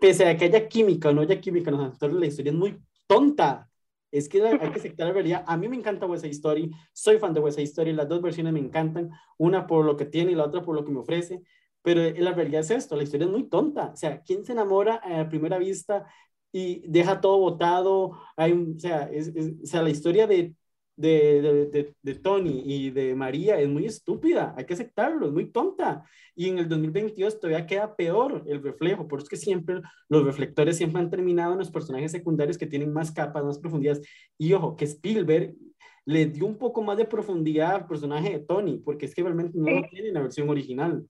[0.00, 2.58] pese a que haya química o no haya química en los actores, la historia es
[2.58, 3.70] muy tonta.
[4.10, 5.44] Es que hay que aceptar la realidad.
[5.46, 8.20] A mí me encanta West Side Story, soy fan de West Side Story, las dos
[8.20, 11.00] versiones me encantan, una por lo que tiene y la otra por lo que me
[11.00, 11.42] ofrece,
[11.80, 13.92] pero la realidad es esto, la historia es muy tonta.
[13.94, 16.06] O sea, ¿quién se enamora a primera vista
[16.52, 18.12] y deja todo botado?
[18.36, 20.54] Hay, o, sea, es, es, o sea, la historia de
[21.02, 25.32] de, de, de, de, Tony y de María es muy estúpida, hay que aceptarlo, es
[25.32, 26.04] muy tonta.
[26.36, 30.24] Y en el 2022 todavía queda peor el reflejo, por eso es que siempre los
[30.24, 34.06] reflectores siempre han terminado en los personajes secundarios que tienen más capas, más profundidades.
[34.38, 35.56] Y ojo, que Spielberg
[36.04, 39.58] le dio un poco más de profundidad al personaje de Tony, porque es que realmente
[39.58, 41.04] no lo tiene en la versión original.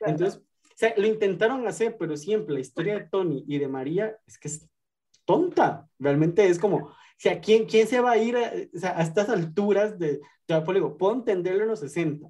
[0.00, 4.16] Entonces, o sea, lo intentaron hacer, pero siempre la historia de Tony y de María
[4.26, 4.68] es que es
[5.24, 8.52] tonta, realmente es como, sea, ¿quién, quién se va a ir a,
[8.96, 12.28] a estas alturas de, ya pues digo, puedo entenderlo en los 60,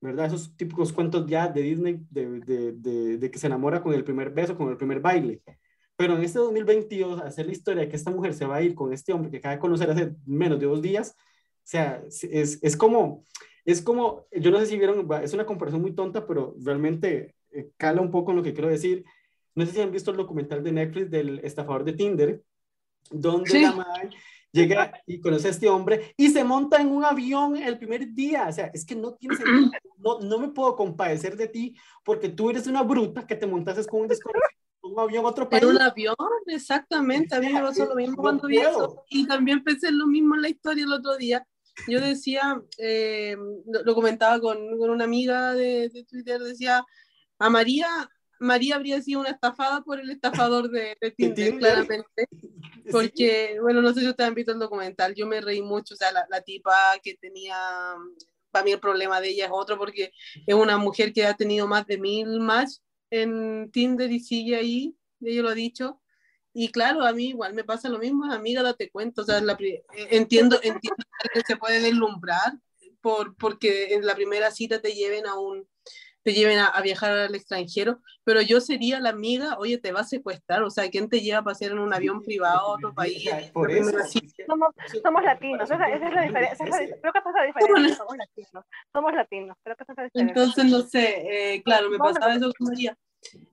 [0.00, 0.26] ¿verdad?
[0.26, 4.04] Esos típicos cuentos ya de Disney de, de, de, de que se enamora con el
[4.04, 5.42] primer beso, con el primer baile.
[5.96, 8.74] Pero en este 2022, hacer la historia de que esta mujer se va a ir
[8.74, 12.58] con este hombre que acaba de conocer hace menos de dos días, o sea, es,
[12.62, 13.24] es como,
[13.64, 17.70] es como, yo no sé si vieron, es una comparación muy tonta, pero realmente eh,
[17.76, 19.04] cala un poco en lo que quiero decir.
[19.54, 22.42] No sé si han visto el documental de Netflix del estafador de Tinder,
[23.10, 23.62] donde Sí.
[23.62, 24.10] la madre
[24.52, 28.46] llega y conoce a este hombre y se monta en un avión el primer día.
[28.48, 29.70] O sea, es que no tiene sentido.
[30.00, 31.74] No, no me puedo compadecer de ti
[32.04, 34.44] porque tú eres una bruta que te montases con un desconocido
[34.82, 35.62] un avión a otro país.
[35.62, 36.14] En un avión,
[36.46, 37.34] exactamente.
[37.34, 39.04] A mí me pasó lo mismo No cuando vi eso.
[39.10, 41.46] Y también pensé lo mismo en la historia el otro día.
[41.86, 43.36] Yo decía, eh,
[43.84, 46.84] lo comentaba con, con una amiga de, de Twitter, decía,
[47.38, 47.86] a María,
[48.40, 51.58] María habría sido una estafada por el estafador de, de Tinder, Tinder.
[51.58, 52.28] claramente.
[52.90, 55.96] Porque, bueno, no sé si ustedes han visto el documental, yo me reí mucho, o
[55.96, 57.56] sea, la, la tipa que tenía,
[58.50, 60.12] para mí el problema de ella es otro, porque
[60.46, 62.76] es una mujer que ha tenido más de mil match
[63.10, 66.00] en Tinder y sigue ahí, ella lo ha dicho.
[66.54, 69.52] Y claro, a mí igual me pasa lo mismo, amiga, date cuenta, o sea, la
[69.60, 72.54] eh, entiendo, entiendo que se puede deslumbrar
[73.00, 75.68] por, porque en la primera cita te lleven a un
[76.22, 80.00] te lleven a, a viajar al extranjero, pero yo sería la amiga, oye, te va
[80.00, 82.92] a secuestrar, o sea, ¿quién te lleva a pasear en un avión privado a otro
[82.92, 83.28] país?
[83.52, 83.90] Por eso.
[84.46, 86.52] Somos, somos latinos, esa, esa es la diferencia.
[86.52, 87.96] esa es la- creo que esa es la diferencia.
[87.96, 88.64] Somos latinos.
[88.92, 90.42] Somos latinos, creo que esa es la diferencia.
[90.42, 92.96] Entonces, no sé, eh, claro, me pasaba eso con María.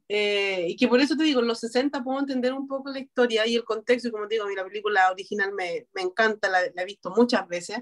[0.08, 3.00] Eh, y que por eso te digo, en los 60 puedo entender un poco la
[3.00, 6.02] historia y el contexto, y como te digo, a mí la película original me, me
[6.04, 7.80] encanta, la, la he visto muchas veces.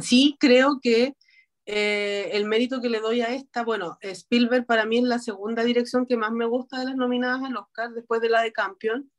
[0.00, 1.14] Sí, creo que
[1.64, 5.62] eh, el mérito que le doy a esta, bueno, Spielberg para mí es la segunda
[5.62, 9.10] dirección que más me gusta de las nominadas al Oscar, después de la de Campion.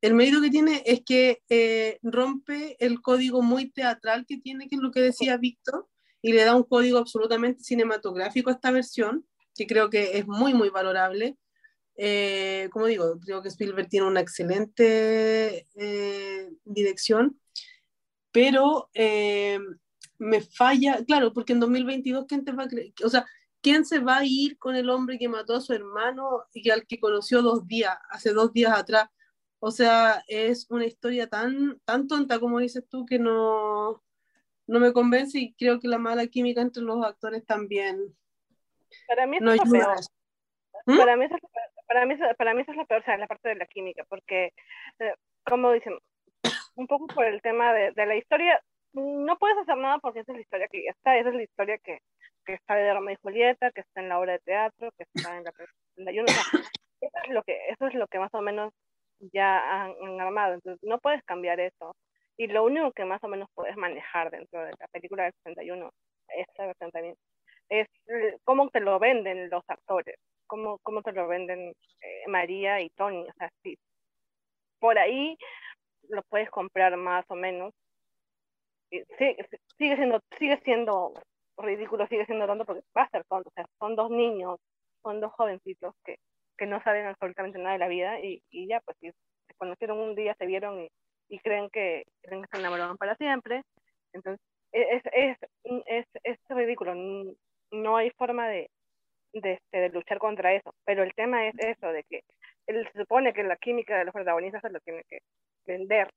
[0.00, 4.76] El mérito que tiene es que eh, rompe el código muy teatral que tiene, que
[4.76, 5.88] es lo que decía Víctor,
[6.20, 10.54] y le da un código absolutamente cinematográfico a esta versión, que creo que es muy,
[10.54, 11.36] muy valorable.
[11.96, 15.66] Eh, como digo, creo que Spielberg tiene una excelente
[16.64, 17.40] dirección,
[18.32, 18.88] pero
[20.18, 22.92] me falla, claro, porque en 2022, ¿quién te va a creer?
[23.04, 23.24] O sea,
[23.62, 26.86] ¿quién se va a ir con el hombre que mató a su hermano y al
[26.86, 29.08] que conoció dos días, hace dos días atrás?
[29.60, 34.02] O sea, es una historia tan, tan tonta como dices tú que no,
[34.66, 38.14] no me convence y creo que la mala química entre los actores también
[39.06, 39.96] Para mí no es lo peor.
[40.86, 40.96] ¿Mm?
[40.96, 41.36] Para mí, eso
[41.86, 44.04] para, mí, para mí eso es lo peor, o sea, la parte de la química,
[44.08, 44.52] porque,
[45.00, 45.14] eh,
[45.44, 45.98] como dicen,
[46.76, 48.62] un poco por el tema de, de la historia,
[48.98, 51.42] no puedes hacer nada porque esa es la historia que ya está, esa es la
[51.42, 51.98] historia que,
[52.44, 55.36] que está de Romeo y Julieta, que está en la obra de teatro, que está
[55.36, 56.12] en la.
[56.12, 56.58] Yo no sé,
[57.00, 58.72] eso es lo que, eso es lo que más o menos
[59.32, 61.94] ya han, han armado, entonces no puedes cambiar eso.
[62.36, 65.90] Y lo único que más o menos puedes manejar dentro de la película del 61,
[66.28, 67.16] esta versión también,
[67.68, 70.16] es eh, cómo te lo venden los actores,
[70.46, 73.22] cómo, cómo te lo venden eh, María y Tony.
[73.28, 73.76] O sea, sí,
[74.78, 75.36] por ahí
[76.08, 77.74] lo puedes comprar más o menos.
[78.90, 79.04] Sí-
[79.78, 81.12] sigue, siendo, sigue siendo
[81.56, 83.48] ridículo, sigue siendo tonto porque va a ser tonto.
[83.48, 84.58] O sea, son dos niños,
[85.02, 86.16] son dos jovencitos que,
[86.56, 89.98] que no saben absolutamente nada de la vida y, y ya, pues si se conocieron
[89.98, 90.88] un día, se vieron y,
[91.28, 93.62] y creen, que, se enamoraron para siempre.
[94.12, 94.40] Entonces,
[94.72, 95.38] es, es,
[95.86, 96.94] es, es ridículo.
[97.70, 98.70] No hay forma de,
[99.32, 100.74] de, este, de luchar contra eso.
[100.84, 102.22] Pero el tema es eso, de que
[102.66, 105.20] él se supone que la química de los protagonistas se lo tiene que
[105.66, 106.08] vender.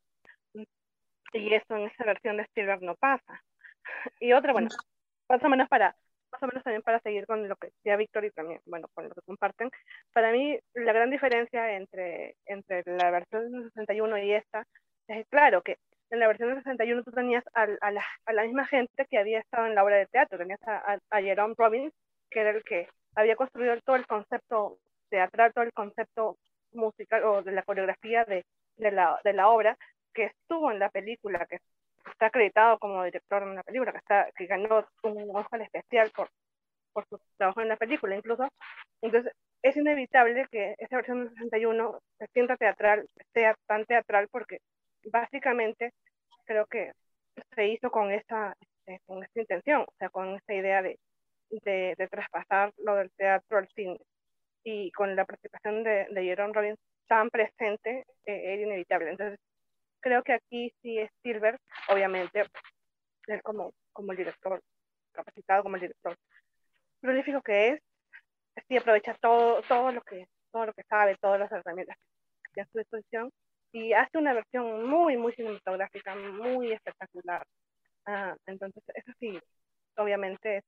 [1.33, 3.41] Y eso en esa versión de Spielberg no pasa.
[4.19, 4.69] Y otra, bueno,
[5.27, 5.95] más o menos para
[6.31, 9.07] más o menos también para seguir con lo que decía Víctor y también, bueno, con
[9.07, 9.69] lo que comparten,
[10.13, 14.65] para mí la gran diferencia entre, entre la versión del 61 y esta
[15.07, 15.77] es claro que
[16.09, 19.17] en la versión del 61 tú tenías a, a, la, a la misma gente que
[19.17, 21.93] había estado en la obra de teatro, tenías a, a, Jerome Robbins,
[22.29, 24.77] que era el que había construido todo el concepto
[25.09, 26.37] teatral, todo el concepto
[26.73, 28.45] musical o de la coreografía de,
[28.77, 29.77] de, la, de la obra,
[30.13, 31.59] que estuvo en la película, que
[32.11, 36.29] está acreditado como director en la película, que, está, que ganó un Oscar especial por,
[36.93, 38.47] por su trabajo en la película incluso.
[39.01, 44.59] Entonces, es inevitable que esa versión del 61 se sienta teatral, sea tan teatral, porque
[45.05, 45.93] básicamente
[46.45, 46.91] creo que
[47.55, 50.99] se hizo con esa, este, con esta intención, o sea, con esta idea de,
[51.49, 53.99] de, de traspasar lo del teatro al cine.
[54.63, 59.11] Y con la participación de, de Jerome Robbins tan presente, eh, era inevitable.
[59.11, 59.39] Entonces,
[60.01, 61.59] creo que aquí sí Spielberg,
[61.89, 62.45] obviamente,
[63.27, 64.61] él como, como el director,
[65.11, 66.17] capacitado como el director,
[66.99, 67.81] prolífico que es,
[68.67, 71.97] sí aprovecha todo, todo lo que todo lo que sabe, todas las herramientas
[72.43, 73.31] que tiene a su disposición
[73.71, 77.45] y hace una versión muy, muy cinematográfica, muy espectacular.
[78.05, 79.39] Ah, entonces, eso sí,
[79.95, 80.63] obviamente,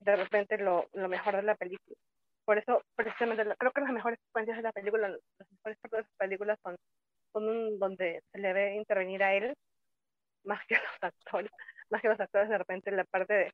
[0.00, 1.96] de repente lo, lo mejor de la película.
[2.44, 6.10] Por eso, precisamente, creo que las mejores secuencias de la película, las mejores partes de
[6.10, 6.76] la película son,
[7.40, 9.54] donde se le ve intervenir a él,
[10.44, 11.50] más que los actores,
[11.90, 13.52] más que los actores, de repente, la parte de,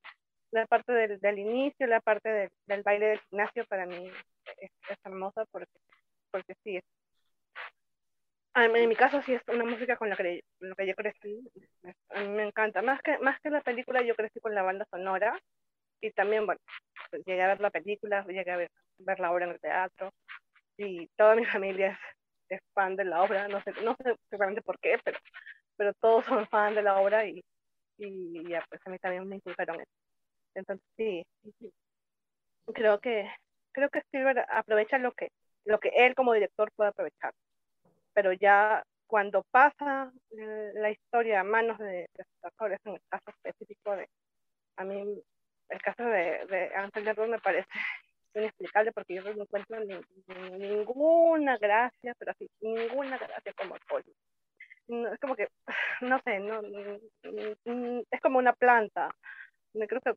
[0.52, 4.11] la parte del, del inicio, la parte del, del baile del gimnasio, para mí
[4.59, 5.73] es, es hermosa porque,
[6.31, 6.85] porque sí, es,
[8.55, 11.40] en mi caso sí es una música con la que, lo que yo crecí,
[12.11, 14.86] a mí me encanta, más que, más que la película yo crecí con la banda
[14.90, 15.39] sonora
[16.01, 16.61] y también, bueno,
[17.11, 20.11] pues, llegué a ver la película, llegué a ver, ver la obra en el teatro
[20.77, 21.98] y toda mi familia
[22.51, 25.18] es, es, fan de la obra, no sé, no sé exactamente por qué, pero,
[25.77, 27.43] pero todos son fan de la obra y,
[27.98, 29.90] y pues a mí también me inculcaron eso.
[30.55, 31.24] Entonces sí,
[32.74, 33.31] creo que
[33.72, 35.31] creo que Spielberg aprovecha lo que
[35.64, 37.32] lo que él como director puede aprovechar
[38.12, 43.97] pero ya cuando pasa la historia a manos de, de actores, en el caso específico
[43.97, 44.09] de,
[44.77, 45.22] a mí,
[45.68, 46.70] el caso de, de
[47.02, 47.68] de me parece
[48.35, 54.05] inexplicable porque yo no encuentro ni, ni, ninguna gracia, pero así, ninguna gracia como el
[54.89, 55.48] No, es como que,
[56.02, 56.61] no sé, no,
[58.11, 59.11] es como una planta.
[59.73, 60.15] Creo que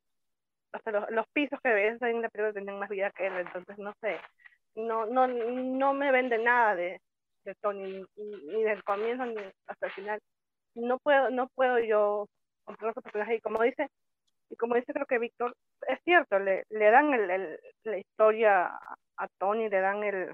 [0.73, 3.77] hasta los, los pisos que ves en la película tienen más vida que él, entonces
[3.77, 4.19] no sé,
[4.75, 6.99] no, no, no me vende nada de,
[7.45, 9.37] de Tony, ni del comienzo ni
[9.67, 10.19] hasta el final.
[10.75, 12.27] No puedo, no puedo yo
[12.63, 13.35] comprar su personaje.
[13.35, 13.87] Y como dice,
[14.49, 15.55] y como dice creo que Víctor,
[15.87, 18.65] es cierto, le, le dan el, el, la historia
[19.17, 20.33] a Tony, le dan el,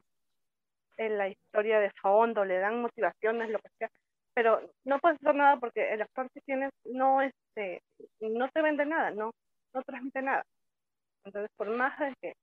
[0.98, 3.90] el, la historia de fondo, le dan motivaciones, lo que sea,
[4.34, 7.82] pero no puedes hacer nada porque el actor que tienes no este
[8.20, 9.32] no te vende nada, no,
[9.74, 10.44] no transmite nada.
[11.26, 12.34] Entonces, por más de que,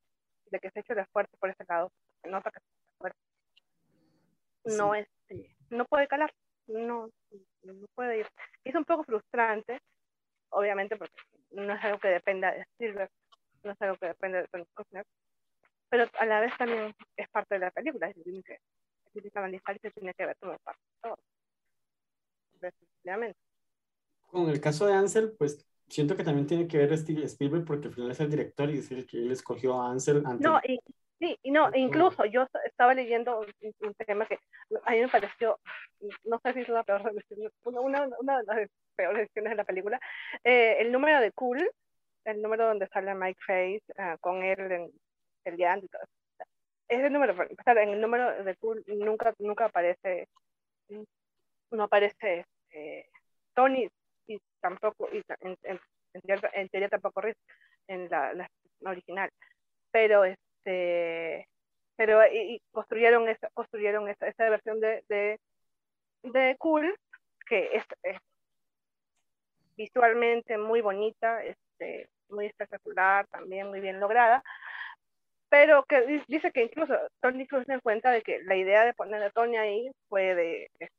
[0.51, 1.91] de que se eche el esfuerzo por ese lado,
[2.23, 3.27] se nota que se esfuerzo
[4.67, 6.33] no, este, no puede calar,
[6.67, 7.09] no,
[7.63, 8.27] no puede ir.
[8.65, 9.81] Es un poco frustrante,
[10.51, 11.15] obviamente, porque
[11.51, 13.11] no es algo que dependa de Silver,
[13.65, 15.05] no es algo que dependa de Tony Costner,
[15.89, 18.59] pero a la vez también es parte de la película, es decir, que
[19.81, 21.19] se tiene que ver como parte de todo.
[22.61, 23.39] Definitivamente.
[24.27, 27.95] Con el caso de Ansel, pues siento que también tiene que ver Spielberg porque al
[27.95, 30.41] final es el director y es el que él escogió a Ansel antes.
[30.41, 30.79] No, y
[31.19, 34.39] Sí, y no, incluso yo estaba leyendo un, un, tema que
[34.85, 35.59] a mí me pareció,
[36.25, 37.11] no sé si es la peor
[37.65, 39.99] una, una de las peores decisiones de la película,
[40.45, 41.71] eh, el número de Cool,
[42.25, 44.91] el número donde sale Mike Face uh, con él en
[45.45, 46.47] el día y todo eso.
[46.89, 50.29] Ese número, en el número de Cool nunca, nunca aparece,
[51.71, 53.07] no aparece eh,
[53.55, 53.89] Tony
[54.27, 55.81] y tampoco, y en, en,
[56.13, 57.37] en, teoría tampoco Riz
[57.89, 58.51] en la, la
[58.91, 59.31] original,
[59.91, 60.37] pero es
[60.67, 61.49] este,
[61.97, 65.41] pero y, construyeron esa, construyeron esa, esa versión de, de,
[66.23, 66.95] de, Cool,
[67.47, 67.85] que es,
[69.77, 74.43] visualmente muy bonita, este, muy espectacular, también muy bien lograda,
[75.49, 78.95] pero que dice que incluso Tony Cruz se da cuenta de que la idea de
[78.95, 80.91] poner a Tony ahí fue de, de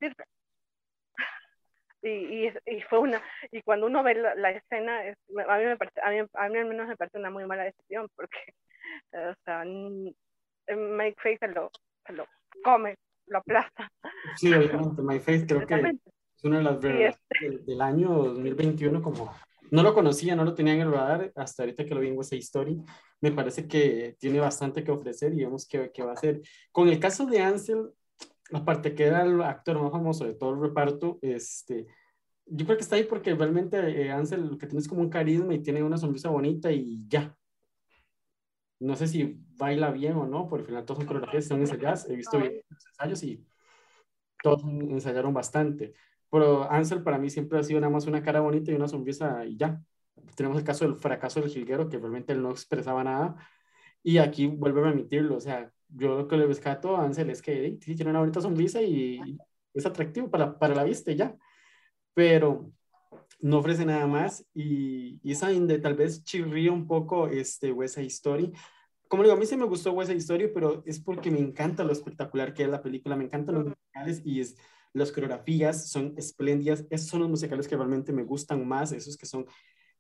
[2.04, 3.22] y, y, fue una
[3.52, 5.18] y cuando uno ve la, la escena es,
[5.48, 7.64] a mí me parece a mí, a mí al menos me parece una muy mala
[7.64, 8.54] decisión porque
[9.14, 11.72] o sea, Mike Face lo,
[12.10, 12.26] lo
[12.64, 12.96] come,
[13.28, 13.90] lo aplasta.
[14.36, 17.50] Sí, obviamente, Mike Face creo que es una de las verdades este...
[17.50, 19.34] del, del, año 2021, como
[19.72, 22.18] no lo conocía, no lo tenía en el radar, hasta ahorita que lo vi en
[22.18, 22.82] West Story,
[23.22, 26.42] me parece que tiene bastante que ofrecer y vemos qué, qué va a hacer.
[26.72, 27.90] Con el caso de Ansel,
[28.54, 31.88] aparte que era el actor más famoso de todo el reparto, este,
[32.46, 35.10] yo creo que está ahí porque realmente eh, Ansel lo que tiene es como un
[35.10, 37.36] carisma y tiene una sonrisa bonita y ya,
[38.80, 42.10] no sé si baila bien o no, por el final todas son coreografías, son ensayadas,
[42.10, 43.46] he visto bien los ensayos y
[44.42, 45.94] todos ensayaron bastante.
[46.30, 49.46] Pero Ansel para mí siempre ha sido nada más una cara bonita y una sonrisa
[49.46, 49.82] y ya.
[50.36, 53.36] Tenemos el caso del fracaso del jilguero, que realmente él no expresaba nada.
[54.04, 55.38] Y aquí vuelve a remitirlo.
[55.38, 58.82] O sea, yo lo que le rescato a Ansel es que tiene una bonita sonrisa
[58.82, 59.38] y
[59.74, 61.36] es atractivo para, para la vista y ya.
[62.14, 62.72] Pero
[63.40, 67.98] no ofrece nada más y, y esa de tal vez chirría un poco este West
[67.98, 68.52] Story.
[69.08, 71.94] Como digo, a mí sí me gustó West Story, pero es porque me encanta lo
[71.94, 74.58] espectacular que es la película, me encantan los musicales y es,
[74.94, 79.26] las coreografías son espléndidas, esos son los musicales que realmente me gustan más, esos que
[79.26, 79.46] son,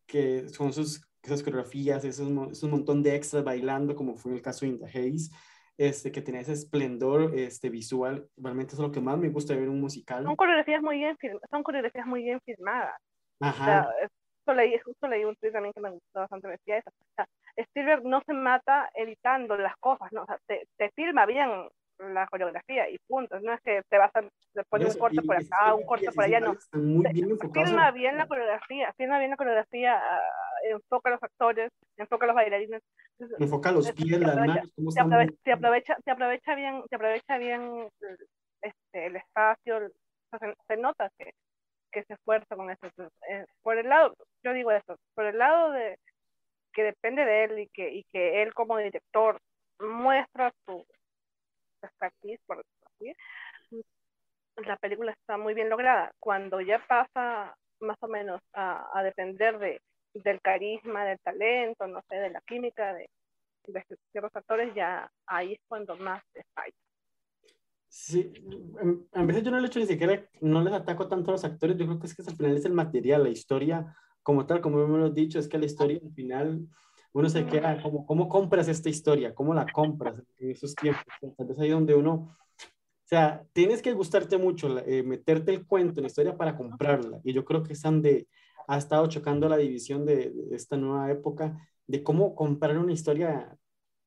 [0.06, 4.44] que son sus, esas coreografías, esos, esos montón de extras bailando, como fue en el
[4.44, 5.30] caso de In the Haze,
[5.78, 9.64] este, que tenía ese esplendor este, visual, realmente es lo que más me gusta ver
[9.64, 10.24] en un musical.
[10.24, 11.16] Son coreografías muy bien,
[11.52, 13.00] son coreografías muy bien filmadas.
[13.40, 13.64] Ajá.
[13.64, 16.78] O sea, justo, leí, justo leí un tweet también que me gustó bastante, me decía
[16.78, 16.90] eso.
[16.90, 20.24] O sea, Spielberg no se mata editando las cosas, ¿no?
[20.24, 21.50] O sea, te, te filma bien
[22.00, 23.40] la coreografía y punto.
[23.40, 24.22] No es que te vas a
[24.70, 26.56] poner un corto por acá, un corto por allá, no.
[26.74, 27.38] Bien.
[27.54, 32.28] Filma bien la coreografía, filma bien la coreografía, uh, enfoca a los actores, enfoca a
[32.28, 32.82] los bailarines.
[33.40, 37.90] Enfoca los pies, las manos, cómo se aprovecha, se aprovecha, bien, se aprovecha bien
[38.62, 39.90] este, el espacio,
[40.40, 41.34] se, se nota que,
[41.98, 42.88] que se esfuerza con eso.
[43.30, 44.14] Eh, por el lado,
[44.44, 45.98] yo digo esto, por el lado de
[46.74, 49.40] que depende de él y que, y que él como director
[49.80, 50.86] muestra su
[51.82, 53.16] expertise, por decirlo
[53.66, 53.84] así,
[54.58, 56.12] la película está muy bien lograda.
[56.20, 59.82] Cuando ya pasa más o menos a, a depender de,
[60.14, 63.10] del carisma, del talento, no sé, de la química de,
[63.68, 66.74] de ciertos actores, ya ahí es cuando más se falla.
[67.90, 68.32] Sí,
[69.14, 71.78] a veces yo no le hecho ni siquiera, no les ataco tanto a los actores,
[71.78, 73.96] yo creo que es que al final es el material, la historia
[74.28, 76.68] como tal, como hemos dicho, es que la historia al final
[77.14, 79.34] uno se queda como, ¿cómo compras esta historia?
[79.34, 81.06] ¿Cómo la compras en esos tiempos?
[81.22, 86.04] Entonces ahí donde uno, o sea, tienes que gustarte mucho, eh, meterte el cuento en
[86.04, 87.22] la historia para comprarla.
[87.24, 88.28] Y yo creo que es donde
[88.68, 91.58] ha estado chocando la división de, de esta nueva época,
[91.88, 93.58] de cómo comprar una historia.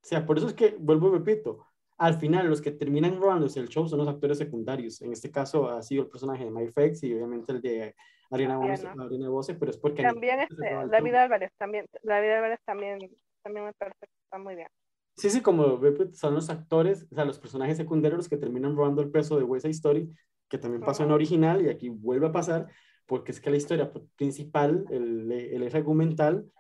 [0.03, 1.67] O sea, por eso es que, vuelvo y repito,
[2.01, 5.03] al final los que terminan robándose el show son los actores secundarios.
[5.03, 7.95] En este caso ha sido el personaje de Mike Fex y obviamente el de
[8.31, 10.03] Ariana Ariana Bose pero es porque...
[10.03, 12.99] También este, David Álvarez, también, David Álvarez también,
[13.43, 14.69] también me parece que está muy bien.
[15.15, 15.79] Sí, sí, como
[16.15, 19.45] son los actores, o sea, los personajes secundarios los que terminan robando el peso de
[19.45, 20.11] West Side Story,
[20.49, 22.69] que también pasó en original y aquí vuelve a pasar,
[23.05, 26.51] porque es que la historia principal, el, el eje argumental,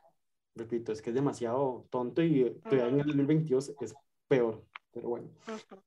[0.54, 3.94] repito, es que es demasiado tonto y todavía en el 2022 es
[4.28, 4.62] peor.
[4.92, 5.28] Pero bueno,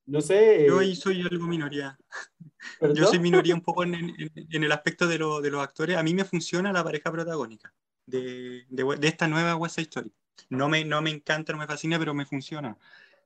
[0.06, 0.66] no sé.
[0.68, 1.98] Yo ahí soy algo minoría.
[2.80, 2.98] ¿Perdón?
[2.98, 5.98] Yo soy minoría un poco en, en, en el aspecto de, lo, de, los actores.
[5.98, 7.74] A mí me funciona la pareja protagónica
[8.06, 10.14] de, de, de, esta nueva West Side Story.
[10.50, 12.78] No me, no me encanta, no me fascina, pero me funciona.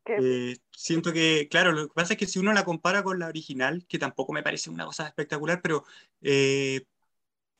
[0.05, 3.27] Eh, siento que, claro, lo que pasa es que si uno la compara con la
[3.27, 5.83] original, que tampoco me parece una cosa espectacular, pero
[6.21, 6.85] eh,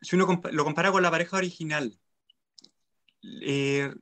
[0.02, 2.00] si uno comp lo compara con la pareja original,
[3.42, 3.94] eh,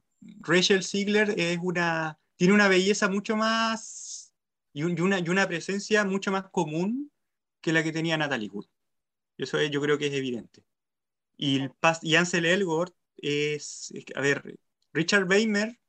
[0.42, 4.05] Rachel Ziegler es una, tiene una belleza mucho más
[4.76, 7.10] y, un, y, una, y una presencia mucho más común
[7.62, 8.68] que la que tenía Natalie Wood.
[9.38, 10.66] Eso es, yo creo que es evidente.
[11.38, 11.72] Y, el,
[12.02, 14.60] y Ansel Elgort es, es, a ver,
[14.92, 15.80] Richard Weimer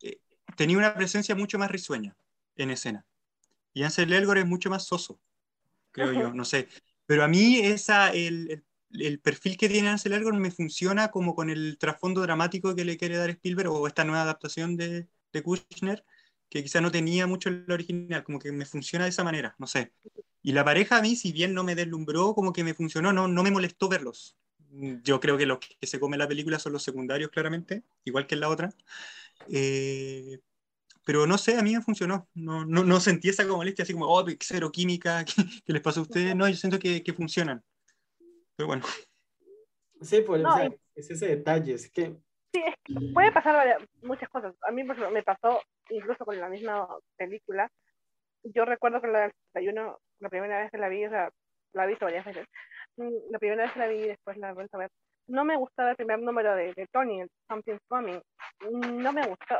[0.00, 0.20] eh,
[0.56, 2.16] tenía una presencia mucho más risueña
[2.54, 3.04] en escena.
[3.74, 5.20] Y Ansel Elgort es mucho más soso,
[5.90, 6.68] creo yo, no sé.
[7.06, 11.34] Pero a mí esa, el, el, el, perfil que tiene Ansel Elgort me funciona como
[11.34, 15.42] con el trasfondo dramático que le quiere dar Spielberg o esta nueva adaptación de, de
[15.42, 16.04] Kushner,
[16.48, 19.66] que quizá no tenía mucho el original, como que me funciona de esa manera, no
[19.66, 19.92] sé.
[20.42, 23.26] Y la pareja a mí, si bien no me deslumbró, como que me funcionó, no,
[23.26, 24.36] no me molestó verlos.
[25.02, 28.34] Yo creo que los que se come la película son los secundarios, claramente, igual que
[28.34, 28.70] en la otra.
[29.48, 30.38] Eh,
[31.04, 32.28] pero no sé, a mí me funcionó.
[32.34, 35.82] No, no, no sentí esa como molestia, así como, oh, cero química, ¿qué, qué les
[35.82, 36.36] pasa a ustedes?
[36.36, 37.62] No, yo siento que, que funcionan.
[38.54, 38.84] Pero bueno.
[40.00, 42.16] Sí, pues no, o sea, es ese detalle, es que
[42.52, 44.54] Sí, es que puede pasar muchas cosas.
[44.62, 45.60] A mí me pasó
[45.90, 46.86] incluso con la misma
[47.16, 47.70] película.
[48.42, 51.30] Yo recuerdo que la del 61, la primera vez que la vi, o sea,
[51.72, 52.46] la he visto varias veces.
[53.30, 54.90] La primera vez que la vi y después la vuelto a ver.
[55.28, 58.20] No me gustaba el primer número de, de Tony, el Something's Coming.
[58.70, 59.56] No me gustó.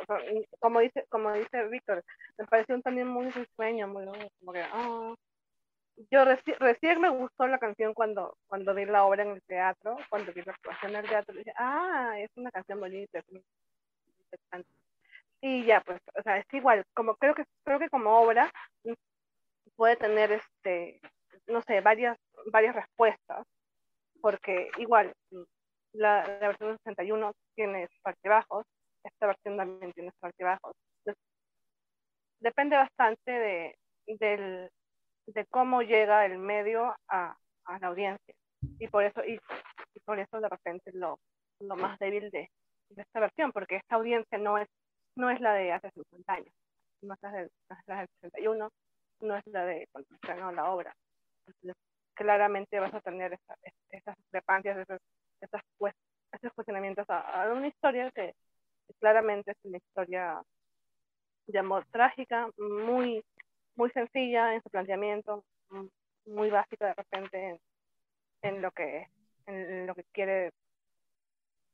[0.61, 2.05] Como dice, como dice Víctor,
[2.39, 4.07] me pareció también muy risueño, muy
[4.39, 5.17] como que, oh,
[6.11, 9.97] yo reci recién me gustó la canción cuando, cuando vi la obra en el teatro,
[10.11, 14.69] cuando vi la actuación en el teatro, dije, ah, es una canción bonita, es interesante.
[15.41, 18.51] Y ya, pues, o sea, es igual, como creo que, creo que como obra
[19.77, 21.01] puede tener, este,
[21.47, 22.17] no sé, varias,
[22.51, 23.47] varias respuestas,
[24.21, 25.13] porque igual,
[25.93, 28.65] la, la versión 61 tiene sus bajos
[29.07, 31.23] esta versión también tiene sus bajos Entonces,
[32.41, 34.71] depende bastante de, del,
[35.27, 38.35] de cómo llega el medio a, a la audiencia.
[38.79, 41.19] Y por eso, y, y, por eso de repente lo,
[41.61, 42.51] lo más débil de,
[42.91, 44.69] de, esta versión, porque esta audiencia no es,
[45.17, 46.55] no es la de hace 50 años,
[47.03, 48.71] no es la, de, no es la del 61,
[49.21, 50.95] no es la de cuando se la obra.
[52.15, 53.57] Claramente vas a tener esta,
[53.91, 55.01] estas discrepancias, esas,
[55.41, 55.63] esas,
[56.55, 58.35] cuestionamientos a, una historia que,
[58.87, 60.43] que claramente es una historia
[61.47, 63.23] de amor trágica, muy
[63.77, 65.45] muy sencilla en su planteamiento,
[66.25, 67.61] muy básica de repente en,
[68.43, 69.07] en lo que
[69.47, 70.51] en lo que quiere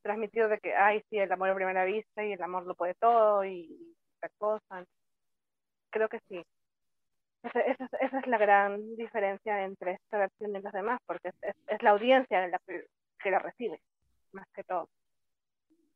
[0.03, 2.95] transmitir de que, ay, sí, el amor a primera vista y el amor lo puede
[2.95, 4.85] todo y esta cosa.
[5.91, 6.43] Creo que sí.
[7.43, 11.35] Esa, esa, esa, es la gran diferencia entre esta versión y las demás, porque es,
[11.43, 12.87] es, es la audiencia la que,
[13.19, 13.81] que, la recibe,
[14.33, 14.89] más que todo.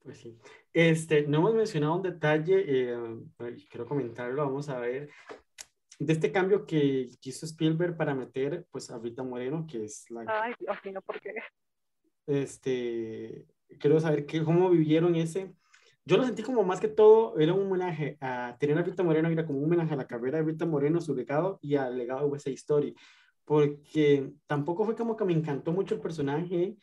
[0.03, 0.39] Pues sí.
[0.73, 2.97] Este, no hemos mencionado un detalle, eh,
[3.71, 5.09] quiero comentarlo, vamos a ver
[5.99, 10.25] de este cambio que hizo Spielberg para meter pues a Rita Moreno, que es la...
[10.27, 11.35] Ay, Dios mío, ¿por qué?
[12.27, 13.47] Este,
[13.79, 15.55] quiero saber qué, cómo vivieron ese.
[16.05, 19.29] Yo lo sentí como más que todo, era un homenaje a tener a Rita Moreno,
[19.29, 22.31] era como un homenaje a la carrera de Rita Moreno, su legado y al legado
[22.31, 22.95] de Side Story,
[23.45, 26.77] porque tampoco fue como que me encantó mucho el personaje,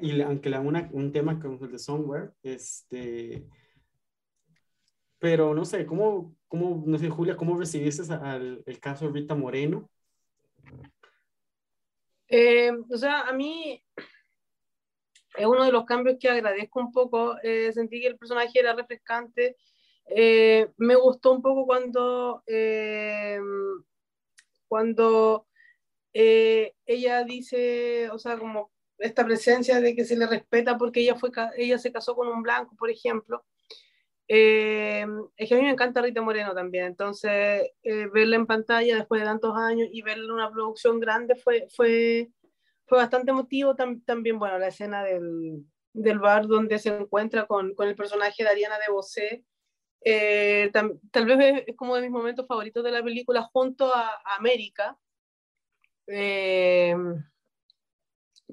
[0.00, 3.46] y aunque le hago un tema como el de Somewhere, este,
[5.18, 9.34] pero no sé, ¿cómo, cómo no sé, Julia, cómo recibiste al, el caso de Rita
[9.34, 9.90] Moreno?
[12.28, 13.81] Eh, o sea, a mí
[15.36, 17.36] es uno de los cambios que agradezco un poco.
[17.42, 19.56] Eh, sentí que el personaje era refrescante.
[20.06, 23.38] Eh, me gustó un poco cuando, eh,
[24.68, 25.46] cuando
[26.14, 31.30] ella dice, o sea, como esta presencia de que se le respeta porque ella, fue,
[31.56, 33.44] ella se casó con un blanco, por ejemplo.
[34.28, 39.26] es que a mí me encanta Rita Moreno también, entonces verla en pantalla después de
[39.26, 42.30] tantos años y verla en una producción grande fue, fue,
[42.92, 45.64] fue bastante emotivo también, bueno, la escena del,
[45.94, 49.46] del, bar donde se encuentra con, con el personaje de Ariana de Bosé.
[50.04, 54.98] Eh, tal vez es como de mis momentos favoritos de la película junto a, América.
[56.06, 56.94] Eh,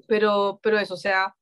[0.08, 1.36] pero, pero eso, o sea,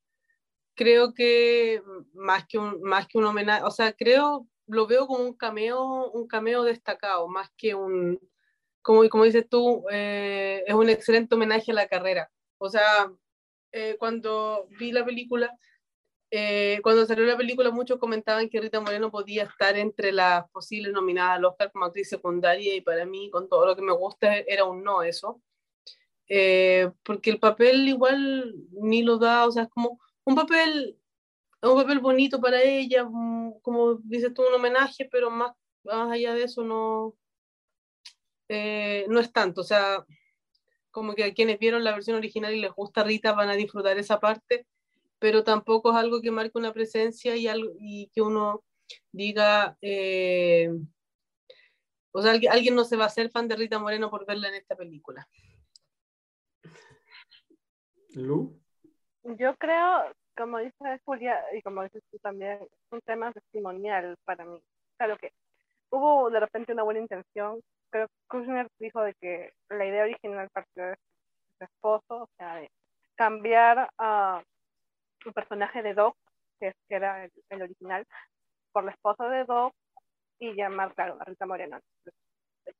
[0.75, 1.81] creo que
[2.13, 6.11] más que un, más que un homenaje, o sea, creo, lo veo como un cameo,
[6.11, 8.19] un cameo destacado, más que un,
[8.81, 12.29] como, como dices tú, eh, es un excelente homenaje a la carrera.
[12.59, 13.11] O sea,
[13.71, 15.57] eh, cuando vi la película,
[16.31, 20.93] eh, cuando salió la película, muchos comentaban que Rita Moreno podía estar entre las posibles
[20.93, 24.37] nominadas al Oscar como actriz secundaria y para mí, con todo lo que me gusta,
[24.37, 25.41] era un no eso.
[26.27, 30.99] Eh, porque el papel igual ni lo da, o sea, es como un papel,
[31.61, 35.53] un papel bonito para ella, mm, como dices tú, un homenaje, pero más,
[35.83, 37.15] más allá de eso no,
[39.07, 40.05] no es tanto, o sea,
[40.99, 43.97] como que a quienes vieron la versión original y les gusta Rita van a disfrutar
[43.97, 44.67] esa parte,
[45.17, 48.65] pero tampoco es algo que marque una presencia y, algo, y que uno
[49.13, 50.69] diga, eh,
[52.11, 54.49] o sea, alguien, alguien no se va a hacer fan de Rita Moreno por verla
[54.49, 55.25] en esta película.
[58.15, 58.59] Lu.
[59.23, 64.43] Yo creo, como dice Julia, y como dices tú también, es un tema testimonial para
[64.43, 64.61] mí.
[64.97, 65.31] Claro que
[65.91, 70.85] hubo de repente una buena intención, creo Kushner dijo de que la idea original partió
[70.85, 70.95] de
[71.57, 72.69] su esposo, o sea, de
[73.15, 74.41] cambiar a
[75.21, 76.15] su personaje de Doc,
[76.59, 78.05] que, era el, original,
[78.71, 79.73] por la esposa de Doc
[80.39, 81.79] y llamar, claro, a Rita Moreno.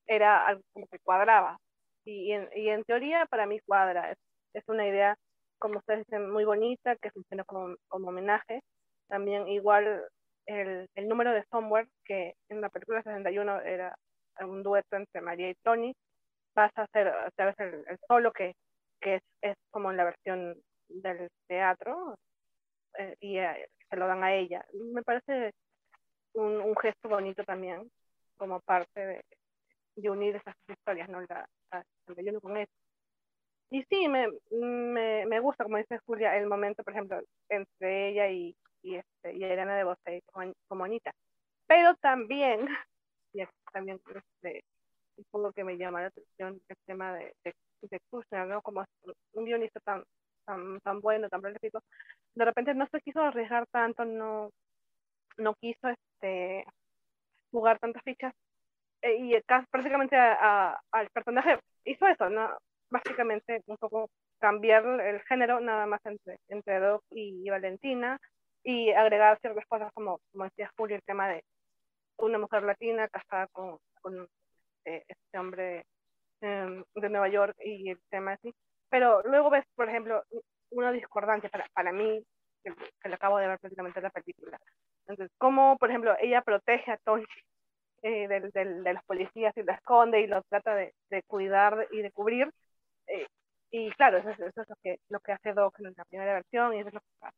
[0.07, 1.57] era algo como que cuadraba.
[2.05, 4.11] Y, en, y en teoría para mí cuadra.
[4.11, 4.17] Es,
[4.53, 5.15] es una idea,
[5.59, 8.61] como ustedes dicen, muy bonita, que funciona como homenaje.
[9.07, 10.07] También igual
[10.49, 13.95] el, el número de Somewhere, que en la película 61 era
[14.41, 15.95] un dueto entre María y Tony,
[16.53, 17.13] pasa a ser
[17.59, 18.55] el, el, solo que,
[18.99, 20.55] que es, es, como en la versión
[20.87, 22.15] del teatro
[22.97, 24.65] eh, y eh, se lo dan a ella.
[24.73, 25.53] Me parece
[26.33, 27.89] un, un, gesto bonito también
[28.37, 29.21] como parte de,
[29.97, 31.21] de unir esas historias, ¿no?
[31.21, 31.85] La, la,
[32.17, 32.71] el con eso.
[33.69, 38.27] Y sí, me, me, me, gusta, como dice Julia, el momento, por ejemplo, entre ella
[38.29, 40.23] y, y, este, y Elena de Bosé
[40.67, 41.11] como, Anita.
[41.67, 42.67] Pero también
[43.33, 44.63] y aquí también este,
[45.17, 48.61] un poco que me llama la atención el tema de, de, Kushner, ¿no?
[48.61, 48.83] Como
[49.33, 50.03] un guionista tan,
[50.45, 51.83] tan, tan bueno, tan prolífico,
[52.35, 54.49] de repente no se quiso arriesgar tanto, no,
[55.37, 56.65] no quiso este,
[57.51, 58.33] jugar tantas fichas
[59.01, 59.41] eh, y
[59.71, 62.57] prácticamente al personaje hizo eso, ¿no?
[62.89, 68.19] Básicamente un poco cambiar el género nada más entre, entre Doc y Valentina
[68.63, 71.43] y agregar ciertas cosas como, como decía Julio, el tema de
[72.17, 74.27] una mujer latina casada con, con
[74.85, 75.85] eh, este hombre
[76.41, 78.53] eh, de Nueva York y el tema así.
[78.89, 80.23] Pero luego ves, por ejemplo,
[80.71, 82.23] una discordancia para, para mí,
[82.63, 84.59] que, que le acabo de ver prácticamente en la película.
[85.07, 87.25] Entonces, cómo, por ejemplo, ella protege a Tony
[88.01, 91.87] eh, de, de, de, los policías y lo esconde y lo trata de, de cuidar
[91.91, 92.51] y de cubrir.
[93.07, 93.27] Eh,
[93.71, 96.73] y claro, eso, eso, es lo que, lo que hace Doc en la primera versión
[96.73, 97.37] y eso es lo que pasa.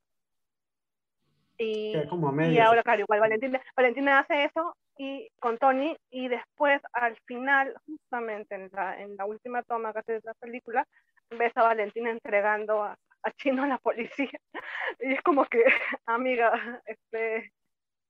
[1.57, 7.17] Y, y ahora, claro, igual Valentina, Valentina hace eso y con Tony y después al
[7.25, 10.85] final, justamente en la, en la última toma que hace de la película,
[11.29, 14.39] ves a Valentina entregando a, a Chino a la policía.
[14.99, 15.63] Y es como que,
[16.05, 17.51] amiga, este,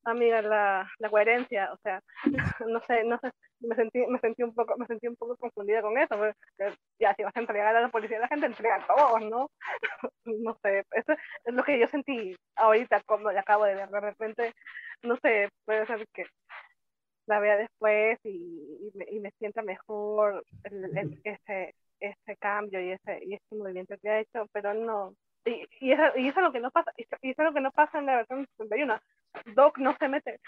[0.04, 2.02] amiga, la, la coherencia, o sea,
[2.68, 5.82] no sé, no sé, me sentí, me sentí un poco, me sentí un poco confundida
[5.82, 6.36] con eso, porque
[7.00, 9.50] ya si vas a entregar a la policía, la gente entrega a todos, ¿no?
[10.26, 11.14] no sé, eso
[11.46, 14.54] es lo que yo sentí ahorita cuando le acabo de ver, de repente,
[15.04, 16.26] no sé, puede ser que
[17.28, 22.82] la vea después y, y, me, y me, sienta mejor el, el, ese, ese cambio
[22.82, 25.16] y ese, y ese movimiento que ha hecho, pero no.
[25.46, 27.62] Y, y, eso, y eso es lo que no pasa, y eso es lo que
[27.62, 29.00] no pasa en la versión 61.
[29.56, 30.40] Doc no se mete,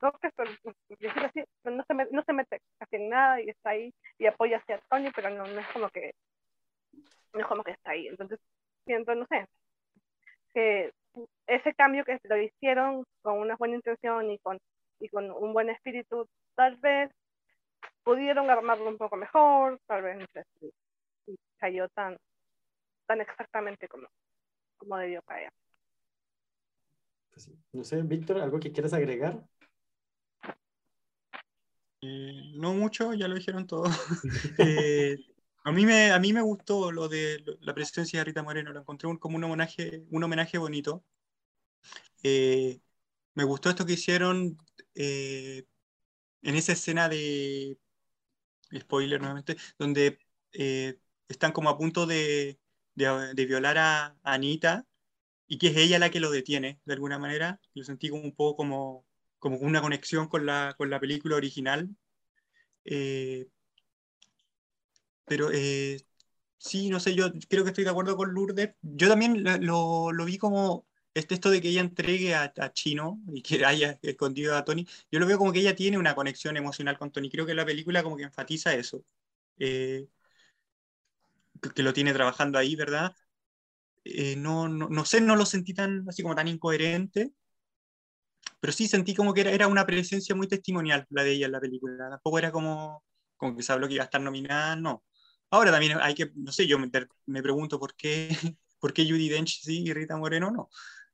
[0.00, 4.26] Doc así, no, se mete, no se mete casi en nada y está ahí y
[4.26, 6.12] apoya hacia Tony, pero no, no es como que
[7.32, 8.08] no es como que está ahí.
[8.08, 8.40] Entonces
[8.84, 9.46] siento, no sé,
[10.54, 10.92] que
[11.46, 14.58] ese cambio que lo hicieron con una buena intención y con,
[15.00, 17.10] y con un buen espíritu, tal vez
[18.04, 20.44] pudieron armarlo un poco mejor, tal vez no sé
[21.58, 22.16] cayó tan,
[23.06, 24.08] tan exactamente como,
[24.78, 25.52] como debió caer.
[27.30, 29.44] Pues no sé, Víctor, ¿algo que quieras agregar?
[32.02, 33.84] Eh, no mucho, ya lo dijeron todo.
[34.58, 35.16] eh,
[35.64, 38.80] a, mí me, a mí me gustó lo de la presencia de Rita Moreno, lo
[38.80, 41.04] encontré un, como un homenaje, un homenaje bonito.
[42.22, 42.80] Eh,
[43.34, 44.58] me gustó esto que hicieron
[44.94, 45.64] en
[46.42, 47.78] esa escena de,
[48.78, 50.18] spoiler nuevamente, donde
[51.28, 52.58] están como a punto de,
[52.94, 54.86] de, de violar a, a, Anita
[55.50, 57.60] y que es ella la que lo detiene de alguna manera.
[57.74, 59.06] Lo sentí como un poco como,
[59.40, 61.90] como una conexión con la, con la película original.
[62.84, 63.48] Eh,
[65.26, 66.00] pero eh,
[66.58, 68.74] sí, no sé, yo creo que estoy de acuerdo con Lourdes.
[68.82, 73.42] Yo también lo, lo vi como este esto de que ella entregue a, Chino y
[73.42, 76.98] que haya escondido a Tony, yo lo veo como que ella tiene una conexión emocional
[76.98, 77.30] con Tony.
[77.30, 79.04] Creo que la película como que enfatiza eso.
[79.58, 80.08] Eh,
[81.74, 83.14] que lo tiene trabajando ahí, ¿verdad?
[84.04, 87.32] Eh, no, no, no, sé, no lo sentí tan así como tan incoherente,
[88.60, 91.52] pero sí sentí como que era, era una presencia muy testimonial la de ella en
[91.52, 92.10] la película.
[92.10, 93.04] Tampoco era como,
[93.36, 95.04] como que se habló que iba a estar nominada, no.
[95.50, 96.90] Ahora también hay que, no sé, yo me,
[97.26, 98.28] me pregunto por qué,
[98.78, 100.70] por qué Judy Dench sí y Rita Moreno no.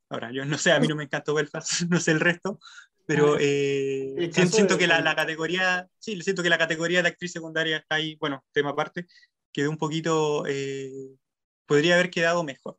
[0.08, 2.60] Ahora, yo no sé, a mí no me encantó Belfast, no sé el resto,
[3.06, 7.32] pero eh, siento de, que la, la, categoría, sí, siento que la categoría de actriz
[7.32, 9.06] secundaria está ahí, bueno, tema aparte,
[9.52, 11.16] quedó un poquito, eh,
[11.66, 12.78] podría haber quedado mejor.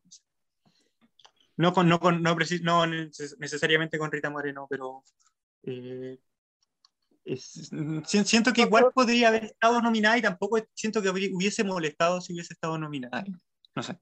[1.57, 5.03] No, con, no, con, no, no necesariamente con Rita Moreno, pero
[5.63, 6.19] eh,
[7.25, 7.71] es,
[8.05, 12.53] siento que igual podría haber estado nominada y tampoco siento que hubiese molestado si hubiese
[12.53, 13.25] estado nominada.
[13.75, 13.97] No sé.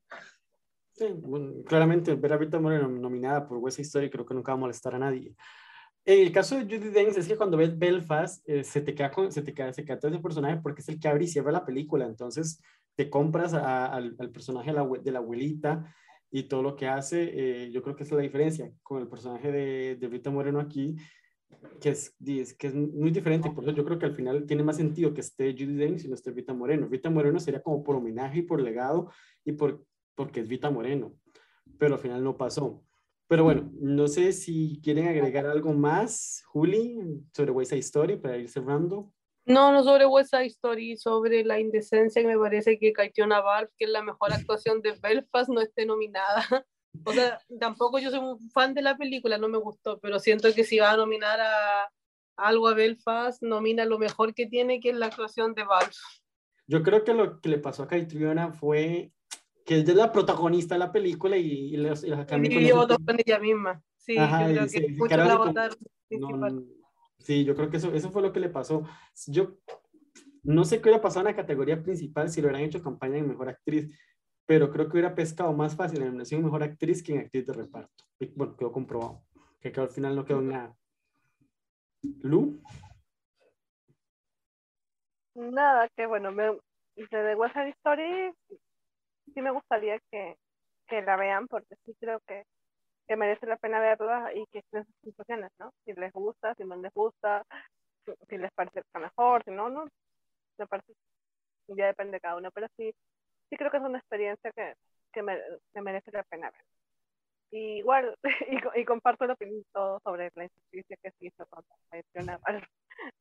[0.92, 4.58] Sí, bueno, claramente ver a Rita Moreno nominada por West Story creo que nunca va
[4.58, 5.36] a molestar a nadie.
[6.06, 9.12] En el caso de Judy Dench es que cuando ves Belfast eh, se te queda
[9.12, 11.28] con, se te queda, se queda todo ese personaje porque es el que abre y
[11.28, 12.62] cierra la película, entonces
[12.96, 15.94] te compras al, personaje de la, de abuelita
[16.32, 19.08] y todo lo que hace, eh, yo creo que esa es la diferencia con el
[19.08, 20.96] personaje de, de Rita Moreno aquí,
[21.80, 22.16] que es,
[22.74, 25.76] muy diferente, por eso yo creo que al final tiene más sentido que esté Judy
[25.76, 26.88] Dench y no esté Rita Moreno.
[26.88, 29.12] Rita Moreno sería como por homenaje y por legado
[29.44, 29.86] y por
[30.16, 31.14] porque es Vita Moreno,
[31.78, 32.84] pero al final no pasó.
[33.28, 37.00] Pero bueno, no sé si quieren agregar algo más, Juli,
[37.34, 39.12] sobre West Side Story para ir cerrando.
[39.46, 43.72] No, no sobre West Side Story, sobre la indecencia que me parece que Caitiona Valve,
[43.78, 46.66] que es la mejor actuación de Belfast, no esté nominada.
[47.04, 50.54] O sea, tampoco yo soy un fan de la película, no me gustó, pero siento
[50.54, 51.92] que si va a nominar a,
[52.38, 55.92] algo a Belfast, nomina lo mejor que tiene, que es la actuación de Valve.
[56.68, 59.12] Yo creo que lo que le pasó a Catriona fue
[59.66, 63.40] que es la protagonista de la película y, y las, y y votó con ella
[63.40, 63.82] misma.
[63.98, 65.78] Sí, Ajá, yo creo que sí, muchos la votaron.
[66.12, 66.64] No,
[67.26, 68.84] sí, yo creo que eso, eso fue lo que le pasó.
[69.28, 69.58] Yo
[70.44, 73.28] no sé qué hubiera pasado en la categoría principal si lo hubieran hecho campaña en
[73.28, 73.90] Mejor Actriz,
[74.46, 77.54] pero creo que hubiera pescado más fácil en nominación Mejor Actriz que en Actriz de
[77.54, 78.06] Reparto.
[78.20, 79.24] Y, bueno, quedó comprobado,
[79.60, 80.76] que, al final no quedó nada.
[82.22, 82.62] ¿Lu?
[85.34, 86.44] Nada, que bueno, me,
[86.96, 88.32] de The West Side Story
[89.34, 90.38] sí me gustaría que
[91.02, 92.46] la vean porque sí creo que,
[93.08, 95.72] que, merece la pena verla y que estén sus impresiones, ¿no?
[95.86, 97.44] Si les gusta, si no les gusta,
[98.30, 99.88] si, les parece mejor, si no, no.
[100.58, 100.94] Me parece,
[101.68, 102.94] ya depende de cada uno, pero sí,
[103.50, 104.76] sí creo que es una experiencia que,
[105.14, 105.40] que, me,
[105.74, 106.62] que merece la pena ver.
[107.52, 108.16] Y igual,
[108.76, 111.76] y, y, comparto la opinión todo sobre la injusticia que se hizo contra
[112.14, 112.62] la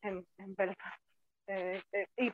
[0.03, 1.03] en, en Belfast.
[1.47, 2.33] Eh, eh, y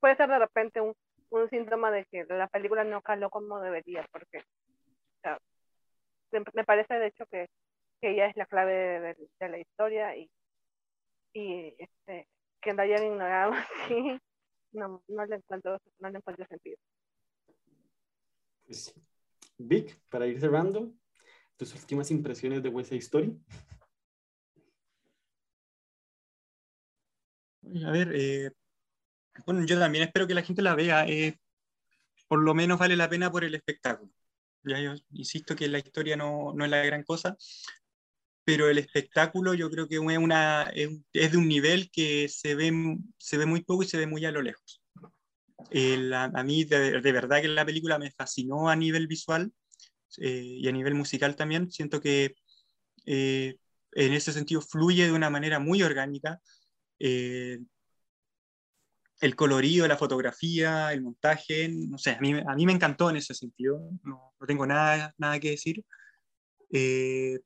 [0.00, 0.94] puede ser de repente un,
[1.30, 4.42] un síntoma de que la película no caló como debería, porque
[6.32, 7.48] me parece de hecho que,
[8.00, 10.30] que ella es la clave de, de, de la historia y,
[11.32, 12.28] y este,
[12.60, 13.52] que la hayan ignorado
[13.84, 14.18] así,
[14.72, 16.76] no, no, le encuentro, no le encuentro sentido.
[18.66, 18.94] Pues,
[19.56, 20.92] Vic, para ir cerrando,
[21.56, 23.38] tus últimas impresiones de West Side Story.
[27.84, 28.50] A ver, eh,
[29.44, 31.06] bueno, yo también espero que la gente la vea.
[31.06, 31.36] Eh,
[32.28, 34.12] por lo menos vale la pena por el espectáculo.
[34.68, 37.36] Ya yo insisto que la historia no, no, es la gran cosa,
[38.44, 42.72] pero el espectáculo yo creo que es, una, es, de un nivel que se ve,
[43.18, 44.82] se ve muy poco y se ve muy a lo lejos.
[45.70, 49.52] El, a, mí de, de, verdad que la película me fascinó a nivel visual
[50.18, 51.70] eh, y a nivel musical también.
[51.70, 52.36] Siento que
[53.06, 53.56] eh,
[53.92, 56.40] en ese sentido fluye de una manera muy orgánica.
[59.20, 63.16] El colorido, la fotografía, el montaje, no sé, a mí, a mí me encantó en
[63.16, 65.84] ese sentido, no, no tengo nada, nada que decir.
[66.72, 67.38] Eh,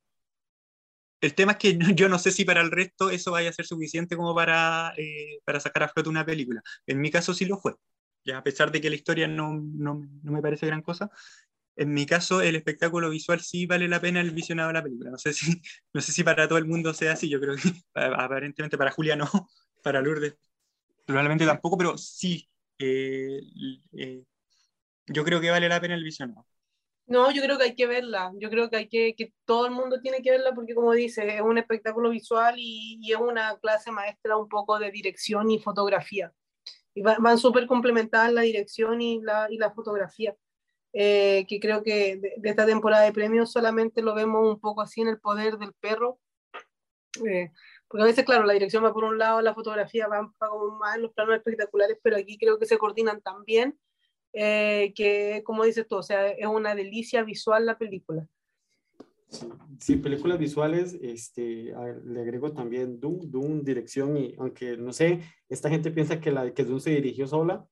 [1.21, 3.65] el tema es que yo no sé si para el resto eso vaya a ser
[3.67, 6.63] suficiente como para, eh, para sacar a flote una película.
[6.87, 7.75] En mi caso sí lo fue,
[8.25, 11.11] ya a pesar de que la historia no, no, no me parece gran cosa.
[11.77, 15.11] En mi caso, el espectáculo visual sí vale la pena el visionado de la película.
[15.11, 15.63] No sé si,
[15.95, 17.63] no sé si para todo el mundo sea así, yo creo que
[17.95, 19.29] aparentemente para Julia no,
[19.83, 20.37] para Lourdes
[21.05, 22.49] probablemente tampoco, pero sí,
[22.79, 23.41] eh,
[23.93, 24.25] eh,
[25.07, 26.47] yo creo que vale la pena el visionado.
[27.07, 29.73] No, yo creo que hay que verla, yo creo que hay que, que todo el
[29.73, 33.59] mundo tiene que verla porque como dice, es un espectáculo visual y, y es una
[33.59, 36.33] clase maestra un poco de dirección y fotografía.
[36.95, 40.35] Y van, van súper complementadas la dirección y la, y la fotografía,
[40.93, 44.81] eh, que creo que de, de, esta temporada de premios solamente lo vemos un poco
[44.83, 46.19] así en el poder del perro.
[47.93, 50.79] Porque a veces, claro, la dirección va por un lado, la fotografía va, va como
[50.79, 53.79] más en los planos espectaculares, pero aquí creo que se coordinan tan bien
[54.33, 58.27] eh, que, como dices tú, o sea, es una delicia visual la película.
[59.29, 59.47] Sí,
[59.79, 61.75] sí películas visuales, este,
[62.07, 65.21] le agrego también Doom, Doom, dirección, y aunque no sé,
[65.51, 67.63] esta gente piensa que, la, que Doom se dirigió sola,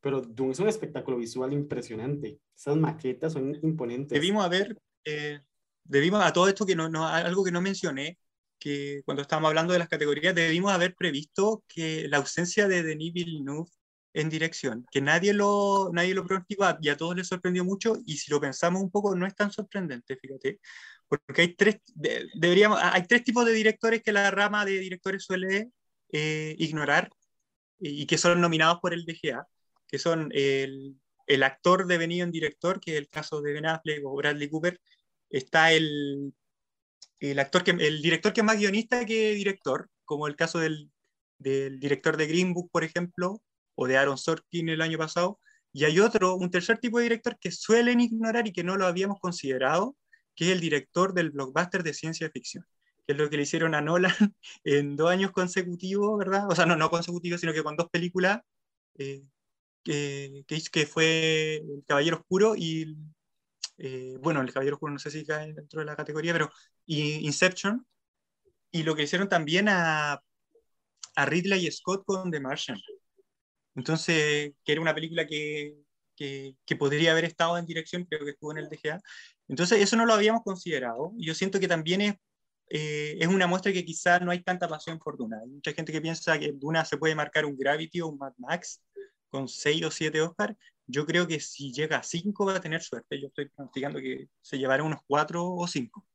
[0.00, 2.40] pero Doom es un espectáculo visual impresionante.
[2.56, 4.18] Esas maquetas son imponentes.
[4.18, 5.40] Debimos haber, eh,
[5.84, 8.18] debimos a todo esto que no, no, algo que no mencioné,
[8.58, 13.12] que cuando estábamos hablando de las categorías debimos haber previsto que la ausencia de Denis
[13.12, 13.70] Villeneuve
[14.14, 18.16] en dirección, que nadie lo, nadie lo pronosticaba y a todos les sorprendió mucho y
[18.16, 20.58] si lo pensamos un poco no es tan sorprendente, fíjate,
[21.06, 25.24] porque hay tres, de, deberíamos, hay tres tipos de directores que la rama de directores
[25.24, 25.70] suele
[26.12, 27.10] eh, ignorar
[27.78, 29.46] y que son nominados por el DGA,
[29.86, 30.96] que son el,
[31.26, 34.80] el actor devenido en director, que es el caso de Ben Affleck o Bradley Cooper,
[35.28, 36.32] está el
[37.20, 40.90] el actor que, el director que es más guionista que director, como el caso del,
[41.38, 43.42] del, director de Green Book, por ejemplo,
[43.74, 45.40] o de Aaron Sorkin el año pasado,
[45.72, 48.86] y hay otro, un tercer tipo de director que suelen ignorar y que no lo
[48.86, 49.96] habíamos considerado,
[50.34, 52.64] que es el director del blockbuster de ciencia ficción,
[53.06, 54.14] que es lo que le hicieron a Nolan
[54.64, 56.50] en dos años consecutivos, ¿verdad?
[56.50, 58.40] O sea, no, no consecutivos, sino que con dos películas,
[58.98, 59.22] eh,
[59.84, 62.96] que, que, fue El Caballero Oscuro y
[63.78, 66.50] eh, bueno, El Caballero Oscuro no sé si cae dentro de la categoría, pero
[66.86, 67.86] y Inception,
[68.70, 70.22] y lo que hicieron también a,
[71.16, 72.78] a Ridley Scott con The Martian.
[73.74, 75.76] Entonces, que era una película que,
[76.16, 79.00] que, que, podría haber estado en dirección, creo que estuvo en el DGA.
[79.48, 81.12] Entonces, eso no lo habíamos considerado.
[81.16, 82.14] Yo siento que también es,
[82.70, 85.38] eh, es una muestra que quizás no hay tanta pasión por Duna.
[85.42, 88.32] Hay mucha gente que piensa que Duna se puede marcar un Gravity o un Mad
[88.38, 88.82] Max
[89.28, 90.56] con 6 o 7 Oscars
[90.86, 93.20] yo creo que si llega a 5 va a tener suerte.
[93.20, 96.06] Yo estoy pronosticando que se llevará unos 4 o 5.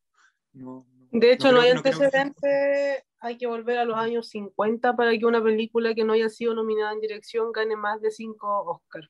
[0.53, 4.95] No, no, de hecho, no, no hay antecedentes, hay que volver a los años 50
[4.95, 8.63] para que una película que no haya sido nominada en dirección gane más de 5
[8.63, 9.09] Oscars.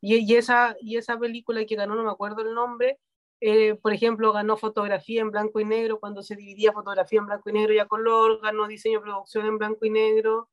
[0.00, 2.98] Y, y, esa, y esa película que ganó, no me acuerdo el nombre,
[3.40, 7.50] eh, por ejemplo, ganó fotografía en blanco y negro cuando se dividía fotografía en blanco
[7.50, 10.48] y negro y a color, ganó diseño y producción en blanco y negro,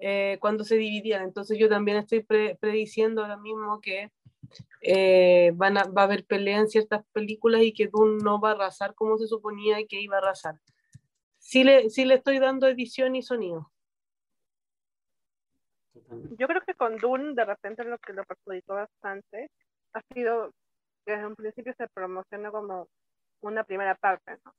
[0.00, 1.22] eh, cuando se dividían.
[1.22, 4.10] Entonces yo también estoy pre prediciendo ahora mismo que
[4.80, 8.50] eh, van a, va a haber pelea en ciertas películas y que Dune no va
[8.50, 10.54] a arrasar como se suponía que iba a arrasar.
[11.38, 13.70] Sí le, sí le estoy dando edición y sonido.
[16.38, 19.50] Yo creo que con Dune de repente lo que lo perjudicó bastante
[19.92, 20.50] ha sido
[21.04, 22.88] que desde un principio se promociona como
[23.42, 24.54] una primera parte, ¿no?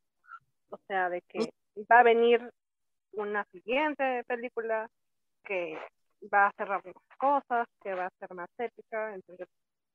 [0.70, 1.52] O sea, de que
[1.92, 2.52] va a venir
[3.14, 4.90] una siguiente película
[5.52, 5.78] que
[6.34, 9.50] va a cerrar más cosas, que va a ser más ética, entonces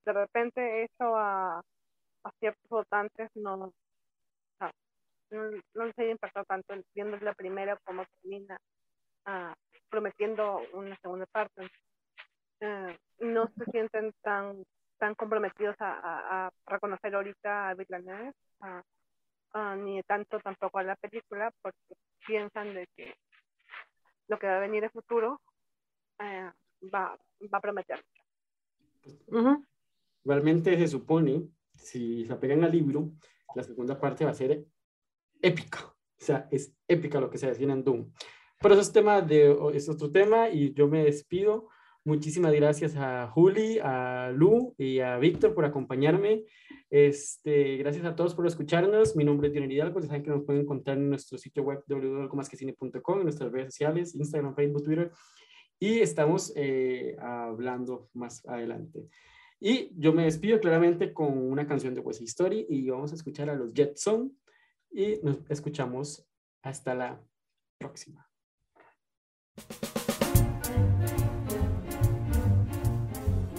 [0.05, 1.61] de repente eso a,
[2.25, 3.73] a ciertos votantes no, no,
[5.31, 8.59] no, haya impactado tanto viendo la primera como termina
[9.27, 9.55] uh,
[9.89, 11.63] prometiendo una segunda parte.
[12.61, 12.93] Uh,
[13.25, 14.63] no se sienten tan
[14.99, 20.97] tan comprometidos a, a, a reconocer ahorita a Villeneuve, uh, ni tanto tampoco a la
[20.97, 21.95] película, porque
[22.27, 23.15] piensan de que
[24.29, 25.41] lo que va a venir en futuro
[26.19, 26.51] eh,
[26.93, 27.19] va,
[27.53, 28.05] va a prometer.
[29.29, 29.67] Uh -huh.
[30.25, 33.13] Realmente se supone, si se apegan al libro,
[33.55, 34.65] la segunda parte va a ser
[35.41, 35.79] épica.
[35.85, 38.11] O sea, es épica lo que se decía en Doom.
[38.61, 41.69] Pero eso es, tema de, es otro tema y yo me despido
[42.07, 46.45] Muchísimas gracias a Juli, a Lu y a Víctor por acompañarme.
[46.89, 49.17] Este, gracias a todos por escucharnos.
[49.17, 49.99] Mi nombre es Dionel Hidalgo.
[49.99, 54.15] Ya saben que nos pueden encontrar en nuestro sitio web www.algomasquecine.com, en nuestras redes sociales,
[54.15, 55.11] Instagram, Facebook, Twitter.
[55.79, 59.09] Y estamos eh, hablando más adelante.
[59.61, 63.49] Y yo me despido claramente con una canción de West Story y vamos a escuchar
[63.51, 64.37] a los Jetson
[64.91, 66.27] y nos escuchamos
[66.63, 67.21] hasta la
[67.79, 68.27] próxima.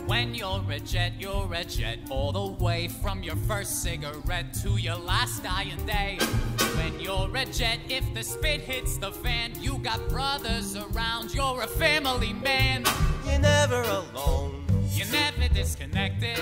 [0.08, 4.78] When you're a jet, you're a jet all the way from your first cigarette to
[4.78, 6.18] your last dying day.
[6.88, 11.62] When you're a jet, if the spit hits the fan, you got brothers around, you're
[11.62, 12.86] a family man.
[13.26, 14.64] You're never alone.
[14.94, 16.38] You're never disconnected.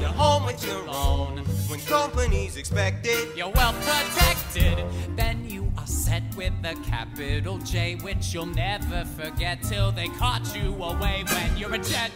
[0.00, 1.38] You're home with your own.
[1.68, 4.84] When company's expected, you're well protected.
[5.16, 10.54] Then you are set with a capital J, which you'll never forget till they caught
[10.54, 11.24] you away.
[11.26, 12.12] When you're a jet,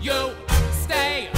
[0.00, 0.30] you
[0.70, 1.30] stay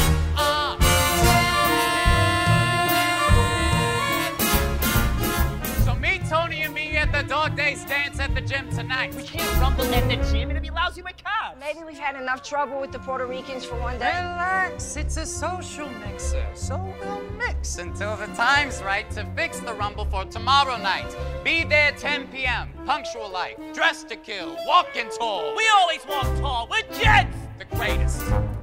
[7.23, 9.13] the dog days dance at the gym tonight.
[9.13, 10.51] We can't rumble at the gym.
[10.51, 11.59] It'll be lousy with carbs.
[11.59, 14.07] Maybe we've had enough trouble with the Puerto Ricans for one day.
[14.07, 19.75] Relax, it's a social mixer, so we'll mix until the time's right to fix the
[19.75, 21.13] rumble for tomorrow night.
[21.43, 25.57] Be there 10 p.m., punctual like, dressed to kill, walking tall.
[25.57, 26.69] We always walk tall.
[26.71, 27.37] We're jets.
[27.59, 28.58] The greatest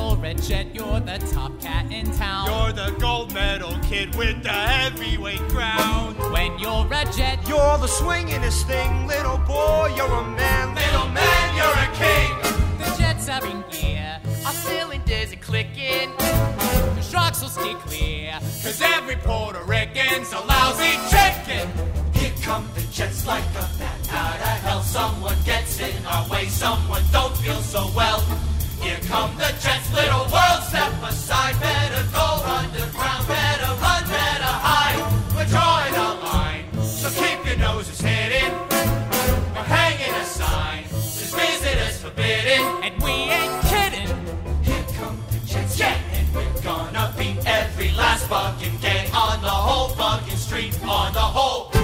[0.00, 2.46] medal, Red Shed, you're the top cat in town.
[2.46, 6.14] You're the gold medal kid with the heavyweight crown.
[6.32, 9.06] When you're Red Shed, you're the swingin'est thing.
[9.06, 10.74] Little boy, you're a man.
[10.74, 12.32] Little man, you're a king.
[12.78, 16.16] The jets are in gear, our cylinders are clicking.
[16.18, 21.68] The sharks will stay clear, cause every Puerto Rican's a lousy chicken.
[22.14, 24.82] Here come the jets like a bat out of hell.
[24.82, 28.20] Someone gets in our way, someone don't feel so well.
[28.80, 31.60] Here come the jets, little world, step aside.
[31.60, 35.00] Better go underground, better run, better hide.
[35.36, 38.52] We're drawing a line, so keep your noses hidden.
[39.54, 42.60] We're hanging a sign, this visitors forbidden.
[42.82, 44.08] And we ain't kidding.
[44.62, 45.98] Here come the jets, yeah.
[46.14, 51.20] And we're gonna beat every last fucking gang on the whole fucking street, on the
[51.20, 51.79] whole.